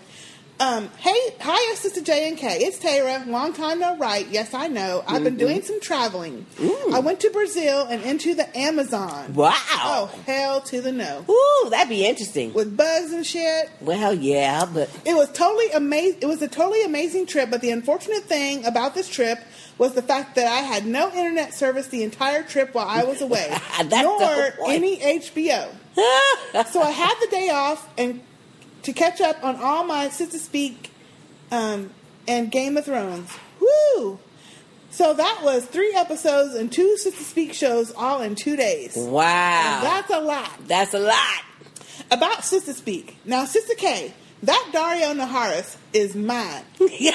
[0.61, 2.57] Um, hey, hi, Sister J and K.
[2.59, 3.23] It's Tara.
[3.27, 4.27] Long time no write.
[4.29, 5.05] Yes, I know.
[5.07, 5.39] I've been Mhm.
[5.39, 6.45] doing some traveling.
[6.93, 9.33] I went to Brazil and into the Amazon.
[9.35, 9.53] Wow.
[9.71, 11.23] Oh, hell to the no.
[11.29, 12.53] Ooh, that'd be interesting.
[12.53, 13.69] With bugs and shit.
[13.79, 16.17] Well, yeah, but It was totally amazing.
[16.19, 19.39] It was a totally amazing trip, but the unfortunate thing about this trip
[19.77, 23.21] was the fact that I had no internet service the entire trip while I was
[23.21, 23.47] away,
[23.85, 25.69] That's nor any HBO.
[26.69, 28.19] so I had the day off and
[28.83, 30.91] to catch up on all my Sistah Speak
[31.51, 31.91] um,
[32.27, 33.31] and Game of Thrones.
[33.59, 34.19] Woo!
[34.91, 38.95] So that was three episodes and two Sistah Speak shows all in two days.
[38.95, 39.79] Wow.
[39.83, 40.67] That's a lot.
[40.67, 41.43] That's a lot.
[42.11, 43.17] About Sistah Speak.
[43.23, 46.63] Now, Sister K, that Daario Naharis is mine.
[46.77, 47.11] he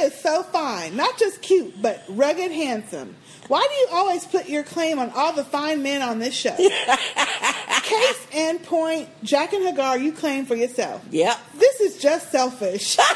[0.00, 0.96] is so fine.
[0.96, 3.14] Not just cute, but rugged handsome.
[3.50, 6.54] Why do you always put your claim on all the fine men on this show?
[7.82, 11.04] Case and point, Jaqen H'ghar, you claim for yourself.
[11.10, 11.36] Yep.
[11.58, 12.96] This is just selfish.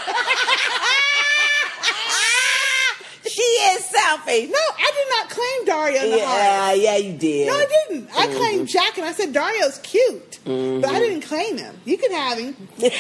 [3.26, 4.48] She is selfish.
[4.48, 6.18] No, I did not claim Daario Naharis.
[6.18, 7.48] Yeah, yeah, you did.
[7.48, 8.10] No, I didn't.
[8.10, 8.36] I mm-hmm.
[8.36, 10.98] claimed Jack and I said Daario's cute, but I mm-hmm.
[10.98, 11.74] didn't claim him.
[11.84, 12.56] You can have him.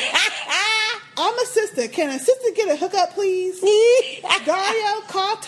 [1.16, 1.88] I'm a sister.
[1.88, 3.60] Can a sister get a hookup, please?
[4.22, 5.34] Daario, call.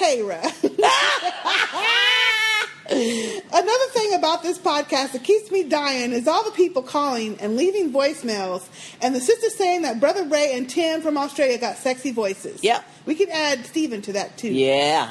[2.88, 7.56] Another thing about this podcast that keeps me dying is all the people calling and
[7.56, 8.66] leaving voicemails,
[9.02, 12.62] and the sister saying that Brother Ray and Tim from Australia got sexy voices.
[12.62, 12.84] Yep.
[13.06, 14.52] We could add Stephen to that too.
[14.52, 15.10] Yeah.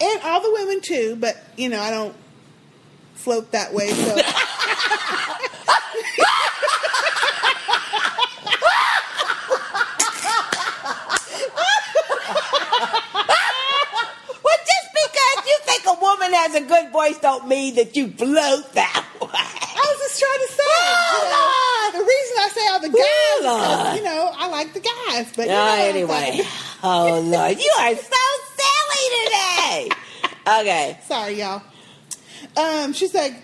[0.00, 2.14] And all the women too, but you know, I don't
[3.14, 4.14] float that way, so
[14.44, 18.08] Well, just because you think a woman has a good voice don't mean that you
[18.10, 19.28] float that way.
[19.32, 20.62] I was just trying to say.
[21.12, 23.96] you know, the reason I say all the guys, Lord.
[23.98, 26.40] you know, I like the guys, but you Oh, know anyway.
[26.82, 27.58] Oh, Lord.
[27.58, 28.24] You are so
[28.56, 29.88] silly today.
[30.48, 30.96] Okay.
[31.08, 31.60] Sorry, y'all.
[32.56, 33.34] Um, she's like,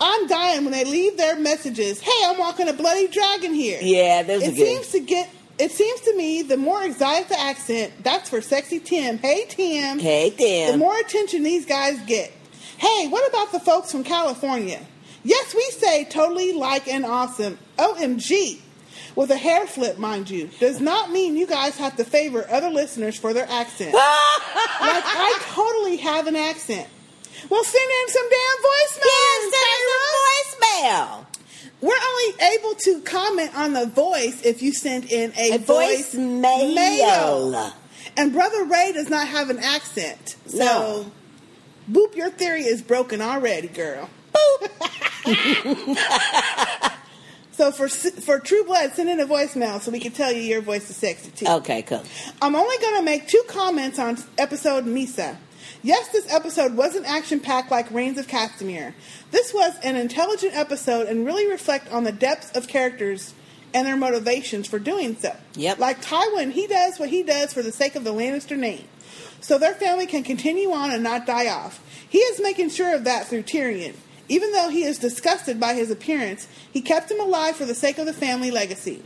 [0.00, 2.00] I'm dying when they leave their messages.
[2.00, 3.78] Hey, I'm walking a bloody dragon here.
[3.80, 4.66] Yeah, those are it good.
[4.66, 5.28] seems to get.
[5.60, 9.18] It seems to me the more exotic the accent, that's for sexy Tim.
[9.18, 9.98] Hey Tim.
[9.98, 10.72] Hey, Tim.
[10.72, 12.32] The more attention these guys get.
[12.78, 14.80] Hey, what about the folks from California?
[15.22, 17.58] Yes, we say totally like and awesome.
[17.76, 18.60] OMG.
[19.14, 22.70] With a hair flip, mind you, does not mean you guys have to favor other
[22.70, 23.92] listeners for their accent.
[23.94, 24.02] like
[24.80, 26.88] I totally have an accent.
[27.50, 29.52] Well, send in some damn voicemails.
[30.80, 31.29] Voicemail.
[31.80, 36.14] We're only able to comment on the voice if you send in a, A voice
[36.14, 36.74] voicemail.
[36.74, 37.72] mail.
[38.16, 40.36] And Brother Ray does not have an accent.
[40.46, 41.06] So, No.
[41.90, 44.10] boop, your theory is broken already, girl.
[44.34, 44.68] Boop.
[47.52, 50.60] so for for True Blood, send in a voicemail so we can tell you your
[50.60, 51.46] voice is sexy too.
[51.46, 52.02] Okay, cool.
[52.42, 55.36] I'm only going to make two comments on episode Mhysa.
[55.82, 58.92] Yes, this episode wasn't action packed like Rains of Castamere.
[59.30, 63.32] This was an intelligent episode and really reflect on the depths of characters
[63.72, 65.34] and their motivations for doing so.
[65.54, 65.78] Yep.
[65.78, 68.84] Like Tywin, he does what he does for the sake of the Lannister name,
[69.40, 71.82] so their family can continue on and not die off.
[72.06, 73.94] He is making sure of that through Tyrion.
[74.28, 77.98] Even though he is disgusted by his appearance, he kept him alive for the sake
[77.98, 79.02] of the family legacy.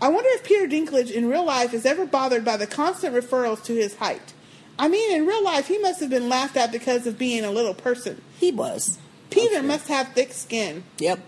[0.00, 3.62] I wonder if Peter Dinklage in real life is ever bothered by the constant referrals
[3.64, 4.33] to his height.
[4.78, 7.50] I mean, in real life, he must have been laughed at because of being a
[7.50, 8.22] little person.
[8.38, 8.98] He was.
[9.30, 10.84] Peter must have thick skin.
[10.98, 11.20] Yep.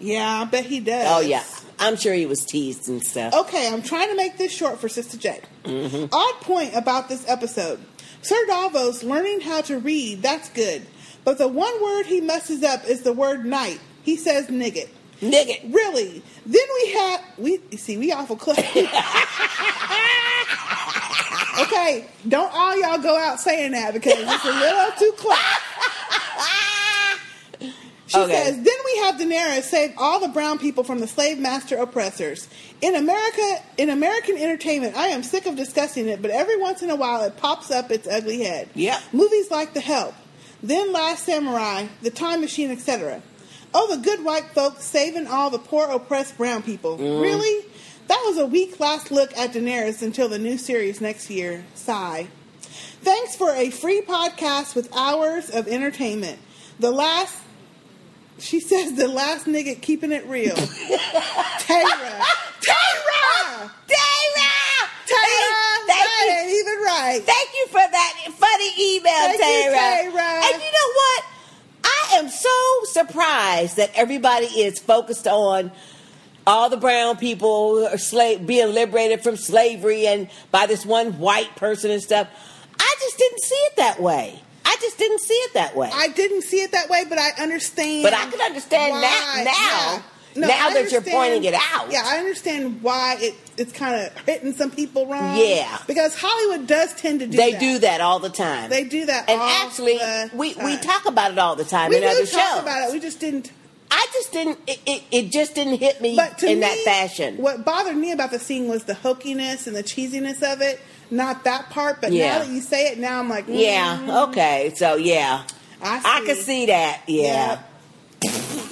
[0.00, 1.06] Yeah, I bet he does.
[1.08, 1.44] Oh, yeah.
[1.78, 3.34] I'm sure he was teased and stuff.
[3.34, 5.40] Okay, I'm trying to make this short for Sister J.
[5.64, 6.12] Mm-hmm.
[6.12, 7.80] Odd point about this episode.
[8.22, 10.86] Sir Davos learning how to read, that's good.
[11.24, 13.80] But the one word he messes up is the word night.
[14.02, 14.88] He says nigget.
[15.20, 15.72] Nigget.
[15.72, 16.22] Really?
[16.46, 18.58] Then we have we see we awful close.
[21.60, 25.38] okay, don't all y'all go out saying that because it's a little too close.
[28.06, 28.32] She Okay.
[28.44, 32.48] says, then we have Daenerys save all the brown people from the slave master oppressors.
[32.82, 36.90] In America, in American entertainment, I am sick of discussing it, but every once in
[36.90, 38.68] a while it pops up its ugly head.
[38.74, 39.00] Yeah.
[39.12, 40.14] Movies like The Help,
[40.62, 43.22] then Last Samurai, The Time Machine, etc.
[43.76, 46.96] Oh, the good white folks saving all the poor oppressed brown people.
[46.96, 47.20] Mm.
[47.20, 47.66] Really?
[48.06, 51.64] That was a weak last look at Daenerys until the new series next year.
[51.74, 52.28] Sigh.
[53.02, 56.38] Thanks for a free podcast with hours of entertainment.
[56.78, 57.36] The last,
[58.38, 60.54] she says, the last nigga keeping it real.
[60.54, 60.60] Tara.
[61.58, 62.22] Tara!
[62.60, 63.70] Tara!
[65.06, 65.64] Tara!
[65.86, 66.32] Thank that you.
[66.32, 67.22] ain't even right.
[67.24, 70.12] Thank you for that funny email, Thank you, Tara.
[70.12, 70.44] Tara.
[70.46, 71.24] And you know what?
[71.84, 75.70] I am so surprised that everybody is focused on
[76.46, 81.54] all the brown people are slave, being liberated from slavery and by this one white
[81.56, 82.28] person and stuff.
[82.78, 84.40] I just didn't see it that way.
[84.64, 85.90] I just didn't see it that way.
[85.92, 88.02] I didn't see it that way, but I understand.
[88.02, 89.96] But I can understand why- that now.
[89.96, 90.02] yeah.
[90.36, 91.90] No, now I that you're pointing it out.
[91.92, 95.36] Yeah, I understand why it, it's kind of hitting some people wrong.
[95.38, 95.78] Yeah.
[95.86, 97.60] because Hollywood does tend to do they that.
[97.60, 98.68] do that all the time.
[98.70, 99.98] They do that, and all actually,
[100.34, 102.62] we we talk about it all the time We in other talk shows.
[102.62, 102.92] about it.
[102.92, 103.52] We just didn't.
[103.90, 104.58] I just didn't.
[104.66, 107.36] It, it, it just didn't hit me But in me, that fashion.
[107.36, 110.80] What bothered me about the scene was the hokiness and the cheesiness of it,
[111.12, 112.00] not that part.
[112.00, 112.32] But Yeah.
[112.32, 114.24] now that you say it, now I'm like, mm, Yeah.
[114.30, 114.72] Okay.
[114.74, 115.44] So yeah,
[115.80, 116.26] I, I see.
[116.26, 117.02] can see that.
[117.06, 117.62] Yeah.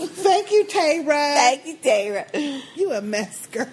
[0.06, 1.04] Thank you, Tara.
[1.04, 2.26] Thank you, Tara.
[2.76, 3.68] You a mess, girl.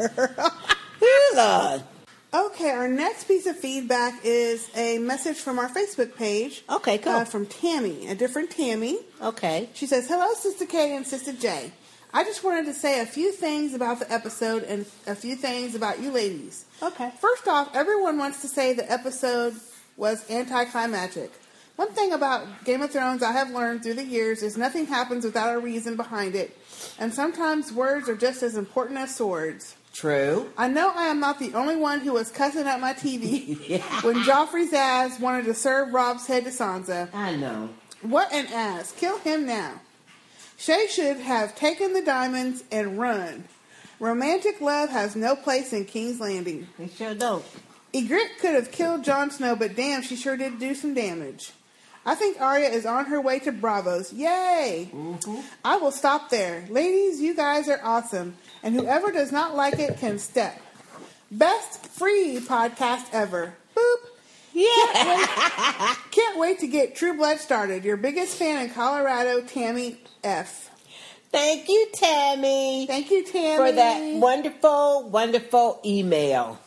[1.35, 1.84] Lord.
[2.31, 6.64] Okay, our next piece of feedback is a message from our Facebook page.
[6.69, 7.14] Okay, cool.
[7.14, 8.99] Uh, from Tammy, a different Tammy.
[9.19, 9.68] Okay.
[9.73, 11.72] She says, Hello, Sister K and Sister J.
[12.14, 15.73] I just wanted to say a few things about the episode and a few things
[15.73, 16.65] about you ladies.
[16.84, 17.11] Okay.
[17.19, 19.56] First off, everyone wants to say the episode
[19.97, 21.31] was anticlimactic.
[21.80, 25.23] One thing about Game of Thrones I have learned through the years is nothing happens
[25.23, 26.57] without a reason behind it,
[26.99, 29.77] and sometimes words are just as important as swords.
[29.93, 30.51] True.
[30.57, 34.18] I know I am not the only one who was cussing at my TV when
[34.26, 37.07] Joffrey's ass wanted to serve Robb's head to Sansa.
[37.14, 37.69] I know.
[38.01, 38.91] What an ass.
[38.91, 39.80] Kill him now.
[40.57, 43.45] Shae should have taken the diamonds and run.
[44.01, 46.68] Romantic love has no place in King's Landing.
[46.77, 47.45] They sure don't.
[47.93, 51.53] Ygritte could have killed Jon Snow, but damn, she sure did do some damage.
[52.06, 54.12] I think Arya is on her way to Braavos.
[54.16, 54.90] Yay!
[54.94, 55.42] Mm-hmm.
[55.64, 56.66] I will stop there.
[56.70, 58.36] Ladies, you guys are awesome.
[58.64, 60.60] And whoever does not like it can step.
[61.32, 63.54] Best free podcast ever.
[63.76, 63.98] Boop.
[64.54, 67.86] Can't wait, can't wait to get True Blood started.
[67.86, 70.70] Your biggest fan in Colorado, Tammy F.
[71.32, 72.88] Thank you, Tammy.
[72.88, 73.58] Thank you, Tammy.
[73.58, 76.60] for that wonderful, wonderful email.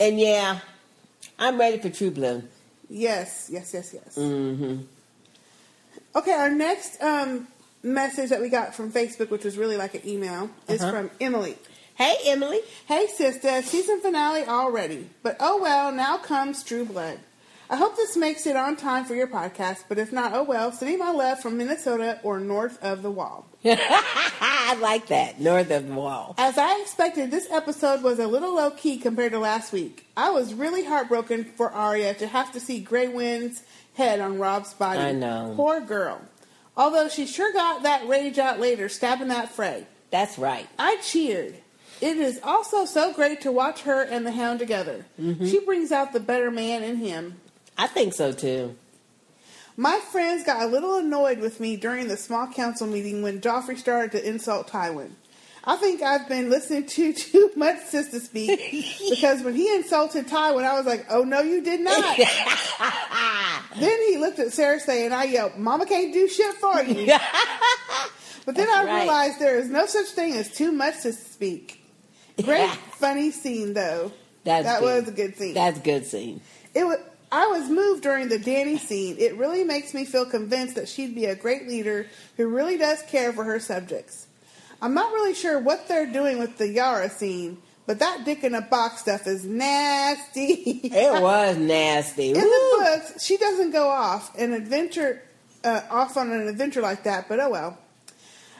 [0.00, 0.58] And yeah,
[1.38, 2.48] I'm ready for True Blood.
[2.96, 4.16] Yes, yes, yes, yes.
[4.16, 4.82] Mm-hmm.
[6.14, 7.48] Okay, our next um,
[7.82, 10.92] message that we got from Facebook, which was really like an email, is Uh-huh.
[10.92, 11.56] from Emily.
[11.96, 12.60] Hey, Emily.
[12.86, 15.08] Hey, sister, season finale already.
[15.24, 17.18] But oh well, now comes True Blood.
[17.70, 20.70] I hope this makes it on time for your podcast, but if not, oh well,
[20.70, 23.46] sending my love from Minnesota or north of the wall.
[23.64, 25.40] I like that.
[25.40, 26.34] North of the wall.
[26.38, 30.06] As I expected, this episode was a little low key compared to last week.
[30.16, 33.62] I was really heartbroken for Arya to have to see Grey Wind's
[33.94, 35.00] head on Robb's body.
[35.00, 35.54] I know.
[35.56, 36.20] Poor girl.
[36.76, 39.86] Although she sure got that rage out later, stabbing that Frey.
[40.10, 40.66] That's right.
[40.78, 41.56] I cheered.
[42.00, 45.06] It is also so great to watch her and the Hound together.
[45.18, 45.48] Mhm.
[45.50, 47.40] She brings out the better man in him.
[47.76, 48.76] I think so too.
[49.76, 53.76] My friends got a little annoyed with me during the small council meeting when Joffrey
[53.76, 55.10] started to insult Tywin.
[55.64, 58.60] I think I've been listening to too much Sistah Speak
[59.10, 62.16] because when he insulted Tywin, I was like, oh no, you did not.
[63.78, 67.06] then he looked at Cersei and I yelled, Mama can't do shit for you.
[68.46, 69.00] but then That's I right.
[69.00, 71.80] realized there is no such thing as too much to speak.
[72.42, 74.12] Great, funny scene though.
[74.44, 75.04] That's that good.
[75.04, 75.54] was a good scene.
[75.54, 76.40] That's a good scene.
[76.74, 76.98] It was.
[77.34, 79.16] I was moved during the Dany scene.
[79.18, 82.06] It really makes me feel convinced that she'd be a great leader
[82.36, 84.28] who really does care for her subjects.
[84.80, 88.54] I'm not really sure what they're doing with the Yara scene, but that dick in
[88.54, 90.80] a box stuff is nasty.
[90.84, 92.28] It was nasty.
[92.28, 92.40] In Woo.
[92.40, 95.20] the books, she doesn't go off an adventure,
[95.64, 97.28] uh, off on an adventure like that.
[97.28, 97.78] But oh well.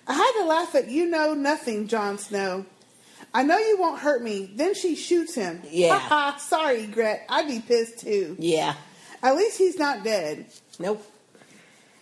[0.08, 2.66] I had to laugh at you know nothing, Jon Snow.
[3.34, 4.50] I know you won't hurt me.
[4.54, 5.60] Then she shoots him.
[5.70, 5.98] Yeah.
[5.98, 5.98] Ha
[6.32, 6.36] ha.
[6.38, 7.26] Sorry, Gret.
[7.28, 8.36] I'd be pissed too.
[8.38, 8.74] Yeah.
[9.22, 10.46] At least he's not dead.
[10.78, 11.04] Nope.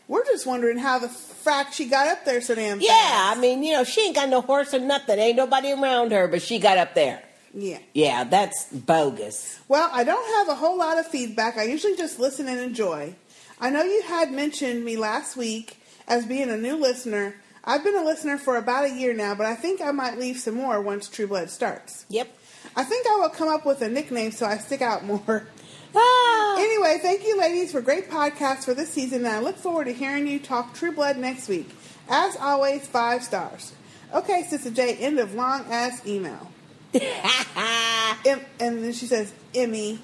[0.09, 2.90] We're just wondering how the frack she got up there so damn Yeah.
[3.34, 5.18] I mean, you know, she ain't got no horse or nothing.
[5.18, 7.22] Ain't nobody around her, but she got up there.
[7.54, 7.78] Yeah.
[7.94, 9.59] Yeah, that's bogus.
[9.68, 11.56] Well, I don't have a whole lot of feedback.
[11.56, 13.14] I usually just listen and enjoy.
[13.60, 15.78] I know you had mentioned me last week
[16.09, 17.36] as being a new listener.
[17.64, 20.39] I've been a listener for about a year now, but I think I might leave
[20.39, 22.05] some more once True Blood starts.
[22.09, 22.36] Yep.
[22.74, 25.47] I think I will come up with a nickname so I stick out more.
[25.94, 26.56] Ah.
[26.59, 29.93] Anyway, thank you, ladies, for great podcasts for this season, and I look forward to
[29.93, 31.68] hearing you talk True Blood next week.
[32.09, 33.74] As always, five stars.
[34.14, 36.51] Okay, Sister J, end of long ass email.
[36.94, 39.98] em, and then she says, Emmy,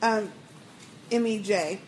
[0.00, 0.32] um,
[1.12, 1.78] Emmy J.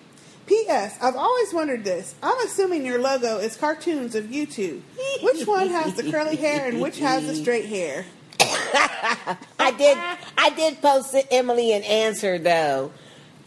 [0.51, 0.99] P.S.
[1.01, 2.17] I've always wondered this.
[2.21, 4.83] I'm assuming your logo is cartoons of you two.
[5.23, 8.05] Which one has the curly hair and which has the straight hair?
[8.41, 9.97] I did.
[10.37, 12.91] I did post to Emily an answer though,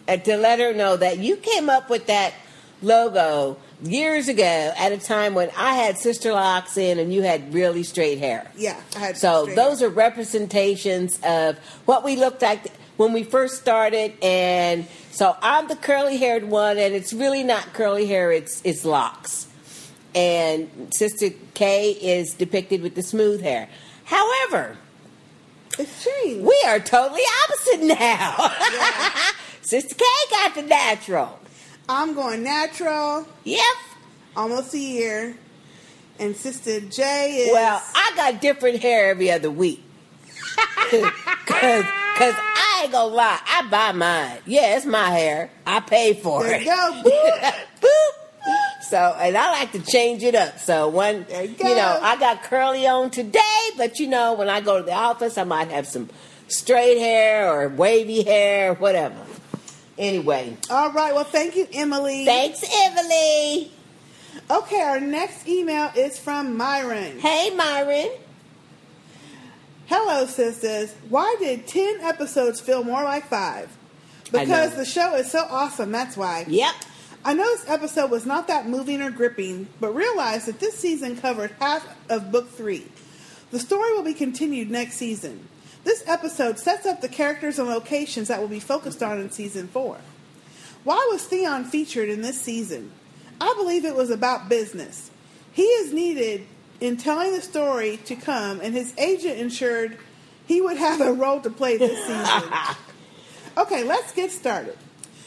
[0.07, 2.33] uh, to let her know that you came up with that
[2.81, 7.53] logo years ago at a time when I had sister locks in and you had
[7.53, 8.49] really straight hair.
[8.55, 13.59] Yeah, I had So those are representations of what we looked like when we first
[13.59, 18.61] started, and so I'm the curly haired one, and it's really not curly hair; it's
[18.65, 19.47] it's locks.
[20.15, 23.67] And Sister K is depicted with the smooth hair.
[24.05, 24.77] However,
[25.79, 26.45] It's changed.
[26.45, 28.51] we are totally opposite now.
[29.61, 31.39] Sister K got the natural.
[31.89, 33.61] I'm going natural, Yep.
[34.35, 35.35] almost a year,
[36.19, 39.83] and Sister J is Well, I got different hair every other week.
[41.45, 41.85] Cause,
[42.17, 44.37] Cause I ain't gonna lie, I buy mine.
[44.45, 45.49] Yeah, it's my hair.
[45.65, 46.61] I pay for There it.
[46.61, 47.01] you go.
[47.81, 48.83] Boop.
[48.89, 50.59] So, and I like to change it up.
[50.59, 54.61] So one, you you, know, I got curly on today, but you know, when I
[54.61, 56.09] go to the office, I might have some
[56.49, 59.15] straight hair or wavy hair or whatever.
[59.97, 61.13] Anyway, All right.
[61.15, 62.25] Well, thank you, Emily.
[62.25, 63.71] thanks, Emily.
[64.51, 67.19] Okay, our next email is from Myron.
[67.19, 68.09] Hey, Myron.
[69.87, 70.93] Hello, sisters.
[71.09, 73.75] Why did 10 episodes feel more like five?
[74.31, 76.45] Because the show is so awesome, that's why.
[76.47, 76.73] Yep.
[77.25, 81.17] I know this episode was not that moving or gripping, but realize that this season
[81.17, 82.85] covered half of book three.
[83.51, 85.47] The story will be continued next season.
[85.83, 89.67] This episode sets up the characters and locations that will be focused on in season
[89.67, 89.97] four.
[90.83, 92.91] Why was Theon featured in this season?
[93.39, 95.11] I believe it was about business.
[95.51, 96.47] He is needed
[96.79, 99.97] in telling the story to come, and his agent ensured
[100.45, 102.53] he would have a role to play this season.
[103.55, 104.75] Okay, let's get started.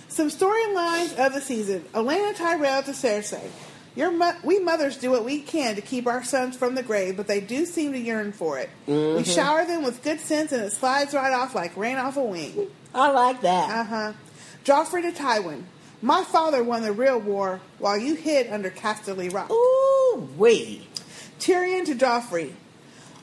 [0.08, 1.82] Some storylines of the season.
[1.94, 3.48] Olenna Tyrell to Cersei.
[3.94, 7.16] Your mo- we mothers do what we can to keep our sons from the grave,
[7.16, 8.68] but they do seem to yearn for it.
[8.88, 12.24] We shower them with good sense, and it slides right off like rain off a
[12.24, 12.66] wing.
[12.92, 13.70] I like that.
[13.70, 14.12] Uh huh.
[14.64, 15.62] Joffrey to Tywin.
[16.02, 19.50] My father won the real war while you hid under Casterly Rock.
[19.50, 20.85] Ooh, wee.
[21.38, 22.52] Tyrion to Joffrey.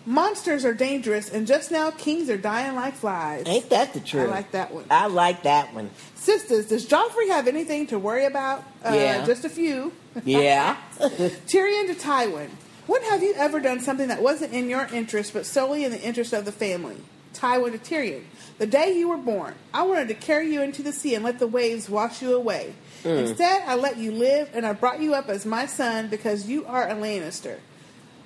[0.05, 3.43] Monsters are dangerous, and just now kings are dying like flies.
[3.45, 4.27] Ain't that the truth?
[4.29, 4.83] I like that one.
[4.91, 5.89] I like that one.
[6.15, 8.59] Sisters, does Joffrey have anything to worry about?
[8.83, 9.25] Uh, Yeah.
[9.25, 9.93] Just a few.
[10.25, 10.75] Yeah.
[10.99, 12.49] Tyrion to Tywin.
[12.85, 16.01] When have you ever done something that wasn't in your interest but solely in the
[16.01, 16.97] interest of the family?
[17.33, 18.23] Tywin to Tyrion.
[18.57, 21.39] The day you were born, I wanted to carry you into the sea and let
[21.39, 22.73] the waves wash you away.
[23.05, 26.65] Instead, I let you live and I brought you up as my son because you
[26.65, 27.57] are a Lannister.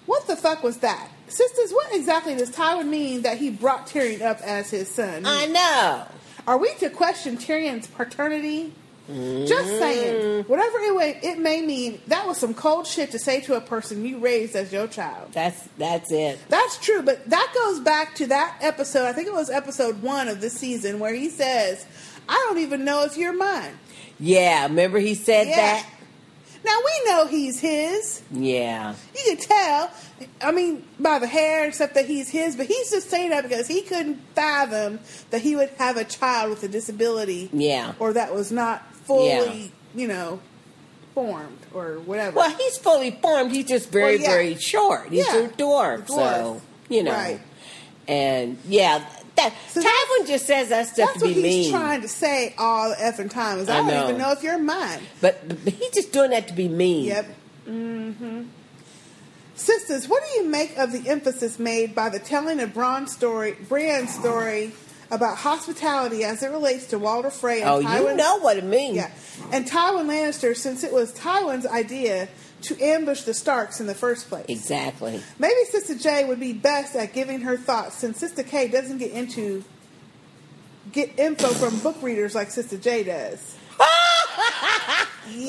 [0.07, 1.09] What the fuck was that?
[1.27, 5.23] Sisters, what exactly does Tywin mean that he brought Tyrion up as his son?
[5.25, 6.05] I know.
[6.47, 8.73] Are we to question Tyrion's paternity?
[9.09, 10.51] Just saying, mm-hmm.
[10.51, 13.61] whatever it, may- it may mean, that was some cold shit to say to a
[13.61, 15.31] person you raised as your child.
[15.31, 16.39] That's that's it.
[16.49, 19.05] That's true, but that goes back to that episode.
[19.05, 21.85] I think it was episode one of this season where he says,
[22.27, 23.79] "I don't even know if you're mine."
[24.19, 25.55] Yeah, remember he said Yeah.
[25.55, 25.85] that?
[26.67, 28.21] Now we know he's his.
[28.31, 28.93] Yeah.
[29.15, 29.91] You can tell.
[30.41, 33.43] I mean, by the hair and stuff that he's his, but he's just saying that
[33.43, 34.99] because he couldn't fathom
[35.29, 37.49] that he would have a child with a disability.
[37.53, 37.93] Yeah.
[37.99, 39.27] Or that was not fully,
[39.61, 39.67] Yeah.
[39.95, 40.41] you know,
[41.15, 42.35] formed or whatever.
[42.37, 43.51] Well, he's fully formed.
[43.51, 44.29] He's just very, Well, yeah.
[44.29, 45.09] very short.
[45.09, 45.37] He's Yeah.
[45.45, 46.07] a dwarf, Dwarf.
[46.07, 47.11] so you know.
[47.13, 47.39] Right.
[48.09, 49.03] And yeah,
[49.37, 51.71] that So Tywin just says that stuff That's to what he's mean.
[51.71, 53.59] trying to say all the effing time.
[53.59, 54.03] Is I, I don't know.
[54.09, 54.99] even know if you're mine.
[55.21, 57.05] But, but he's just doing that to be mean.
[57.05, 57.25] Yep.
[57.67, 58.43] Mm-hmm.
[59.55, 63.53] Sisters, what do you make of the emphasis made by the telling of Bran's story,
[63.67, 64.71] Brienne's story
[65.09, 68.97] about hospitality as it relates to Walder Frey and Oh, you know what it means.
[68.97, 69.11] Yeah,
[69.51, 72.27] and Tywin Lannister, since it was Tywin's idea
[72.63, 74.45] to ambush the Starks in the first place.
[74.49, 75.21] Exactly.
[75.39, 79.11] Maybe Sister J would be best at giving her thoughts, since Sister K doesn't get
[79.11, 79.63] into
[80.91, 83.57] get info from book readers like Sister J does.
[83.79, 83.85] Yeah.
[85.29, 85.39] No,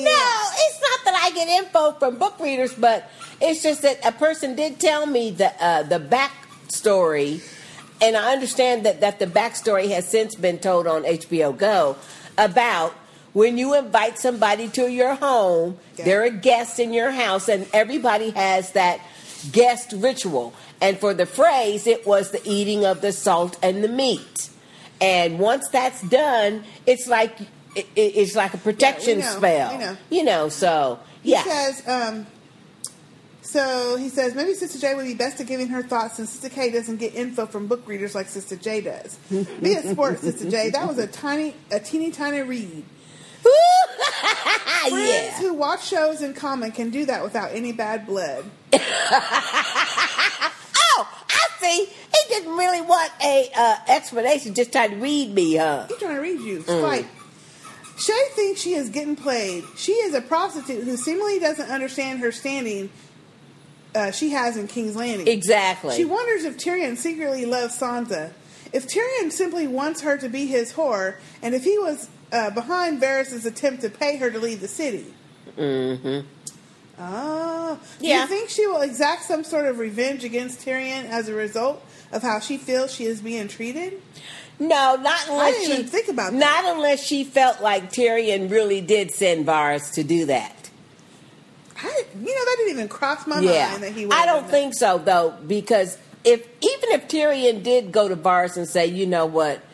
[0.57, 3.09] it's not that I get info from book readers, but
[3.39, 7.41] it's just that a person did tell me the uh, the backstory,
[8.01, 11.95] and I understand that that the backstory has since been told on HBO Go
[12.37, 12.93] about
[13.33, 16.05] when you invite somebody to your home, Yeah.
[16.05, 18.99] they're a guest in your house, and everybody has that
[19.51, 20.53] guest ritual.
[20.81, 24.49] And for the phrase, it was the eating of the salt and the meat.
[25.01, 27.39] And once that's done, it's like
[27.75, 29.77] it, it- it's like a protection know, spell.
[29.77, 29.97] know.
[30.09, 32.25] You know, so He says, um,
[33.41, 36.49] so he says, maybe Sister J would be best at giving her thoughts since Sister
[36.49, 39.15] K doesn't get info from book readers like Sister J does.
[39.61, 40.69] Be a sport, Sister J.
[40.71, 42.83] That was a tiny, a teeny tiny read.
[43.41, 45.39] Friends yeah.
[45.39, 48.45] who watch shows in common can do that without any bad blood.
[50.91, 51.85] Oh, I see.
[51.85, 54.53] He didn't really want a uh, explanation.
[54.53, 55.85] Just tried to read me, huh?
[55.87, 56.59] He's trying to read you.
[56.63, 56.79] Mm.
[56.79, 57.07] Spite.
[57.95, 59.63] Shae thinks she is getting played.
[59.77, 62.89] She is a prostitute who seemingly doesn't understand her standing
[63.95, 65.27] uh, she has in King's Landing.
[65.27, 65.95] Exactly.
[65.95, 68.31] She wonders if Tyrion secretly loves Sansa.
[68.71, 73.01] If Tyrion simply wants her to be his whore, and if he was uh, behind
[73.01, 75.13] Varys' attempt to pay her to leave the city.
[75.57, 76.27] Mm-hmm.
[77.01, 77.79] Oh.
[77.99, 81.83] Do you think she will exact some sort of revenge against Tyrion as a result
[82.11, 84.01] of how she feels she is being treated?
[84.59, 86.37] No, not unless didn't she even think about that.
[86.37, 90.69] Not unless she felt like Tyrion really did send Varys to do that.
[91.81, 94.13] I, you know, that didn't even cross my yeah, mind that he would.
[94.13, 98.57] I don't done think so though, because if even if Tyrion did go to Varys
[98.57, 99.68] and say, you know what, that.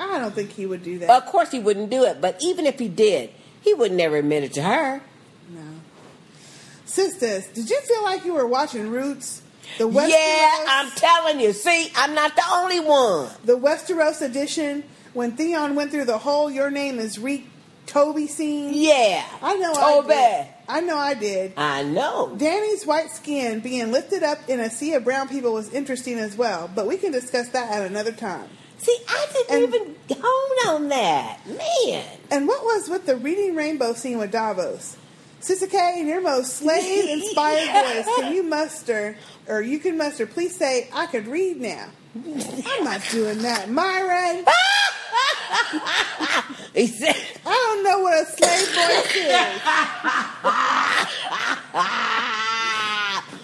[0.00, 1.10] I don't think he would do that.
[1.10, 4.44] of course he wouldn't do it, but even if he did, he would never admit
[4.44, 5.02] it to her.
[5.54, 5.60] no.
[6.86, 9.42] Sisters, did you feel like you were watching Roots?
[9.78, 11.52] The Westeros, Yeah, I'm telling you.
[11.52, 13.30] See, I'm not the only one.
[13.44, 14.82] the Westeros edition
[15.12, 17.46] when Theon went through the whole "Your name is Reek"
[17.86, 18.72] Toby scene.
[18.74, 19.72] Yeah, I know.
[19.74, 20.14] Toby.
[20.14, 20.46] I did.
[20.68, 20.96] I know.
[20.98, 21.52] I did.
[21.56, 22.34] I know.
[22.36, 26.36] Dany's white skin being lifted up in a sea of brown people was interesting as
[26.36, 28.48] well, but we can discuss that at another time.
[28.82, 32.04] See, I didn't And- even hone on that, man.
[32.30, 34.96] And what was with the reading rainbow scene with Davos?
[35.40, 39.16] Sister K, in your most slave-inspired voice, can you muster,
[39.48, 41.86] or you can muster, please say, I could read now.
[42.14, 43.70] I'm not doing that.
[43.70, 44.44] Myron,
[46.74, 47.16] He said,
[47.46, 49.26] I don't know what a slave voice is.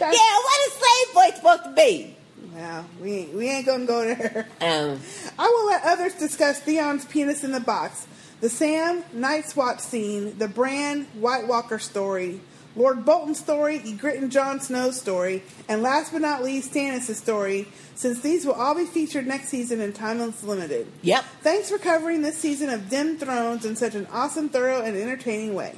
[0.00, 2.16] "Yeah, what is a slave boy supposed to be?"
[2.56, 4.48] Well, we ain't, we ain't gonna go there.
[4.62, 4.98] Um,
[5.38, 8.06] I will let others discuss Theon's penis in the box,
[8.40, 12.40] the Sam Night Swap scene, the Bran White Walker story,
[12.74, 17.68] Lord Bolton's story, Ygritte and Jon Snow's story, and last but not least, Stannis' story,
[17.94, 20.86] since these will all be featured next season in Timeless Limited.
[21.02, 21.24] Yep.
[21.42, 25.54] Thanks for covering this season of Dim Thrones in such an awesome, thorough, and entertaining
[25.54, 25.74] way.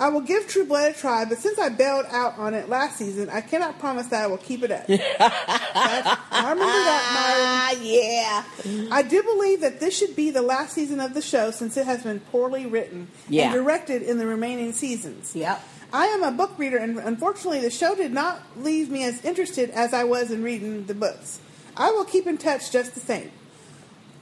[0.00, 2.98] I will give True Blood a try, but since I bailed out on it last
[2.98, 4.84] season, I cannot promise that I will keep it up.
[4.88, 7.80] I remember that, Myron.
[7.80, 8.88] ah, yeah.
[8.94, 11.86] I do believe that this should be the last season of the show since it
[11.86, 13.44] has been poorly written Yeah.
[13.44, 15.34] and directed in the remaining seasons.
[15.36, 15.62] Yep.
[15.92, 19.70] I am a book reader, and unfortunately, the show did not leave me as interested
[19.70, 21.38] as I was in reading the books.
[21.76, 23.30] I will keep in touch just the same.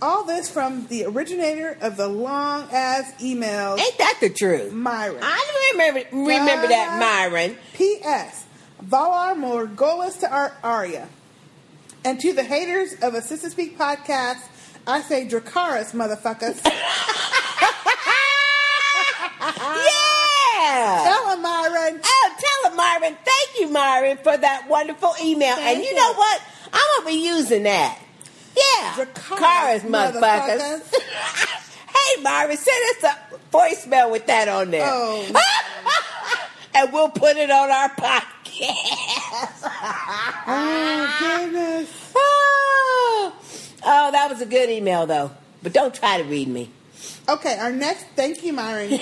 [0.02, 4.72] All this from the originator of the long ass emails, Ain't that the truth?
[4.72, 5.20] Myron.
[5.22, 7.56] I remember remember that, Myron.
[7.74, 8.44] P.S.
[8.84, 11.08] Valar Morghulis to Ar- Arya.
[12.04, 14.40] And to the haters of a Sistah Speak podcast,
[14.88, 16.60] I say Dracarys, motherfuckers.
[19.42, 21.02] Yeah.
[21.04, 22.00] Tell him, Myron.
[22.04, 23.16] Oh, tell him, Myron.
[23.24, 25.56] Thank you, Myron, for that wonderful email.
[25.56, 25.96] Thank and you you.
[25.96, 26.42] know what?
[26.72, 27.98] I'm gonna be using that.
[28.56, 30.94] Yeah, Cars, motherfuckers.
[31.88, 33.16] hey, Myron, send us a
[33.52, 34.86] voicemail with that on there.
[34.86, 35.24] Oh,
[36.74, 38.32] and we'll put it on our podcast.
[40.46, 42.12] oh goodness.
[42.14, 43.34] oh,
[43.84, 45.30] oh, that was a good email, though.
[45.62, 46.70] But don't try to read me.
[47.28, 48.92] Okay, our next, thank you, Myron.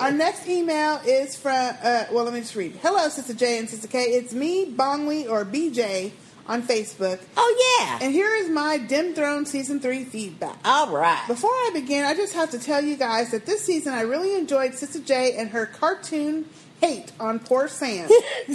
[0.00, 2.78] our next email is from, uh, well, let me just read.
[2.82, 4.02] Hello, Sister J and Sister K.
[4.02, 6.10] It's me, Bongli, or BJ,
[6.46, 7.20] on Facebook.
[7.36, 7.98] Oh, yeah.
[8.02, 10.58] And here is my Dim Throne Season 3 feedback.
[10.64, 11.22] All right.
[11.28, 14.34] Before I begin, I just have to tell you guys that this season I really
[14.34, 16.46] enjoyed Sister J and her cartoon
[16.80, 18.08] hate on poor Sam.
[18.08, 18.52] what do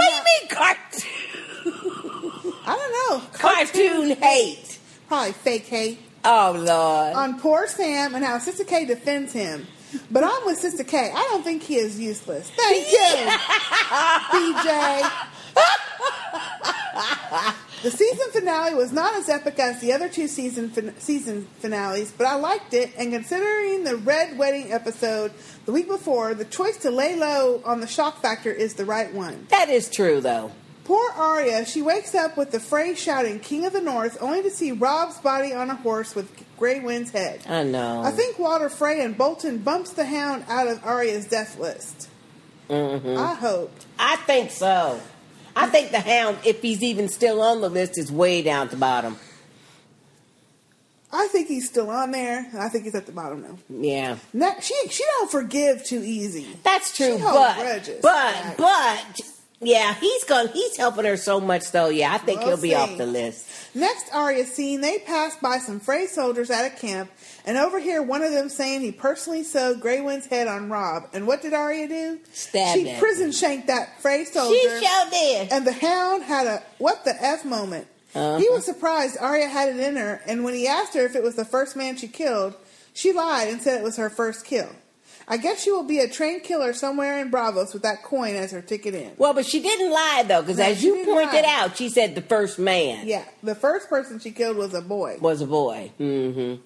[0.00, 1.10] you mean, cartoon?
[2.66, 3.28] I don't know.
[3.32, 4.78] Cartoon hate.
[5.08, 6.00] Probably fake hate.
[6.24, 7.14] Oh, Lord.
[7.14, 9.66] On poor Sam and how Sister K defends him.
[10.10, 11.12] But I'm with Sister K.
[11.14, 12.50] I don't think he is useless.
[12.50, 13.26] Thank you,
[14.32, 15.10] BJ.
[17.82, 22.10] The season finale was not as epic as the other two season fin- season finales,
[22.10, 22.90] but I liked it.
[22.98, 25.32] And considering the Red Wedding episode
[25.66, 29.12] the week before, the choice to lay low on the shock factor is the right
[29.12, 29.46] one.
[29.50, 30.50] That is true, though.
[30.84, 34.50] Poor Arya, she wakes up with the Frey shouting "King of the North," only to
[34.50, 36.28] see Robb's body on a horse with
[36.58, 37.40] Grey Wind's head.
[37.46, 38.02] I know.
[38.02, 42.08] I think Walder Frey and Bolton bumps the Hound out of Arya's death list.
[42.70, 43.16] Mm-hmm.
[43.18, 43.86] I hoped.
[43.98, 45.00] I think so.
[45.58, 48.70] I think the hound, if he's even still on the list, is way down at
[48.70, 49.16] the bottom.
[51.12, 52.46] I think he's still on there.
[52.58, 53.56] I think he's at the bottom now.
[53.70, 54.18] Yeah,
[54.60, 56.46] she she don't forgive too easy.
[56.62, 57.16] that's true.
[57.16, 58.00] She But grudges.
[58.02, 59.20] but but
[59.60, 60.48] yeah, he's going.
[60.48, 61.88] He's helping her so much, though.
[61.88, 62.74] Yeah, I think We'll he'll be see.
[62.74, 63.46] off the list.
[63.74, 67.10] Next Arya scene, they pass by some Frey soldiers at a camp
[67.44, 71.04] and overhear one of them saying he personally sewed Grey Wind's head on Robb.
[71.12, 72.20] And what did Arya do?
[72.32, 74.54] Stabbed She prison shanked that Frey soldier.
[74.54, 75.52] She sure did.
[75.52, 77.86] And the hound had a what the F moment.
[78.14, 78.38] Uh-huh.
[78.38, 81.22] He was surprised Arya had it in her, and when he asked her if it
[81.22, 82.54] was the first man she killed,
[82.94, 84.70] She lied and said it was her first kill.
[85.28, 88.52] I guess she will be a train killer somewhere in Braavos with that coin as
[88.52, 89.10] her ticket in.
[89.18, 91.54] Well, but she didn't lie though, because No, as you pointed lie.
[91.58, 95.18] out, she said the first man Yeah, the first person she killed was a boy.
[95.20, 95.90] was a boy.
[95.98, 96.62] Mm-hmm.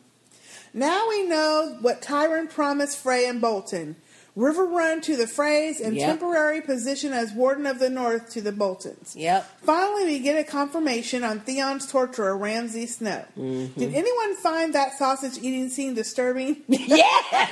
[0.78, 3.96] Now we know what Tyron promised Frey and Bolton.
[4.36, 6.06] Riverrun to the Freys and Yep.
[6.08, 9.16] temporary position as Warden of the North to the Boltons.
[9.16, 9.62] Yep.
[9.62, 13.24] Finally, we get a confirmation on Theon's torturer, Ramsay Snow.
[13.36, 13.78] Mm-hmm.
[13.80, 16.62] Did anyone find that sausage eating scene disturbing?
[16.68, 17.50] Yes.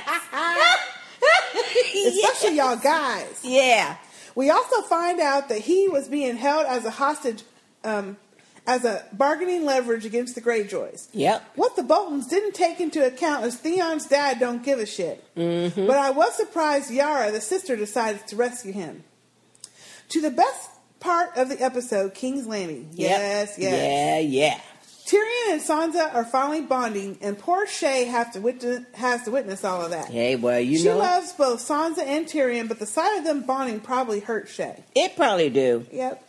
[2.07, 3.39] Especially y'all guys.
[3.43, 3.97] Yeah.
[4.35, 7.43] We also find out that he was being held as a hostage,
[7.83, 8.17] um,
[8.67, 11.07] as a bargaining leverage against the Greyjoys.
[11.13, 11.43] Yep.
[11.55, 15.23] What the Boltons didn't take into account is Theon's dad don't give a shit.
[15.35, 15.87] Mm-hmm.
[15.87, 19.03] But I was surprised Yara, the sister, decided to rescue him.
[20.09, 20.69] To the best
[20.99, 22.89] part of the episode, King's Landing.
[22.93, 23.71] Yes, Yep.
[23.71, 23.81] yes.
[23.81, 24.61] Yeah, yeah.
[25.09, 29.63] Tyrion and Sansa are finally bonding, and poor Shae have to witness, has to witness
[29.63, 30.09] all of that.
[30.09, 33.41] Hey, well, you she know, loves both Sansa and Tyrion, but the sight of them
[33.41, 34.83] bonding probably hurt Shae.
[34.95, 35.87] it probably do.
[35.91, 36.23] Yep.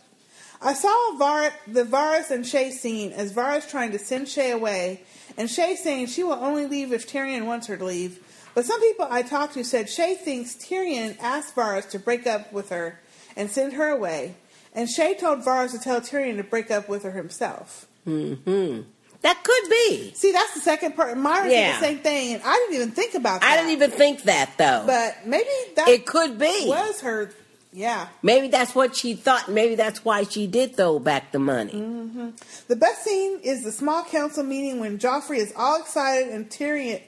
[0.63, 5.01] I saw Var- the Varys and Shae scene as Varys trying to send Shae away,
[5.37, 8.19] and Shae saying she will only leave if Tyrion wants her to leave.
[8.55, 12.51] But some people I talked to said Shae thinks Tyrion asked Varys to break up
[12.51, 12.99] with her
[13.35, 14.35] and send her away,
[14.73, 17.85] and Shae told Varys to tell Tyrion to break up with her himself.
[18.07, 18.81] Mm-hmm.
[19.21, 20.11] That could be.
[20.15, 21.15] See, that's the second part.
[21.17, 21.73] Myra Yeah.
[21.73, 23.49] said the same thing, and I didn't even think about that.
[23.51, 24.83] I didn't even think that though.
[24.87, 26.65] But maybe that it could be.
[26.67, 27.31] was her.
[27.73, 28.07] Yeah.
[28.23, 29.47] Maybe that's what she thought.
[29.47, 31.71] Maybe that's why she did throw back the money.
[31.71, 32.31] hmm
[32.67, 37.01] The best scene is the small council meeting when Joffrey is all excited and Tyrion,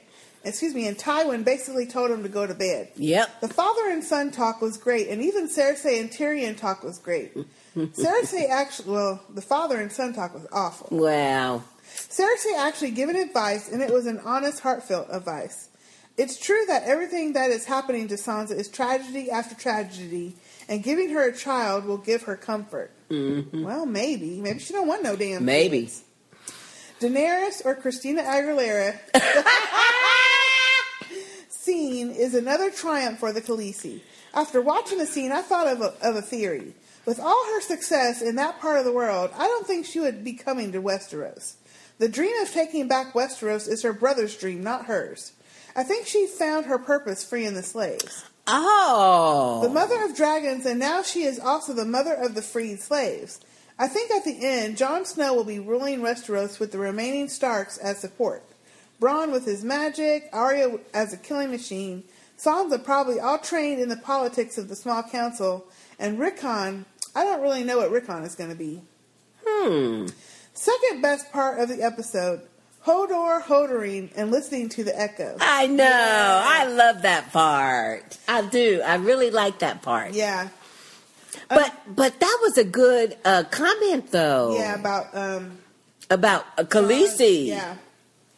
[0.44, 2.88] excuse me, and Tywin basically told him to go to bed.
[2.96, 3.40] Yep.
[3.42, 7.36] The father and son talk was great, and even Cersei and Tyrion talk was great.
[7.76, 10.96] Cersei actually, well, the father and son talk was awful.
[10.96, 11.64] Wow.
[11.84, 15.68] Cersei actually given advice, and it was an honest, heartfelt advice.
[16.16, 20.36] It's true that everything that is happening to Sansa is tragedy after tragedy,
[20.68, 22.92] and giving her a child will give her comfort.
[23.10, 23.64] Mm-hmm.
[23.64, 24.40] Well, maybe.
[24.40, 25.44] Maybe she don't want no damn.
[25.44, 25.82] Maybe.
[25.82, 26.04] kids.
[27.00, 28.96] Daenerys or Christina Aguilera
[31.48, 34.00] scene is another triumph for the Khaleesi.
[34.32, 36.74] After watching the scene, I thought of a, of a theory.
[37.06, 40.24] With all her success in that part of the world, I don't think she would
[40.24, 41.54] be coming to Westeros.
[41.98, 45.32] The dream of taking back Westeros is her brother's dream, not hers.
[45.76, 48.24] I think she found her purpose freeing the slaves.
[48.46, 49.60] Oh.
[49.62, 53.40] The mother of dragons, and now she is also the mother of the freed slaves.
[53.78, 57.76] I think at the end, Jon Snow will be ruling Westeros with the remaining Starks
[57.78, 58.42] as support.
[59.00, 62.04] Bronn with his magic, Arya as a killing machine,
[62.38, 65.66] Sansa probably all trained in the politics of the small council,
[65.98, 68.82] and Rickon, I don't really know what Rickon is going to be.
[69.46, 70.06] Hmm.
[70.52, 72.40] Second best part of the episode,
[72.86, 75.36] Hodor Hodering and listening to the echo.
[75.40, 75.84] I know.
[75.86, 78.18] I love that part.
[78.28, 78.82] I do.
[78.84, 80.12] I really like that part.
[80.12, 80.48] Yeah.
[81.48, 84.56] But but that was a good uh, comment though.
[84.56, 85.58] Yeah, about um
[86.10, 87.46] About uh, Khaleesi.
[87.48, 87.76] yeah.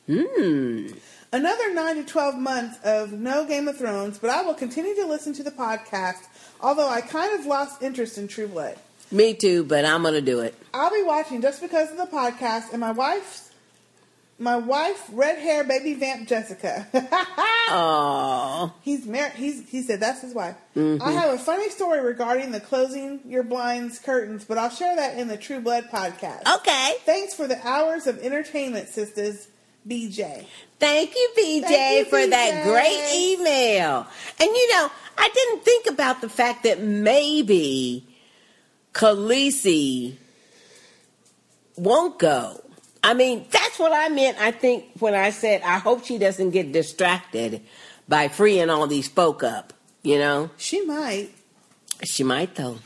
[0.06, 0.86] Hmm.
[1.32, 5.06] Another 9 to 12 months of no Game of Thrones, but I will continue to
[5.06, 6.22] listen to the podcast,
[6.60, 8.76] although I kind of lost interest in True Blood.
[9.10, 10.54] Me too, but I'm gonna do it.
[10.74, 13.50] I'll be watching just because of the podcast and my wife's
[14.38, 16.86] my wife, red hair baby vamp Jessica.
[17.68, 18.72] Oh.
[18.82, 19.32] he's married.
[19.32, 20.54] He's he said that's his wife.
[20.76, 21.00] Mhm.
[21.02, 25.18] I have a funny story regarding the closing your blinds curtains, but I'll share that
[25.18, 26.46] in the True Blood podcast.
[26.58, 26.94] Okay.
[27.04, 29.48] Thanks for the hours of entertainment, sisters.
[29.88, 30.46] BJ.
[30.78, 34.06] Thank you, BJ, Thank you, for that great email.
[34.38, 38.06] And you know, I didn't think about the fact that maybe
[38.92, 40.16] Khaleesi
[41.76, 42.60] won't go.
[43.02, 46.50] I mean, that's what I meant, I think, when I said I hope she doesn't
[46.50, 47.62] get distracted
[48.08, 49.72] by freeing all these folk up,
[50.02, 50.50] you know?
[50.56, 51.30] She might.
[52.04, 52.78] She might, though.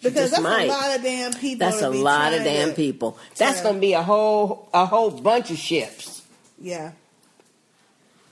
[0.00, 0.68] She Because that's might.
[0.68, 1.58] a lot of damn people.
[1.58, 3.18] That's a lot of damn to- people.
[3.36, 6.22] That's going to be a whole a whole bunch of ships.
[6.60, 6.92] Yeah.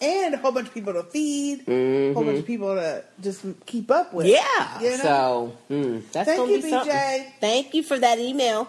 [0.01, 2.27] And a whole bunch of people to feed, a whole Mhm.
[2.27, 4.27] bunch of people to just keep up with.
[4.27, 4.81] Yeah.
[4.81, 5.03] You know?
[5.03, 6.93] So hmm, that's Thank gonna you, be something.
[6.93, 7.33] BJ.
[7.41, 8.69] Thank you for that email.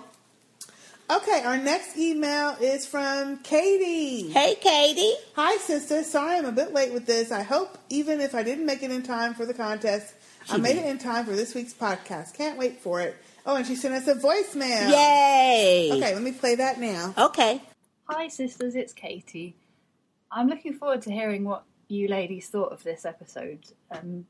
[1.10, 4.30] Okay, our next email is from Katie.
[4.30, 5.14] Hey, Katie.
[5.36, 6.04] Hi, sister.
[6.04, 7.32] Sorry I'm a bit late with this.
[7.32, 10.14] I hope even if I didn't make it in time for the contest,
[10.50, 10.84] I made did.
[10.86, 12.34] it in time for this week's podcast.
[12.34, 13.16] Can't wait for it.
[13.46, 14.90] Oh, and she sent us a voicemail.
[14.92, 15.90] Yay!
[15.94, 17.14] Okay, let me play that now.
[17.18, 17.62] Okay.
[18.10, 19.56] Hi, sisters, it's Katie.
[20.32, 23.60] I'm looking forward to hearing what you ladies thought of this episode.
[23.92, 24.26] Um,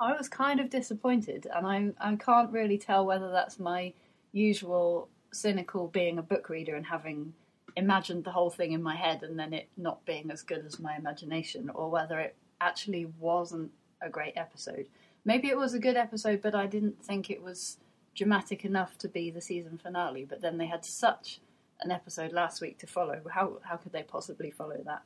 [0.00, 3.92] I was kind of disappointed, and I, I can't really tell whether that's my
[4.32, 7.34] usual cynical being a book reader and having
[7.76, 10.78] imagined the whole thing in my head and then it not being as good as
[10.78, 14.86] my imagination, or whether it actually wasn't a great episode.
[15.24, 17.78] Maybe it was a good episode, but I didn't think it was
[18.14, 20.24] dramatic enough to be the season finale.
[20.24, 21.40] But then they had such
[21.80, 23.20] an episode last week to follow.
[23.30, 25.02] How how could they possibly follow that?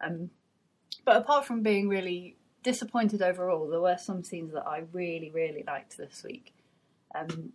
[0.00, 0.30] Um,
[1.04, 5.64] but apart from being really disappointed overall, there were some scenes that I really really
[5.66, 6.52] liked this week.
[7.14, 7.52] Um,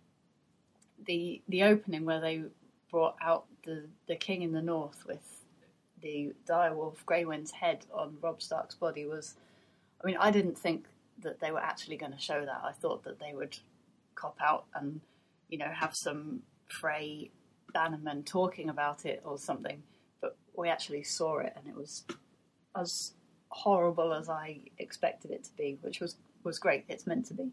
[1.04, 2.44] the the opening where they
[2.90, 5.44] brought out the the king in the north with
[6.00, 9.34] the direwolf Grey Wind's head on Robb Stark's body was.
[10.02, 10.86] I mean, I didn't think
[11.22, 12.60] that they were actually going to show that.
[12.64, 13.56] I thought that they would
[14.16, 15.00] cop out and
[15.48, 17.30] you know have some Frey
[17.74, 19.82] bannermen talking about it or something,
[20.20, 22.04] but we actually saw it and it was
[22.76, 23.12] as
[23.48, 26.84] horrible as I expected it to be, which was was great.
[26.88, 27.52] It's meant to be.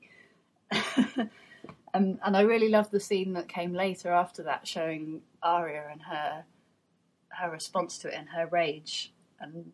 [1.94, 6.02] and and I really loved the scene that came later after that, showing Arya and
[6.04, 6.46] her
[7.30, 9.14] her response to it and her rage.
[9.40, 9.72] And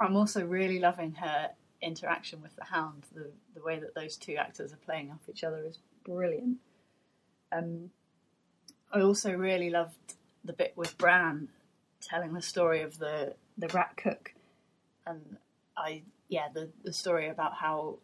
[0.00, 1.50] I'm also really loving her
[1.80, 3.04] interaction with the Hound.
[3.14, 6.58] The the way that those two actors are playing off each other is brilliant.
[7.52, 7.90] Um,
[8.92, 10.14] I also really loved
[10.44, 11.48] the bit with Bran
[12.00, 14.32] telling the story of the the rat cook,
[15.06, 15.36] and
[15.76, 17.98] I yeah the the story about how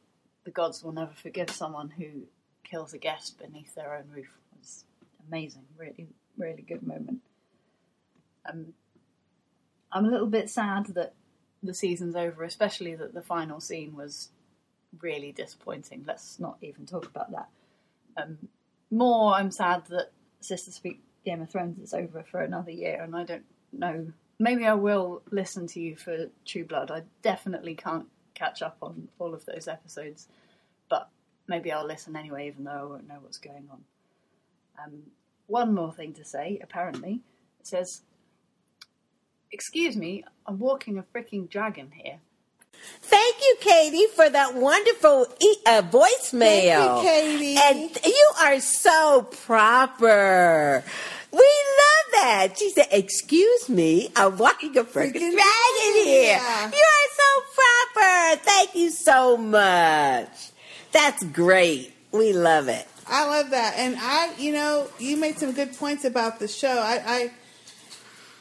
[0.45, 2.27] the gods will never forgive someone who
[2.65, 4.85] kills a guest beneath their own roof was
[5.29, 5.65] amazing.
[5.77, 7.21] Really, really good moment.
[8.49, 8.75] Um,
[9.93, 11.15] I'm a little bit sad that
[11.63, 14.31] the season's over, especially that the final scene was
[15.01, 16.05] really disappointing.
[16.07, 17.49] Let's not even talk about that.
[18.17, 18.39] Um,
[18.91, 20.11] more, I'm sad that
[20.43, 24.13] Sistah Speak Game of Thrones is over for another year, and I don't know.
[24.43, 26.91] Maybe I will listen to you for True Blood.
[26.91, 30.27] I definitely can't catch up on all of those episodes,
[30.91, 31.09] but
[31.47, 33.85] maybe I'll listen anyway, even though I won't know what's going on.
[34.83, 35.03] Um,
[35.47, 37.21] one more thing to say, apparently.
[37.61, 38.03] It says,
[39.53, 42.19] Excuse me, I'm walking a freaking dragon here.
[43.01, 46.41] Thank you, Katie, for that wonderful e- uh, voicemail.
[46.41, 47.57] Thank you, Katie.
[47.63, 50.83] And you are so proper.
[52.57, 56.71] She said, "Excuse me, I'm walking a freaking Freaking dragon here." yeah.
[56.71, 57.43] You are so
[57.95, 58.43] proper.
[58.45, 60.29] Thank you so much.
[60.93, 61.93] That's great.
[62.13, 62.87] We love it.
[63.09, 66.69] I love that, and I, you know, you made some good points about the show.
[66.79, 67.31] I, I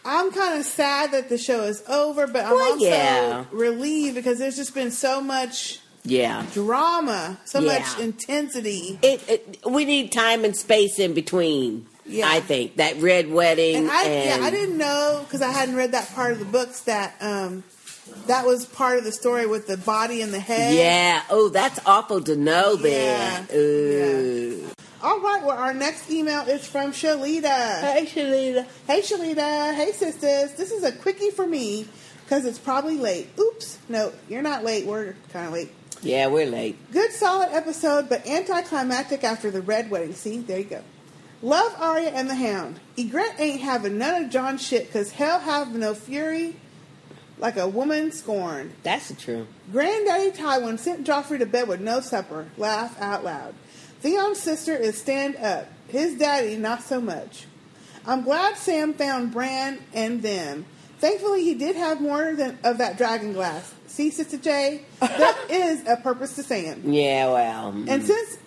[0.06, 3.46] I'm kind of sad that the show is over, but I'm Well, also yeah.
[3.52, 6.46] relieved because there's just been so much Yeah.
[6.54, 7.80] drama, so Yeah.
[7.80, 9.00] much intensity.
[9.02, 9.58] It, it.
[9.66, 11.86] We need time and space in between.
[12.12, 12.30] Yeah.
[12.30, 15.94] I think that red wedding And I, yeah, I didn't know because I hadn't read
[15.94, 17.64] that part of the books that um,
[18.28, 20.76] that was part of the story with the body and the head.
[20.76, 21.24] Yeah.
[21.30, 22.78] Oh, that's awful to know.
[22.82, 23.44] Yeah.
[23.44, 23.58] Then.
[23.58, 24.68] Ooh.
[25.02, 25.44] All right.
[25.44, 27.82] Well, our next email is from Shalita.
[27.82, 28.68] Hey, Shalita.
[28.86, 29.74] Hey, Shalita.
[29.74, 30.54] Hey, sisters.
[30.54, 31.88] This is a quickie for me
[32.24, 33.30] because it's probably late.
[33.40, 33.80] Oops.
[33.90, 34.86] No, you're not late.
[34.86, 35.72] We're kind of late.
[36.04, 36.78] Yeah, we're late.
[36.92, 40.14] Good, solid episode, but anticlimactic after the red wedding.
[40.14, 40.82] See, there you go.
[41.42, 42.80] Love Arya and the Hound.
[42.98, 46.56] Ygritte ain't having none of Jon's shit because hell have no fury
[47.40, 48.74] like a woman scorned.
[48.84, 49.48] That's true.
[49.72, 52.48] Granddaddy Tywin sent Joffrey to bed with no supper.
[52.58, 53.56] Laugh out loud.
[54.02, 55.68] Theon's sister is stand up.
[55.88, 57.46] His daddy, not so much.
[58.06, 60.66] I'm glad Sam found Bran and them.
[61.00, 63.74] Thankfully, he did have more than of that dragon glass.
[63.88, 66.82] See, Sister J, that is a purpose to Sam.
[66.92, 67.74] Yeah, well.
[67.74, 67.90] mm.
[67.90, 68.38] And since,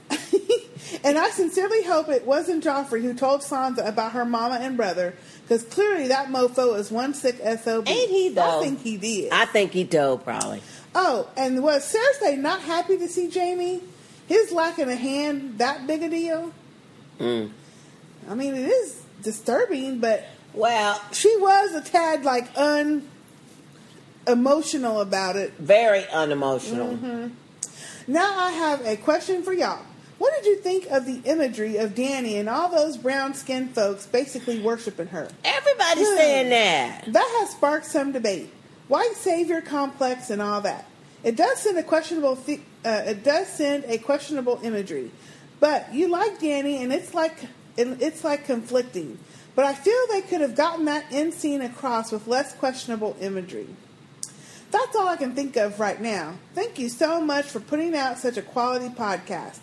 [1.02, 5.15] and I sincerely hope it wasn't Joffrey who told Sansa about her mama and brother,
[5.43, 7.89] because clearly that mofo is one sick sob.
[7.89, 8.61] Ain't he, though?
[8.61, 9.32] I think he did.
[9.32, 10.62] I think he told probably.
[10.94, 13.82] Oh, and was Cersei not happy to see Jaime?
[14.27, 16.52] His lack lacking a hand that big a deal?
[17.19, 17.51] Mm.
[18.28, 20.24] I mean, it is disturbing, but
[20.55, 23.06] Well, she was a tad like un
[24.27, 25.52] emotional about it.
[25.59, 26.94] very unemotional.
[26.94, 27.28] Mm-hmm.
[28.06, 29.85] Now I have a question for y'all.
[30.24, 34.06] What did you think of the imagery of Dany and all those brown skinned folks
[34.06, 35.28] basically worshiping her?
[35.44, 36.16] Everybody's Hmm.
[36.16, 37.12] saying that.
[37.12, 38.48] That has sparked some debate.
[38.88, 40.86] White savior complex and all that.
[41.24, 42.36] It does send a questionable.
[42.36, 45.10] Th- uh, it does send a questionable imagery,
[45.60, 47.42] but you like Dany, and it's like
[47.76, 49.18] it- it's like conflicting.
[49.55, 53.68] But I feel they could have gotten that end scene across with less questionable imagery.
[54.70, 56.36] That's all I can think of right now.
[56.55, 59.59] Thank you so much for putting out such a quality podcast.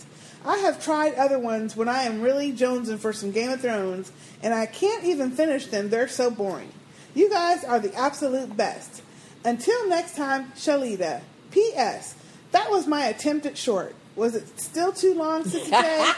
[0.46, 4.12] I have tried other ones when I am really jonesing for some Game of Thrones,
[4.42, 5.90] and I can't even finish them.
[5.90, 6.72] They're so boring.
[7.14, 9.02] You guys are the absolute best.
[9.44, 11.22] Until next time, Shalita.
[11.52, 12.16] P.S.
[12.52, 13.96] That was my attempt at short.
[14.16, 15.72] Was it still too long, Sister J?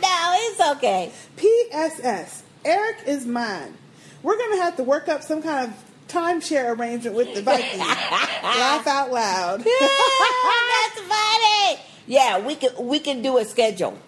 [0.00, 1.12] no, it's okay.
[1.36, 2.42] P.S.S.
[2.64, 3.76] Eric is mine.
[4.22, 7.78] We're going to have to work up some kind of timeshare arrangement with the Vikings.
[7.78, 9.60] Laugh out loud.
[9.80, 11.91] That's funny.
[12.06, 13.98] Yeah, we can we can do a schedule.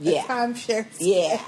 [0.00, 0.86] Yeah, timeshare.
[0.98, 1.40] Yeah,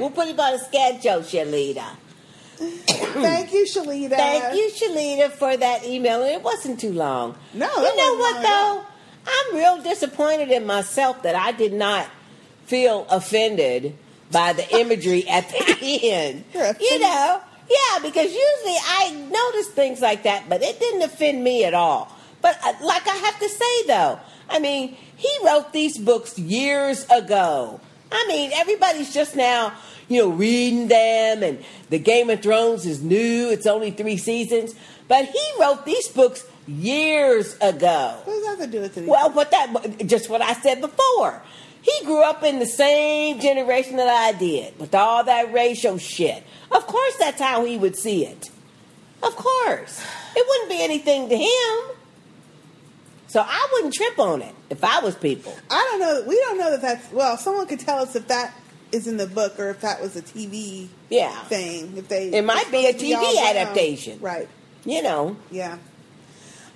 [0.00, 1.84] we'll put him on a schedule, Shalita.
[2.56, 4.10] Thank you, Shalita.
[4.16, 6.22] Thank you, Shalita, for that email.
[6.22, 7.36] It wasn't too long.
[7.52, 8.74] No, you know what long at all.
[8.76, 8.84] though?
[9.26, 12.06] I'm real disappointed in myself that I did not
[12.66, 13.96] feel offended
[14.30, 16.44] by the imagery at the end.
[16.54, 21.64] You know, yeah, because usually I notice things like that, but it didn't offend me
[21.64, 22.10] at all.
[22.40, 27.06] But uh, like I have to say though, I mean, he wrote these books years
[27.10, 27.80] ago.
[28.12, 29.72] I mean, everybody's just now,
[30.08, 33.50] you know, reading them, and the Game of Thrones is new.
[33.50, 34.74] It's only three seasons,
[35.08, 38.20] but he wrote these books years ago.
[38.24, 39.06] What does that have to do with it?
[39.06, 41.42] Well, but that just what I said before.
[41.82, 46.42] He grew up in the same generation that I did, with all that racial shit.
[46.70, 48.50] Of course, that's how he would see it.
[49.22, 50.02] Of course,
[50.34, 51.96] it wouldn't be anything to him.
[53.34, 55.56] So I wouldn't trip on it if I was people.
[55.68, 56.22] I don't know.
[56.24, 57.36] We don't know that that's well.
[57.36, 58.54] Someone could tell us if that
[58.92, 61.34] is in the book or if that was a TV Yeah.
[61.46, 61.94] thing.
[61.96, 63.56] If they, It might be a it's supposed to TV brown.
[63.56, 64.18] adaptation.
[64.20, 64.48] right?
[64.84, 65.36] You know.
[65.50, 65.78] Yeah.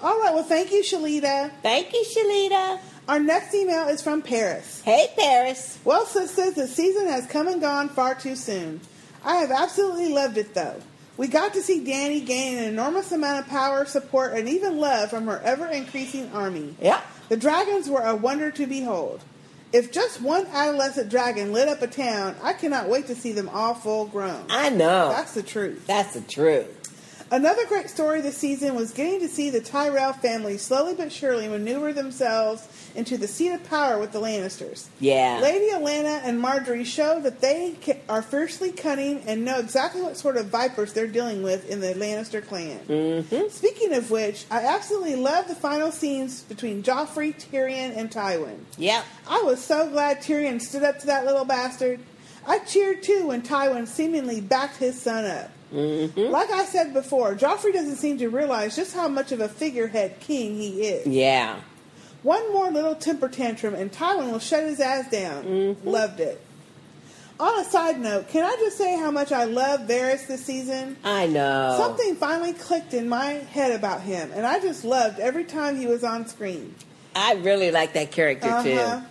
[0.02, 0.34] All right.
[0.34, 1.52] Well, thank you, Shalita.
[1.62, 2.80] Thank you, Shalita.
[3.08, 4.82] Our next email is from Paris.
[4.84, 5.78] Hey, Paris.
[5.84, 8.80] Well, sisters, the season has come and gone far too soon.
[9.24, 10.80] I have absolutely loved it, though.
[11.18, 15.10] We got to see Dany gain an enormous amount of power, support, and even love
[15.10, 16.76] from her ever increasing army.
[16.80, 17.00] Yeah.
[17.28, 19.20] The dragons were a wonder to behold.
[19.72, 23.48] If just one adolescent dragon lit up a town, I cannot wait to see them
[23.48, 24.46] all full grown.
[24.48, 25.08] I know.
[25.10, 25.88] That's the truth.
[25.88, 27.26] That's the truth.
[27.32, 31.48] Another great story this season was getting to see the Tyrell family slowly but surely
[31.48, 34.86] maneuver themselves into the seat of power with the Lannisters.
[35.00, 35.40] Yeah.
[35.42, 37.76] Lady Olenna and Margaery show that they
[38.08, 41.94] are fiercely cunning and know exactly what sort of vipers they're dealing with in the
[41.94, 42.80] Lannister clan.
[42.88, 43.48] Mm-hmm.
[43.48, 48.58] Speaking of which, I absolutely love the final scenes between Joffrey, Tyrion, and Tywin.
[48.76, 49.04] Yep.
[49.28, 52.00] I was so glad Tyrion stood up to that little bastard.
[52.46, 55.50] I cheered too when Tywin seemingly backed his son up.
[55.72, 56.32] Mm-hmm.
[56.32, 60.18] Like I said before, Joffrey doesn't seem to realize just how much of a figurehead
[60.20, 61.06] king he is.
[61.06, 61.60] Yeah.
[62.22, 65.44] One more little temper tantrum and Tywin will shut his ass down.
[65.44, 65.88] Mm-hmm.
[65.88, 66.40] Loved it.
[67.40, 70.96] On a side note, can I just say how much I love Varys this season?
[71.04, 71.76] I know.
[71.78, 75.86] Something finally clicked in my head about him, and I just loved every time he
[75.86, 76.74] was on screen.
[77.14, 78.62] I really like that character Uh-huh.
[79.00, 79.06] too.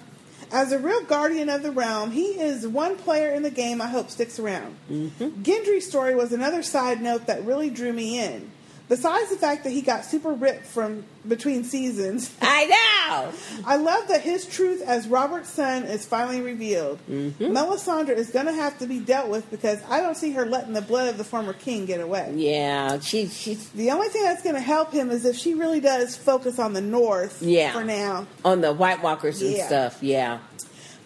[0.52, 3.88] As a real guardian of the realm, he is one player in the game I
[3.88, 4.76] hope sticks around.
[4.92, 5.42] Mm-hmm.
[5.44, 8.52] Gendry's story was another side note that really drew me in.
[8.90, 13.32] Besides the fact that he got super ripped from between seasons, I know.
[13.66, 17.00] I love that his truth as Robert's son is finally revealed.
[17.10, 17.44] Mm-hmm.
[17.44, 20.72] Melisandre is going to have to be dealt with because I don't see her letting
[20.72, 22.32] the blood of the former king get away.
[22.36, 25.82] Yeah, she she's The only thing that's going to help him is if she really
[25.82, 27.74] does focus on the North Yeah.
[27.74, 28.26] for now.
[28.46, 29.68] on the White Walkers and Yeah.
[29.68, 29.98] stuff.
[30.02, 30.40] Yeah.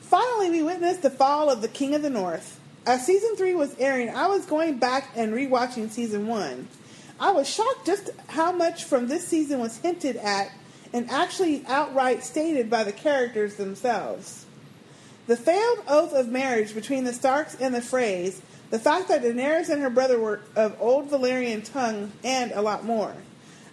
[0.01, 2.59] Finally, we witnessed the fall of the King of the North.
[2.85, 6.67] As season three was airing, I was going back and rewatching season one.
[7.21, 10.51] I was shocked just how much from this season was hinted at
[10.91, 14.47] and actually outright stated by the characters themselves.
[15.27, 18.41] The failed oath of marriage between the Starks and the Freys,
[18.71, 22.85] the fact that Daenerys and her brother were of old Valyrian tongue, and a lot
[22.85, 23.15] more.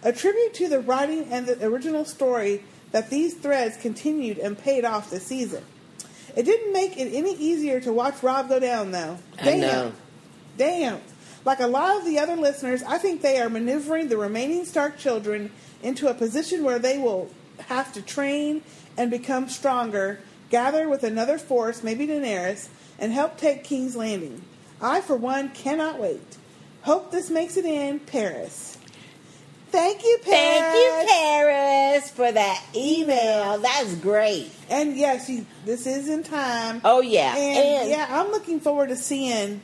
[0.03, 4.85] A tribute to the writing and the original story that these threads continued and paid
[4.85, 5.63] off this season.
[6.35, 9.17] It didn't make it any easier to watch Robb go down, though.
[9.41, 9.91] I know.
[10.55, 11.01] Damn.
[11.45, 14.97] Like a lot of the other listeners, I think they are maneuvering the remaining Stark
[14.97, 15.51] children
[15.81, 17.29] into a position where they will
[17.67, 18.61] have to train
[18.97, 22.67] and become stronger, gather with another force, maybe Daenerys,
[22.99, 24.43] and help take King's Landing.
[24.81, 26.37] I, for one, cannot wait.
[26.81, 28.77] Hope this makes it in Paris.
[29.71, 30.33] Thank you, Paris.
[30.33, 33.59] Thank you, Paris, for that email.
[33.59, 34.49] That's great.
[34.69, 36.81] And yes, you, this is in time.
[36.83, 39.61] Oh yeah, And, and, yeah, I'm looking forward to seeing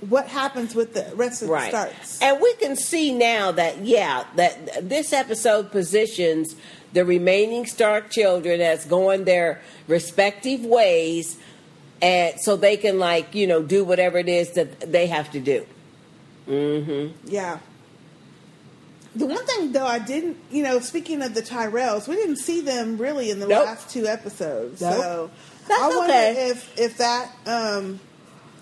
[0.00, 1.70] what happens with the rest of right.
[1.70, 2.22] the starts.
[2.22, 6.54] And we can see now that yeah, that this episode positions
[6.92, 11.36] the remaining Stark children as going their respective ways,
[12.00, 15.40] and so they can like you know do whatever it is that they have to
[15.40, 15.66] do.
[16.48, 17.16] Mm-hmm.
[17.26, 17.58] Yeah.
[19.14, 22.60] The one thing, though, I didn't, you know, speaking of the Tyrells, we didn't see
[22.60, 23.64] them really in the Nope.
[23.64, 24.82] last two episodes.
[24.82, 24.94] Nope.
[24.94, 25.30] So
[25.66, 27.98] That's I wonder if if that, um,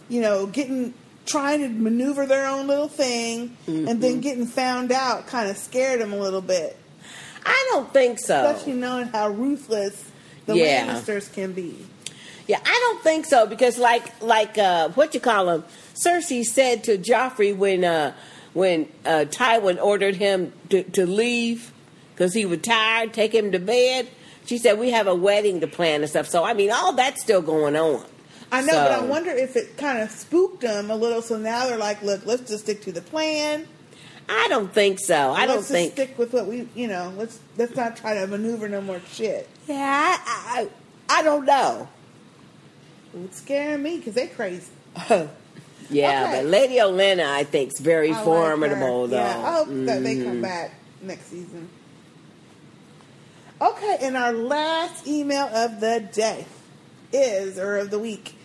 [0.09, 0.95] you know, getting
[1.27, 4.01] trying to maneuver their own little thing and Mm-hmm.
[4.01, 6.77] then getting found out kind of scared them a little bit,
[7.47, 8.45] I don't think so.
[8.47, 10.11] especially knowing how ruthless
[10.47, 10.87] the Yeah.
[10.95, 11.77] Lannisters can be.
[12.47, 15.65] Yeah, I don't think so because like like uh, what you call him,
[15.95, 18.13] Cersei said to Joffrey when uh,
[18.53, 21.73] when uh, Tywin ordered him to, to leave
[22.15, 24.09] because he was tired, take him to bed.
[24.45, 26.29] She said we have a wedding to plan and stuff.
[26.29, 28.05] So I mean, all that's still going on.
[28.53, 31.23] I know, but I wonder if it kind of spooked them a little.
[31.23, 33.67] So now they're like, "Look, let's just stick to the plan.
[34.29, 35.33] I don't think so.
[35.33, 35.95] I don't let's think.
[35.97, 37.13] just stick with what we, you know.
[37.17, 39.77] Let's let's not try to maneuver no more shit." Yeah,
[40.25, 40.69] I
[41.09, 41.89] I, I don't know.
[43.25, 44.71] It's scaring me because they crazy.
[45.91, 46.37] Yeah, Okay.
[46.43, 49.09] but Lady Olenna, I think, is very I formidable, her.
[49.09, 49.17] though.
[49.17, 50.43] Yeah, I hope that they come Mhm.
[50.43, 50.73] back
[51.03, 51.69] next season.
[53.61, 56.47] Okay, and our last email of the day
[57.15, 58.37] is, or of the week,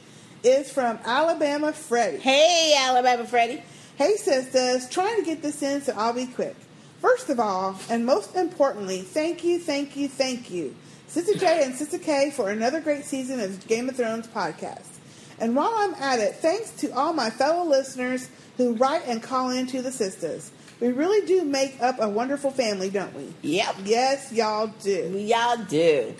[0.44, 2.20] is from Alabama Freddie.
[2.20, 3.64] Hey, Alabama Freddie.
[3.98, 4.88] Hey, sisters.
[4.90, 6.56] Trying to get this in, so I'll be quick.
[7.02, 10.76] First of all, and most importantly, thank you, thank you, thank you,
[11.08, 15.00] Sister J and Sister K, for another great season of Game of Thrones podcast.
[15.40, 19.50] And while I'm at it, thanks to all my fellow listeners who write and call
[19.50, 20.52] in to the sisters.
[20.82, 23.34] We really do make up a wonderful family, don't we?
[23.42, 23.76] Yep.
[23.86, 25.18] Yes, y'all do.
[25.18, 26.14] Y'all do.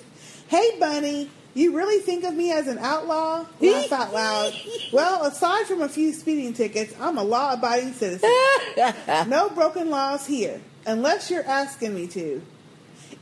[0.48, 3.46] Hey, Bunny, you really think of me as an outlaw?
[3.60, 4.54] Laugh out loud.
[4.94, 8.30] Well, aside from a few speeding tickets, I'm a law abiding citizen.
[9.28, 12.42] no broken laws here, unless you're asking me to.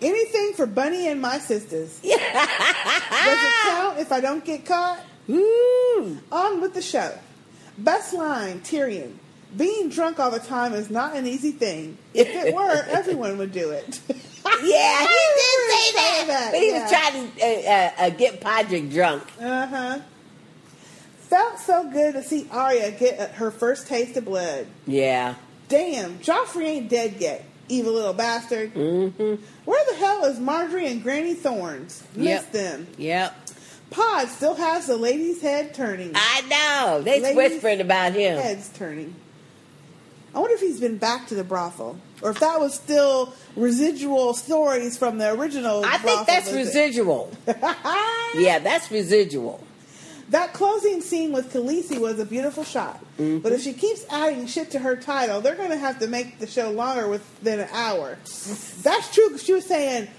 [0.01, 1.99] Anything for Bunny and my sisters.
[2.01, 4.99] Does it count if I don't get caught?
[5.29, 6.19] Ooh.
[6.31, 7.17] On with the show.
[7.77, 9.13] Best line, Tyrion.
[9.55, 11.97] Being drunk all the time is not an easy thing.
[12.13, 14.01] If it were, everyone would do it.
[14.63, 16.49] Yeah, he did say that.
[16.51, 19.23] But he was trying to uh, uh, uh, get Podrick drunk.
[19.39, 19.99] Uh huh.
[21.19, 24.65] Felt so good to see Arya get her first taste of blood.
[24.85, 25.35] Yeah.
[25.67, 28.73] Damn, Joffrey ain't dead yet, evil little bastard.
[28.73, 29.43] Mm-hmm.
[29.65, 32.01] Where the hell is Margaery and Granny Thorns?
[32.15, 32.51] Miss Yep.
[32.53, 32.88] them.
[32.97, 33.35] Yep.
[33.89, 36.11] Pod still has the lady's head turning.
[36.15, 37.01] I know.
[37.01, 38.38] They Ladies' whispering about him.
[38.39, 39.13] Heads turning.
[40.34, 44.34] I wonder if he's been back to the brothel, or if that was still residual
[44.34, 45.84] stories from the original.
[45.85, 47.31] I think that's residual.
[48.35, 49.64] yeah, that's residual.
[50.30, 52.99] That closing scene with Khaleesi was a beautiful shot.
[53.18, 53.39] Mm-hmm.
[53.39, 56.39] But if she keeps adding shit to her title, they're going to have to make
[56.39, 58.18] the show longer with, than an hour.
[58.84, 60.10] That's true she was saying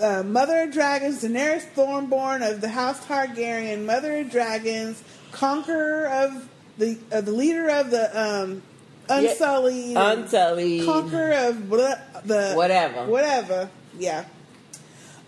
[0.00, 5.02] uh, Mother of Dragons, Daenerys Stormborn of the House Targaryen, Mother of Dragons,
[5.32, 6.48] Conqueror of
[6.78, 8.62] the uh, the leader of the um,
[9.08, 10.84] Unsullied, Yeah, Unsullied.
[10.84, 13.06] Conqueror of blah, the Whatever.
[13.06, 13.70] whatever.
[13.98, 14.24] Yeah.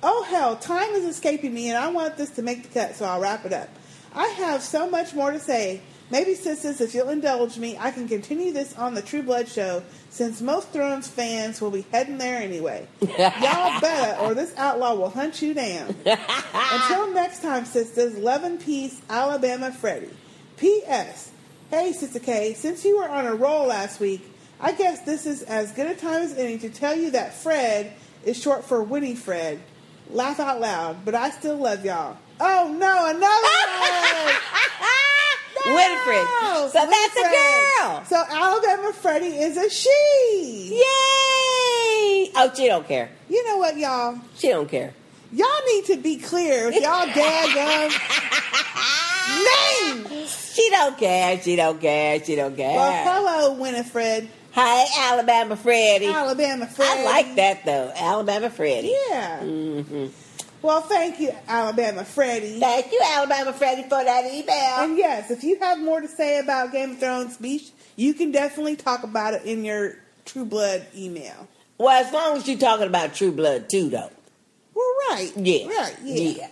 [0.03, 3.05] Oh hell, time is escaping me, and I want this to make the cut, so
[3.05, 3.69] I'll wrap it up.
[4.15, 5.81] I have so much more to say.
[6.11, 9.83] Maybe, sisters, if you'll indulge me, I can continue this on the True Blood show,
[10.09, 12.89] since most Thrones fans will be heading there anyway.
[13.03, 15.95] Y'all better, or this outlaw will hunt you down.
[16.55, 20.09] Until next time, sisters, love and peace, Alabama Freddie.
[20.57, 21.31] P.S.
[21.71, 24.23] Hey, Sister K, since you were on a roll last week,
[24.61, 27.93] I guess this is as good a time as any to tell you that Fred
[28.25, 29.61] is short for Winnie Fred.
[30.11, 32.17] Laugh out loud, but I still love y'all.
[32.41, 33.21] Oh no, another
[35.67, 35.75] one!
[35.77, 36.27] Winifred.
[36.73, 37.23] So that's a
[37.83, 38.03] girl.
[38.07, 40.71] So Alabama Freddie is a she.
[40.73, 40.81] Yay!
[42.35, 43.11] Oh, she don't care.
[43.29, 44.19] You know what, y'all?
[44.37, 44.95] She don't care.
[45.33, 47.91] Y'all need to be clear with y'all daggum
[49.45, 50.53] names.
[50.55, 51.41] She don't care.
[51.43, 52.25] She don't care.
[52.25, 52.75] She don't care.
[52.77, 54.29] Well, hello, Winifred.
[54.53, 56.07] Hi, Alabama Freddie.
[56.07, 57.01] Alabama Freddie.
[57.01, 58.97] I like that though, Alabama Freddie.
[59.11, 59.41] Yeah.
[59.41, 60.07] hmm
[60.63, 62.59] Well, thank you, Alabama Freddie.
[62.59, 64.89] Thank you, Alabama Freddie, for that email.
[64.89, 68.33] And yes, if you have more to say about Game of Thrones speech, you can
[68.33, 71.47] definitely talk about it in your True Blood email.
[71.77, 74.11] Well, as long as you're talking about True Blood too, though.
[74.79, 75.33] Well, right.
[75.37, 75.67] Yeah.
[75.67, 75.97] Right.
[76.05, 76.31] Yeah.
[76.31, 76.49] Yeah.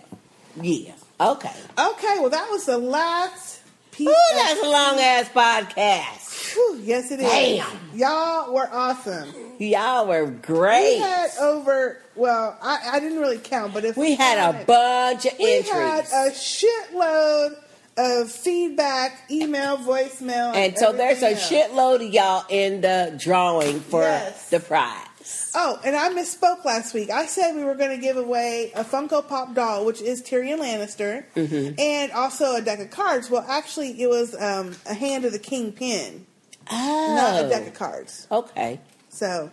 [0.61, 0.93] Yeah.
[1.31, 1.53] Okay.
[1.79, 2.15] Okay.
[2.19, 4.07] Well, that was the last piece.
[4.09, 6.53] Ooh, that's a long ass podcast.
[6.53, 7.29] Whew, yes, it is.
[7.31, 7.67] Damn.
[7.93, 9.29] Y'all were awesome.
[9.59, 10.95] Y'all were great.
[10.95, 11.99] We had over.
[12.15, 15.71] Well, I, I didn't really count, but if We had a bunch of we entries.
[15.71, 17.55] had a shitload
[17.97, 21.49] of feedback, email, voicemail, and so there's a else.
[21.51, 24.49] shitload of y'all in the drawing for Yes.
[24.49, 25.06] the prize.
[25.55, 27.09] Oh, and I misspoke last week.
[27.09, 30.59] I said we were going to give away a Funko Pop doll, which is Tyrion
[30.59, 31.79] Lannister, Mm-hmm.
[31.79, 33.29] and also a deck of cards.
[33.29, 36.25] Well, actually, it was um, a Hand of the King pin,
[36.71, 38.27] not a deck of cards.
[38.31, 38.79] Oh, Okay.
[39.09, 39.49] So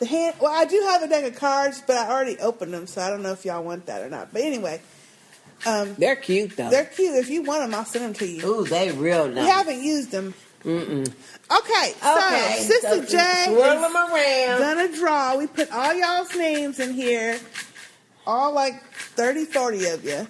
[0.00, 0.36] the hand.
[0.40, 3.08] Well, I do have a deck of cards, but I already opened them, so I
[3.10, 4.32] don't know if y'all want that or not.
[4.32, 4.80] But anyway,
[5.66, 6.68] um, They're cute though.
[6.70, 7.14] they're cute.
[7.16, 8.46] If you want them, I'll send them to you.
[8.46, 9.44] Ooh, they real nice.
[9.44, 10.34] We haven't used them.
[10.68, 11.08] Mm-mm.
[11.50, 14.58] Okay, so Okay, Sister so J swirl them around.
[14.58, 15.36] gonna draw.
[15.36, 17.38] We put all y'all's names in here,
[18.26, 20.26] all like 30, 40 of you.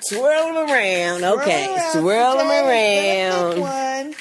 [0.00, 1.24] Swirl them around.
[1.40, 3.60] Okay, swirl them around.
[3.60, 4.14] One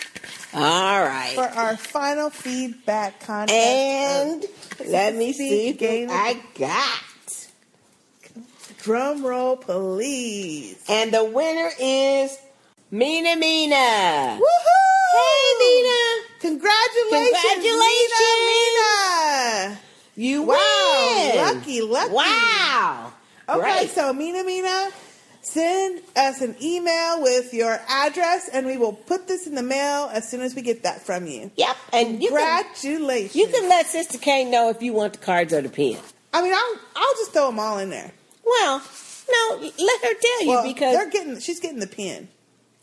[0.53, 1.33] All right.
[1.35, 3.53] for our final feedback contest.
[3.53, 4.45] And
[4.89, 7.03] let me see Game I got.
[8.83, 10.81] Drum roll, please.
[10.87, 12.37] And the winner is
[12.89, 14.39] Mina Mina.
[14.39, 14.86] Woohoo!
[15.17, 16.27] Hey, Mina.
[16.39, 18.11] Congratulations, Congratulations.
[18.47, 19.79] Mina, Mina.
[20.15, 20.55] You Wow,
[21.33, 21.37] win.
[21.55, 22.13] lucky, lucky.
[22.13, 23.13] Wow.
[23.49, 23.89] Okay, Great.
[23.91, 24.89] so Mina Mina,
[25.41, 30.09] send us an email with your address, and we will put this in the mail
[30.11, 31.49] as soon as we get that from you.
[31.55, 31.75] Yep.
[31.93, 33.35] And you can, Congratulations.
[33.35, 35.97] you can let Sister K know if you want the cards or the pen.
[36.33, 38.11] I mean, I'll I'll just throw them all in there.
[38.45, 38.81] Well,
[39.29, 41.39] no, let her tell you Well, because they're getting.
[41.39, 42.27] She's getting the pin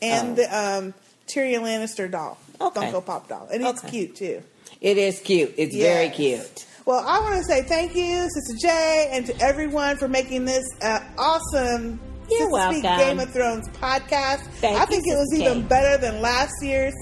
[0.02, 0.35] and Oh.
[0.43, 0.94] the um,
[1.27, 2.81] Tyrion Lannister doll, Okay.
[2.81, 3.91] Funko Pop doll, and it's Okay.
[3.91, 4.43] cute too.
[4.81, 5.55] it is cute.
[5.57, 6.67] It's very cute.
[6.85, 10.65] Well, I want to say thank you, Sister J, and to everyone for making this
[10.83, 11.99] uh, awesome
[12.31, 12.83] You're Sistah Speak.
[12.83, 14.41] Game of Thrones podcast.
[14.61, 15.69] Thank I you, think it was Sister even K.
[15.69, 16.95] better than last year's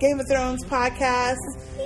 [0.00, 1.36] Game of Thrones podcast.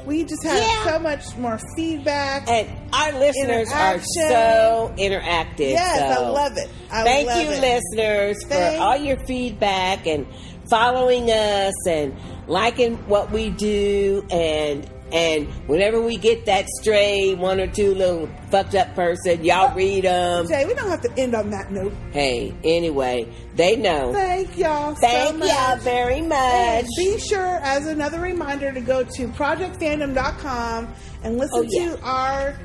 [0.06, 0.92] We just had Yeah.
[0.92, 2.48] so much more feedback.
[2.48, 5.70] And our listeners are so interactive.
[5.70, 6.68] yes, so I love it.
[6.90, 7.60] I Thank love you, it.
[7.60, 10.26] listeners, for all your feedback and
[10.68, 12.14] following us and
[12.46, 18.28] liking what we do and and whenever we get that stray one or two little
[18.50, 20.48] fucked up person, y'all read them.
[20.48, 21.92] Jay, we don't have to end on that note.
[22.10, 24.12] Hey, anyway, they know.
[24.12, 25.48] Thank y'all so Thank much.
[25.48, 26.36] y'all very much.
[26.36, 31.94] And be sure, as another reminder, to go to projectfandom.com and listen Oh, yeah.
[31.94, 32.58] to our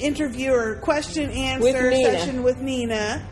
[0.00, 3.24] interview or question answer With session with Nina.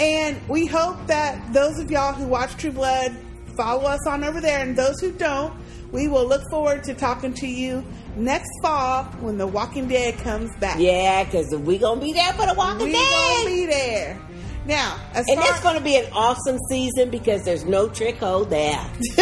[0.00, 3.14] And we hope that those of y'all who watch True Blood
[3.56, 5.52] follow us on over there, and those who don't,
[5.92, 7.84] we will look forward to talking to you
[8.16, 10.78] next fall when The Walking Dead comes back.
[10.78, 12.86] Yeah, because we're gonna be there for the Walking dead.
[12.86, 13.44] we Dead.
[13.44, 14.20] gonna be there.
[14.66, 18.44] Now, And far it's going to be an awesome season because there's no trick hole
[18.44, 18.78] there.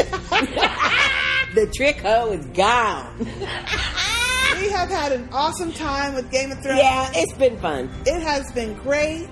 [1.55, 3.19] the trick hole is gone.
[3.19, 6.81] we have had an awesome time with Game of Thrones.
[6.81, 7.89] Yeah, it's been fun.
[8.05, 9.29] It has been great.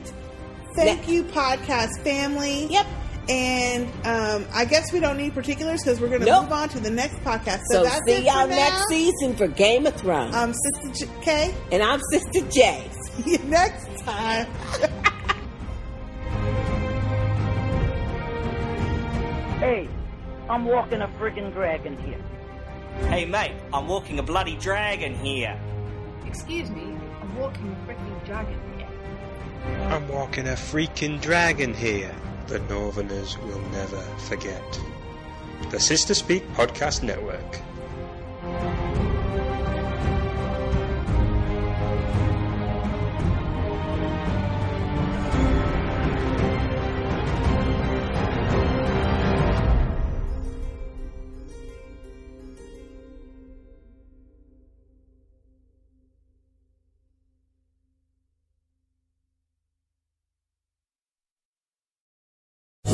[0.77, 2.67] Thank you, podcast family.
[2.67, 2.87] Yep.
[3.29, 6.45] And um, I guess we don't need particulars because we're going to Nope.
[6.45, 7.61] move on to the next podcast.
[7.71, 8.57] So, So that's see y'all for now.
[8.57, 10.35] next season for Game of Thrones.
[10.35, 12.89] I'm Sister J- K, and I'm Sister J.
[13.17, 14.47] see you next time.
[19.59, 19.89] Hey,
[20.49, 22.21] I'm walking a friggin' dragon here.
[23.09, 25.59] Hey mate, I'm walking a bloody dragon here.
[26.27, 28.89] Excuse me, I'm walking a freaking dragon here.
[29.91, 32.15] I'm walking a freaking dragon here.
[32.49, 34.81] The Northerners will never forget.
[35.71, 37.61] The Sistah Speak Podcast Network.